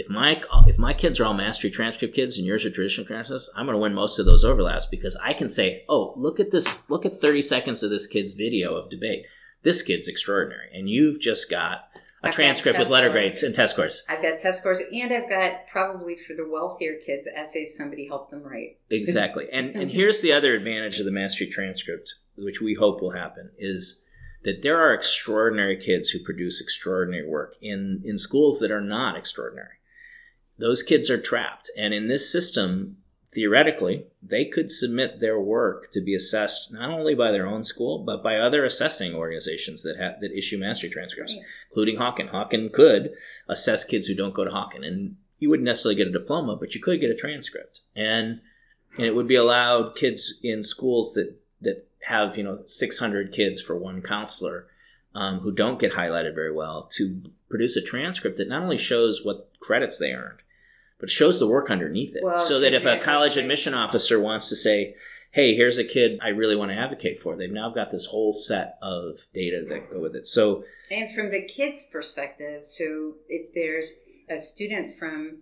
if 0.00 0.08
my 0.08 0.42
if 0.66 0.78
my 0.78 0.94
kids 0.94 1.20
are 1.20 1.26
all 1.26 1.34
mastery 1.34 1.68
transcript 1.68 2.14
kids 2.14 2.38
and 2.38 2.46
yours 2.46 2.64
are 2.64 2.70
traditional 2.70 3.06
transcripts, 3.06 3.50
I'm 3.54 3.66
going 3.66 3.76
to 3.76 3.82
win 3.82 3.92
most 3.92 4.18
of 4.18 4.24
those 4.24 4.46
overlaps 4.46 4.86
because 4.86 5.14
I 5.22 5.34
can 5.34 5.50
say, 5.50 5.84
"Oh, 5.90 6.14
look 6.16 6.40
at 6.40 6.50
this! 6.50 6.88
Look 6.88 7.04
at 7.04 7.20
30 7.20 7.42
seconds 7.42 7.82
of 7.82 7.90
this 7.90 8.06
kid's 8.06 8.32
video 8.32 8.76
of 8.76 8.88
debate. 8.88 9.26
This 9.62 9.82
kid's 9.82 10.08
extraordinary, 10.08 10.70
and 10.72 10.88
you've 10.88 11.20
just 11.20 11.50
got 11.50 11.89
a 12.22 12.28
I've 12.28 12.34
transcript 12.34 12.78
with 12.78 12.90
letter 12.90 13.06
scores. 13.06 13.20
grades 13.20 13.42
and 13.42 13.54
test 13.54 13.74
scores." 13.74 14.04
I've 14.08 14.22
got 14.22 14.38
test 14.38 14.60
scores 14.60 14.82
and 14.92 15.12
I've 15.12 15.28
got 15.28 15.66
probably 15.66 16.16
for 16.16 16.34
the 16.34 16.48
wealthier 16.48 16.94
kids 16.94 17.28
essays 17.34 17.76
somebody 17.76 18.06
helped 18.06 18.30
them 18.30 18.42
write. 18.42 18.78
Exactly. 18.90 19.48
And 19.52 19.70
and 19.76 19.90
here's 19.92 20.20
the 20.20 20.32
other 20.32 20.54
advantage 20.54 20.98
of 20.98 21.06
the 21.06 21.12
mastery 21.12 21.46
transcript, 21.46 22.14
which 22.36 22.60
we 22.60 22.74
hope 22.74 23.00
will 23.00 23.12
happen, 23.12 23.50
is 23.58 24.04
that 24.42 24.62
there 24.62 24.78
are 24.80 24.94
extraordinary 24.94 25.76
kids 25.76 26.10
who 26.10 26.18
produce 26.18 26.60
extraordinary 26.60 27.28
work 27.28 27.56
in 27.60 28.02
in 28.04 28.18
schools 28.18 28.60
that 28.60 28.70
are 28.70 28.80
not 28.80 29.16
extraordinary. 29.16 29.78
Those 30.58 30.82
kids 30.82 31.08
are 31.08 31.20
trapped, 31.20 31.70
and 31.76 31.94
in 31.94 32.08
this 32.08 32.30
system, 32.30 32.98
theoretically, 33.32 34.06
they 34.22 34.44
could 34.44 34.70
submit 34.70 35.20
their 35.20 35.38
work 35.40 35.90
to 35.92 36.00
be 36.00 36.14
assessed 36.14 36.72
not 36.72 36.90
only 36.90 37.14
by 37.14 37.30
their 37.30 37.46
own 37.46 37.62
school 37.64 37.98
but 37.98 38.22
by 38.22 38.36
other 38.36 38.64
assessing 38.64 39.14
organizations 39.14 39.82
that 39.82 39.96
have 39.98 40.20
that 40.20 40.36
issue 40.36 40.58
mastery 40.58 40.90
transcripts, 40.90 41.36
Right. 41.36 41.44
including 41.70 41.96
Hawken. 41.96 42.30
Hawken 42.30 42.72
could 42.72 43.12
assess 43.48 43.84
kids 43.84 44.06
who 44.08 44.14
don't 44.14 44.34
go 44.34 44.44
to 44.44 44.50
Hawken, 44.50 44.84
and 44.86 45.16
you 45.38 45.48
wouldn't 45.48 45.66
necessarily 45.66 45.96
get 45.96 46.08
a 46.08 46.12
diploma, 46.12 46.56
but 46.56 46.74
you 46.74 46.80
could 46.80 47.00
get 47.00 47.10
a 47.10 47.16
transcript, 47.16 47.80
and 47.94 48.40
and 48.96 49.06
it 49.06 49.14
would 49.14 49.28
be 49.28 49.36
allowed 49.36 49.94
kids 49.94 50.40
in 50.42 50.62
schools 50.64 51.14
that 51.14 51.40
that 51.60 51.86
have 52.04 52.36
you 52.36 52.42
know 52.42 52.60
600 52.66 53.32
kids 53.32 53.62
for 53.62 53.76
one 53.78 54.02
counselor 54.02 54.66
um, 55.14 55.40
who 55.40 55.52
don't 55.52 55.78
get 55.78 55.92
highlighted 55.92 56.34
very 56.34 56.52
well 56.52 56.88
to 56.92 57.22
produce 57.48 57.76
a 57.76 57.82
transcript 57.82 58.36
that 58.38 58.48
not 58.48 58.62
only 58.62 58.76
shows 58.78 59.24
what 59.24 59.50
credits 59.60 59.98
they 59.98 60.12
earned 60.12 60.38
but 61.00 61.10
shows 61.10 61.38
the 61.40 61.46
work 61.48 61.70
underneath 61.70 62.14
it 62.14 62.22
Well, 62.22 62.38
so 62.38 62.60
that 62.60 62.74
if 62.74 62.84
a 62.86 62.98
college 62.98 63.36
right. 63.36 63.42
admission 63.42 63.74
officer 63.74 64.20
wants 64.20 64.48
to 64.50 64.56
say 64.56 64.94
hey 65.32 65.54
here's 65.54 65.78
a 65.78 65.84
kid 65.84 66.18
i 66.22 66.28
really 66.28 66.56
want 66.56 66.70
to 66.70 66.76
advocate 66.76 67.20
for 67.20 67.36
they've 67.36 67.50
now 67.52 67.70
got 67.70 67.90
this 67.90 68.06
whole 68.06 68.32
set 68.32 68.76
of 68.82 69.20
data 69.34 69.64
that 69.68 69.90
go 69.90 70.00
with 70.00 70.14
it 70.16 70.26
so 70.26 70.64
And 70.90 71.08
from 71.10 71.30
the 71.30 71.42
kids' 71.46 71.88
perspective, 71.90 72.64
so 72.64 73.14
if 73.28 73.54
there's 73.54 74.00
a 74.28 74.38
student 74.38 74.92
from 74.92 75.38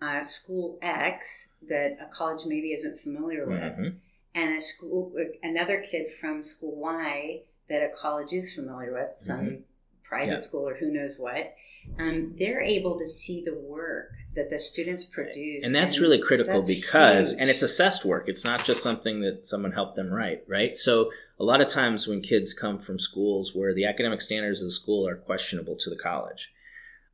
uh, 0.00 0.22
school 0.22 0.78
X 0.82 1.52
that 1.68 1.96
a 2.00 2.06
college 2.12 2.42
maybe 2.46 2.72
isn't 2.72 2.98
familiar 2.98 3.44
with, 3.46 3.72
mhm, 3.72 3.94
and 4.34 4.54
a 4.56 4.60
school 4.60 5.12
another 5.42 5.80
kid 5.90 6.06
from 6.20 6.42
school 6.42 6.76
Y 6.76 7.40
that 7.68 7.82
a 7.82 7.88
college 7.88 8.32
is 8.32 8.54
familiar 8.54 8.92
with, 8.92 9.12
some 9.18 9.64
private 10.02 10.26
Mm-hmm. 10.26 10.32
Yeah. 10.34 10.40
school 10.40 10.68
or 10.68 10.74
who 10.74 10.92
knows 10.92 11.18
what, 11.18 11.54
um, 11.98 12.34
they're 12.36 12.60
able 12.60 12.98
to 12.98 13.06
see 13.06 13.42
the 13.44 13.54
work 13.54 14.12
that 14.34 14.50
the 14.50 14.58
students 14.58 15.04
produce, 15.04 15.64
and 15.64 15.74
that's 15.74 16.00
really 16.00 16.18
critical 16.18 16.54
that's 16.54 16.74
because 16.74 17.30
huge. 17.30 17.40
and 17.40 17.50
it's 17.50 17.62
assessed 17.62 18.04
work 18.04 18.24
it's 18.28 18.44
not 18.44 18.64
just 18.64 18.82
something 18.82 19.20
that 19.20 19.46
someone 19.46 19.72
helped 19.72 19.96
them 19.96 20.10
write 20.10 20.42
right 20.48 20.76
so 20.76 21.10
a 21.38 21.44
lot 21.44 21.60
of 21.60 21.68
times 21.68 22.06
when 22.08 22.20
kids 22.20 22.52
come 22.52 22.78
from 22.78 22.98
schools 22.98 23.54
where 23.54 23.74
the 23.74 23.84
academic 23.84 24.20
standards 24.20 24.60
of 24.60 24.66
the 24.66 24.72
school 24.72 25.06
are 25.06 25.16
questionable 25.16 25.76
to 25.76 25.88
the 25.88 25.96
college 25.96 26.52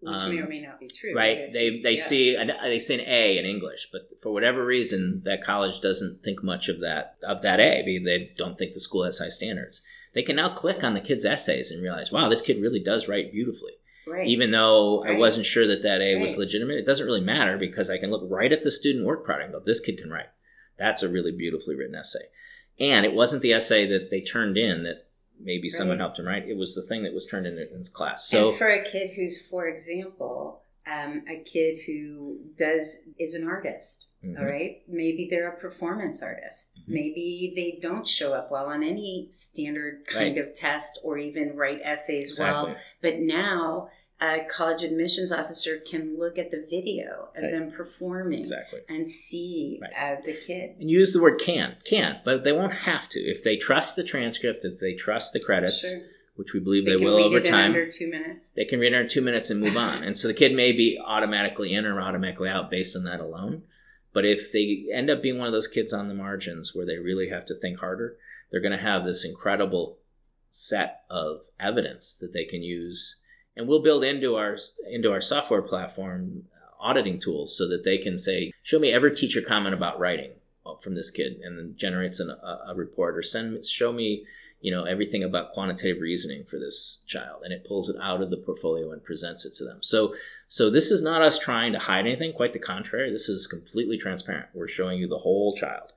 which 0.00 0.22
um, 0.22 0.34
may 0.34 0.40
or 0.40 0.48
may 0.48 0.60
not 0.60 0.78
be 0.78 0.88
true. 0.88 1.14
right 1.14 1.50
they 1.52 1.68
just- 1.68 1.82
they 1.82 1.96
yeah. 1.96 2.04
see 2.04 2.34
an, 2.34 2.50
they 2.62 2.78
see 2.78 2.94
an 2.94 3.06
a 3.06 3.38
in 3.38 3.44
english 3.44 3.88
but 3.92 4.02
for 4.22 4.32
whatever 4.32 4.64
reason 4.64 5.20
that 5.24 5.44
college 5.44 5.80
doesn't 5.80 6.22
think 6.22 6.42
much 6.42 6.68
of 6.68 6.80
that 6.80 7.16
of 7.22 7.42
that 7.42 7.60
a 7.60 7.82
they 7.84 8.30
don't 8.38 8.56
think 8.56 8.72
the 8.72 8.80
school 8.80 9.04
has 9.04 9.18
high 9.18 9.28
standards 9.28 9.82
they 10.14 10.22
can 10.22 10.36
now 10.36 10.48
click 10.48 10.82
on 10.82 10.94
the 10.94 11.00
kid's 11.00 11.26
essays 11.26 11.70
and 11.70 11.82
realize 11.82 12.10
wow 12.10 12.30
this 12.30 12.42
kid 12.42 12.62
really 12.62 12.80
does 12.80 13.08
write 13.08 13.30
beautifully 13.30 13.72
right. 14.10 14.26
even 14.26 14.50
though 14.50 15.04
I 15.04 15.16
wasn't 15.16 15.46
sure 15.46 15.66
that 15.66 15.82
that 15.82 16.00
A 16.00 16.16
was 16.16 16.36
legitimate, 16.36 16.78
it 16.78 16.86
doesn't 16.86 17.06
really 17.06 17.20
matter 17.20 17.56
because 17.56 17.90
I 17.90 17.98
can 17.98 18.10
look 18.10 18.22
right 18.28 18.52
at 18.52 18.62
the 18.62 18.70
student 18.70 19.06
work 19.06 19.24
product 19.24 19.44
and 19.46 19.54
go, 19.54 19.60
this 19.64 19.80
kid 19.80 19.98
can 19.98 20.10
write. 20.10 20.28
That's 20.76 21.02
a 21.02 21.08
really 21.08 21.32
beautifully 21.32 21.76
written 21.76 21.94
essay. 21.94 22.24
And 22.78 23.04
it 23.04 23.12
wasn't 23.12 23.42
the 23.42 23.52
essay 23.52 23.86
that 23.86 24.10
they 24.10 24.22
turned 24.22 24.56
in 24.56 24.82
that 24.84 25.06
maybe 25.38 25.68
someone 25.68 25.98
helped 25.98 26.18
him 26.18 26.26
write. 26.26 26.48
It 26.48 26.56
was 26.56 26.74
the 26.74 26.82
thing 26.82 27.02
that 27.02 27.14
was 27.14 27.26
turned 27.26 27.46
in 27.46 27.58
in 27.58 27.78
his 27.78 27.90
class. 27.90 28.26
So 28.26 28.48
and 28.48 28.58
for 28.58 28.68
a 28.68 28.82
kid 28.82 29.10
who's, 29.16 29.46
for 29.46 29.66
example, 29.66 30.62
um, 30.86 31.22
a 31.28 31.42
kid 31.44 31.80
who 31.86 32.38
does 32.56 33.14
is 33.18 33.34
an 33.34 33.46
artist. 33.46 34.08
Mhm. 34.24 34.38
All 34.38 34.44
right, 34.44 34.82
maybe 34.86 35.26
they're 35.30 35.48
a 35.48 35.58
performance 35.58 36.22
artist. 36.22 36.80
Mhm. 36.82 36.94
Maybe 36.94 37.52
they 37.54 37.78
don't 37.80 38.06
show 38.06 38.34
up 38.34 38.50
well 38.50 38.66
on 38.66 38.82
any 38.82 39.28
standard 39.30 40.06
kind 40.06 40.36
of 40.36 40.52
test 40.52 40.98
or 41.02 41.16
even 41.18 41.56
write 41.56 41.80
essays 41.82 42.30
exactly. 42.30 42.72
well. 42.72 42.80
But 43.00 43.18
now 43.20 43.90
a 44.20 44.44
college 44.50 44.82
admissions 44.82 45.32
officer 45.32 45.78
can 45.78 46.18
look 46.18 46.38
at 46.38 46.50
the 46.50 46.64
video 46.68 47.30
of 47.34 47.42
Right. 47.42 47.50
them 47.50 47.70
performing 47.70 48.40
Exactly. 48.40 48.80
and 48.88 49.08
see 49.08 49.78
Right. 49.80 50.18
uh, 50.18 50.20
the 50.24 50.34
kid. 50.34 50.76
And 50.78 50.90
use 50.90 51.12
the 51.12 51.20
word 51.20 51.40
can, 51.40 51.76
can, 51.84 52.20
but 52.24 52.44
they 52.44 52.52
won't 52.52 52.74
have 52.74 53.08
to. 53.10 53.20
If 53.20 53.42
they 53.42 53.56
trust 53.56 53.96
the 53.96 54.04
transcript, 54.04 54.64
if 54.64 54.78
they 54.78 54.94
trust 54.94 55.32
the 55.32 55.40
credits, 55.40 55.80
Sure. 55.80 56.00
which 56.34 56.52
we 56.52 56.60
believe 56.60 56.84
They, 56.84 56.92
they, 56.92 56.96
can 56.98 57.06
will 57.06 57.16
read 57.16 57.26
over 57.26 57.38
it 57.38 57.46
in 57.46 57.50
time, 57.50 57.70
under 57.72 57.86
two 57.88 58.08
minutes. 58.10 58.50
they 58.50 58.64
can 58.66 58.78
read 58.78 58.92
it 58.92 59.00
in 59.00 59.08
two 59.08 59.22
minutes 59.22 59.48
and 59.50 59.60
move 59.60 59.76
on. 59.76 60.04
And 60.04 60.16
so 60.18 60.28
the 60.28 60.34
kid 60.34 60.52
may 60.54 60.72
be 60.72 60.98
automatically 61.02 61.72
in 61.74 61.86
or 61.86 62.00
automatically 62.00 62.48
out 62.48 62.70
based 62.70 62.94
on 62.96 63.04
that 63.04 63.20
alone. 63.20 63.62
But 64.12 64.24
if 64.26 64.52
they 64.52 64.86
end 64.92 65.08
up 65.08 65.22
being 65.22 65.38
one 65.38 65.46
of 65.46 65.52
those 65.52 65.68
kids 65.68 65.92
on 65.92 66.08
the 66.08 66.14
margins 66.14 66.74
where 66.74 66.84
they 66.84 66.98
really 66.98 67.28
have 67.30 67.46
to 67.46 67.54
think 67.54 67.78
harder, 67.78 68.16
they're 68.50 68.60
going 68.60 68.76
to 68.76 68.82
have 68.84 69.04
this 69.04 69.24
incredible 69.24 69.98
set 70.50 71.04
of 71.08 71.42
evidence 71.60 72.16
that 72.18 72.32
they 72.32 72.44
can 72.44 72.62
use. 72.62 73.19
And 73.56 73.68
we'll 73.68 73.82
build 73.82 74.04
into 74.04 74.36
our 74.36 74.56
into 74.90 75.10
our 75.10 75.20
software 75.20 75.62
platform 75.62 76.44
auditing 76.80 77.18
tools 77.18 77.56
so 77.56 77.68
that 77.68 77.84
they 77.84 77.98
can 77.98 78.16
say, 78.16 78.52
"Show 78.62 78.78
me 78.78 78.92
every 78.92 79.14
teacher 79.14 79.42
comment 79.42 79.74
about 79.74 79.98
writing 79.98 80.32
from 80.82 80.94
this 80.94 81.10
kid," 81.10 81.40
and 81.42 81.58
then 81.58 81.74
generates 81.76 82.20
an, 82.20 82.30
a, 82.30 82.58
a 82.68 82.74
report, 82.74 83.18
or 83.18 83.22
send 83.22 83.66
show 83.66 83.92
me 83.92 84.24
you 84.60 84.70
know 84.70 84.84
everything 84.84 85.24
about 85.24 85.52
quantitative 85.52 86.00
reasoning 86.00 86.44
for 86.44 86.58
this 86.58 87.02
child 87.06 87.42
and 87.44 87.52
it 87.52 87.64
pulls 87.66 87.88
it 87.88 87.96
out 88.00 88.22
of 88.22 88.30
the 88.30 88.36
portfolio 88.36 88.92
and 88.92 89.02
presents 89.02 89.44
it 89.44 89.54
to 89.54 89.64
them. 89.64 89.78
So 89.82 90.14
so 90.48 90.70
this 90.70 90.90
is 90.90 91.02
not 91.02 91.22
us 91.22 91.38
trying 91.38 91.72
to 91.72 91.78
hide 91.78 92.06
anything. 92.06 92.32
Quite 92.32 92.52
the 92.52 92.58
contrary. 92.58 93.10
This 93.10 93.28
is 93.28 93.46
completely 93.46 93.96
transparent. 93.96 94.48
We're 94.54 94.68
showing 94.68 94.98
you 94.98 95.08
the 95.08 95.18
whole 95.18 95.54
child. 95.56 95.92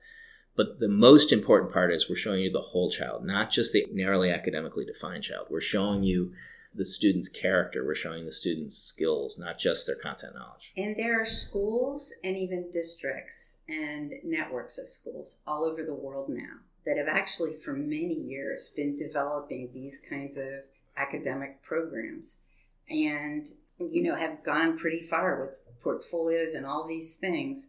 But 0.56 0.78
the 0.78 0.88
most 0.88 1.32
important 1.32 1.72
part 1.72 1.92
is 1.92 2.08
we're 2.08 2.16
showing 2.16 2.40
you 2.42 2.52
the 2.52 2.60
whole 2.60 2.90
child 2.90 3.24
not 3.24 3.50
just 3.50 3.72
the 3.72 3.86
narrowly 3.92 4.30
academically 4.30 4.84
defined 4.84 5.24
child. 5.24 5.48
We're 5.50 5.60
showing 5.60 6.02
you 6.02 6.32
the 6.74 6.84
student's 6.84 7.28
character 7.28 7.84
we're 7.84 7.94
showing 7.94 8.24
the 8.24 8.32
student's 8.32 8.76
skills 8.76 9.38
not 9.38 9.58
just 9.58 9.86
their 9.86 9.96
content 9.96 10.34
knowledge 10.34 10.72
and 10.76 10.96
there 10.96 11.20
are 11.20 11.24
schools 11.24 12.14
and 12.24 12.36
even 12.36 12.70
districts 12.72 13.58
and 13.68 14.14
networks 14.24 14.78
of 14.78 14.86
schools 14.86 15.42
all 15.46 15.64
over 15.64 15.82
the 15.82 15.94
world 15.94 16.28
now 16.28 16.58
that 16.84 16.98
have 16.98 17.08
actually 17.08 17.54
for 17.54 17.72
many 17.72 18.14
years 18.14 18.72
been 18.76 18.96
developing 18.96 19.70
these 19.72 20.00
kinds 20.08 20.36
of 20.36 20.48
academic 20.96 21.62
programs 21.62 22.44
and 22.88 23.46
you 23.78 24.02
know 24.02 24.14
have 24.14 24.42
gone 24.44 24.78
pretty 24.78 25.00
far 25.00 25.40
with 25.40 25.60
portfolios 25.82 26.54
and 26.54 26.66
all 26.66 26.86
these 26.86 27.16
things 27.16 27.68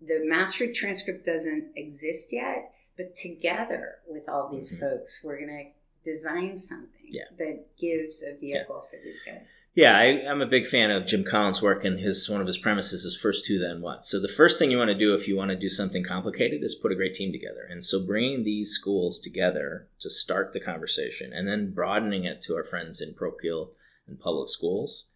the 0.00 0.20
mastery 0.24 0.72
transcript 0.72 1.24
doesn't 1.24 1.70
exist 1.76 2.32
yet 2.32 2.72
but 2.96 3.14
together 3.14 3.96
with 4.08 4.28
all 4.28 4.48
these 4.50 4.74
mm-hmm. 4.74 4.86
folks 4.86 5.22
we're 5.24 5.38
going 5.38 5.48
to 5.48 5.70
design 6.06 6.56
something 6.56 6.96
yeah. 7.10 7.24
that 7.38 7.76
gives 7.78 8.22
a 8.22 8.38
vehicle 8.38 8.80
yeah. 8.82 8.88
for 8.88 9.04
these 9.04 9.22
guys. 9.22 9.66
Yeah, 9.74 9.98
I, 9.98 10.04
am 10.04 10.40
a 10.40 10.46
big 10.46 10.66
fan 10.66 10.90
of 10.90 11.06
Jim 11.06 11.24
Collins' 11.24 11.60
work, 11.60 11.84
and 11.84 11.98
his 11.98 12.28
one 12.30 12.40
of 12.40 12.46
his 12.46 12.58
premises 12.58 13.04
is 13.04 13.16
first 13.16 13.44
two, 13.44 13.58
then 13.58 13.80
what. 13.80 14.04
So 14.04 14.20
the 14.20 14.28
first 14.28 14.58
thing 14.58 14.70
you 14.70 14.78
want 14.78 14.88
to 14.88 14.98
do 14.98 15.14
if 15.14 15.28
you 15.28 15.36
want 15.36 15.50
to 15.50 15.56
do 15.56 15.68
something 15.68 16.04
complicated 16.04 16.62
is 16.62 16.74
put 16.74 16.92
a 16.92 16.96
great 16.96 17.14
team 17.14 17.32
together. 17.32 17.66
And 17.68 17.84
so 17.84 18.04
bringing 18.04 18.44
these 18.44 18.70
schools 18.70 19.20
together 19.20 19.88
to 20.00 20.08
start 20.08 20.52
the 20.52 20.60
conversation, 20.60 21.32
and 21.32 21.48
then 21.48 21.72
broadening 21.72 22.24
it 22.24 22.40
to 22.42 22.54
our 22.54 22.64
friends 22.64 23.00
in 23.00 23.14
parochial 23.14 23.72
and 24.06 24.18
public 24.18 24.48
schools. 24.48 25.06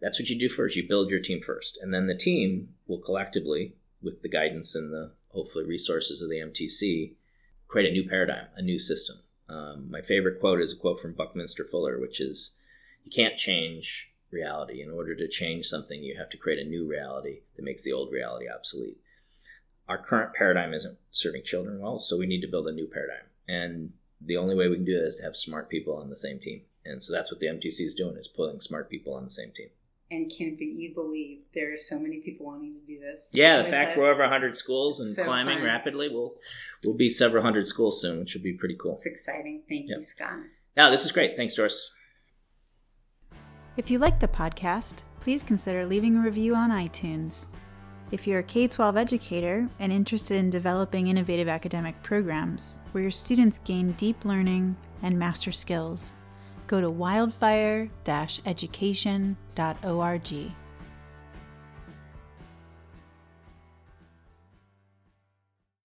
That's 0.00 0.20
what 0.20 0.28
you 0.28 0.38
do 0.38 0.50
first. 0.50 0.76
You 0.76 0.86
build 0.86 1.08
your 1.08 1.20
team 1.20 1.40
first, 1.40 1.78
and 1.80 1.92
then 1.92 2.06
the 2.06 2.14
team 2.14 2.68
will 2.86 3.00
collectively, 3.00 3.76
with 4.02 4.20
the 4.20 4.28
guidance 4.28 4.74
and 4.74 4.92
the 4.92 5.12
hopefully 5.28 5.64
resources 5.64 6.20
of 6.20 6.28
the 6.28 6.36
MTC, 6.36 7.14
create 7.66 7.88
a 7.88 7.92
new 7.92 8.06
paradigm, 8.06 8.46
a 8.56 8.62
new 8.62 8.78
system 8.78 9.16
um, 9.48 9.90
my 9.90 10.02
favorite 10.02 10.40
quote 10.40 10.60
is 10.60 10.72
a 10.72 10.76
quote 10.76 11.00
from 11.00 11.12
Buckminster 11.12 11.64
Fuller, 11.64 12.00
which 12.00 12.20
is 12.20 12.54
You 13.04 13.10
can't 13.10 13.36
change 13.36 14.12
reality. 14.30 14.82
In 14.82 14.90
order 14.90 15.14
to 15.14 15.28
change 15.28 15.66
something, 15.66 16.02
you 16.02 16.16
have 16.16 16.30
to 16.30 16.36
create 16.36 16.64
a 16.64 16.68
new 16.68 16.86
reality 16.88 17.40
that 17.54 17.64
makes 17.64 17.84
the 17.84 17.92
old 17.92 18.12
reality 18.12 18.46
obsolete. 18.48 18.98
Our 19.88 19.98
current 19.98 20.34
paradigm 20.34 20.74
isn't 20.74 20.98
serving 21.12 21.44
children 21.44 21.78
well, 21.80 21.98
so 21.98 22.18
we 22.18 22.26
need 22.26 22.40
to 22.40 22.48
build 22.48 22.66
a 22.66 22.72
new 22.72 22.86
paradigm. 22.86 23.26
And 23.46 23.92
the 24.20 24.36
only 24.36 24.56
way 24.56 24.68
we 24.68 24.76
can 24.76 24.84
do 24.84 24.98
that 24.98 25.06
is 25.06 25.16
to 25.16 25.22
have 25.22 25.36
smart 25.36 25.68
people 25.68 25.96
on 25.96 26.10
the 26.10 26.16
same 26.16 26.40
team. 26.40 26.62
And 26.84 27.02
so 27.02 27.12
that's 27.12 27.30
what 27.30 27.40
the 27.40 27.46
MTC 27.46 27.80
is 27.80 27.94
doing 27.94 28.16
is 28.16 28.28
putting 28.28 28.60
smart 28.60 28.90
people 28.90 29.14
on 29.14 29.24
the 29.24 29.30
same 29.30 29.52
team. 29.52 29.68
And 30.10 30.30
can 30.30 30.56
you 30.60 30.94
believe 30.94 31.40
there 31.52 31.72
are 31.72 31.76
so 31.76 31.98
many 31.98 32.20
people 32.20 32.46
wanting 32.46 32.74
to 32.74 32.86
do 32.86 33.00
this? 33.00 33.32
Yeah, 33.34 33.62
the 33.62 33.68
fact 33.68 33.92
us. 33.92 33.96
we're 33.98 34.10
over 34.10 34.22
100 34.22 34.56
schools 34.56 35.00
and 35.00 35.12
so 35.12 35.24
climbing 35.24 35.58
fun. 35.58 35.66
rapidly, 35.66 36.08
we'll 36.08 36.34
we'll 36.84 36.96
be 36.96 37.10
several 37.10 37.42
hundred 37.42 37.66
schools 37.66 38.00
soon, 38.00 38.20
which 38.20 38.34
will 38.34 38.42
be 38.42 38.52
pretty 38.52 38.76
cool. 38.80 38.94
It's 38.94 39.06
exciting. 39.06 39.62
Thank 39.68 39.88
yep. 39.88 39.96
you, 39.96 40.00
Scott. 40.00 40.38
Yeah, 40.76 40.90
this 40.90 41.04
is 41.04 41.10
great. 41.10 41.36
Thanks, 41.36 41.54
Doris. 41.54 41.94
If 43.76 43.90
you 43.90 43.98
like 43.98 44.20
the 44.20 44.28
podcast, 44.28 45.02
please 45.20 45.42
consider 45.42 45.84
leaving 45.84 46.16
a 46.16 46.20
review 46.20 46.54
on 46.54 46.70
iTunes. 46.70 47.46
If 48.12 48.26
you're 48.26 48.38
a 48.38 48.44
K 48.44 48.68
12 48.68 48.96
educator 48.96 49.68
and 49.80 49.92
interested 49.92 50.36
in 50.36 50.50
developing 50.50 51.08
innovative 51.08 51.48
academic 51.48 52.00
programs 52.04 52.80
where 52.92 53.02
your 53.02 53.10
students 53.10 53.58
gain 53.58 53.92
deep 53.92 54.24
learning 54.24 54.76
and 55.02 55.18
master 55.18 55.50
skills, 55.50 56.14
go 56.66 56.80
to 56.80 56.90
wildfire 56.90 57.88
education.org. 58.44 59.36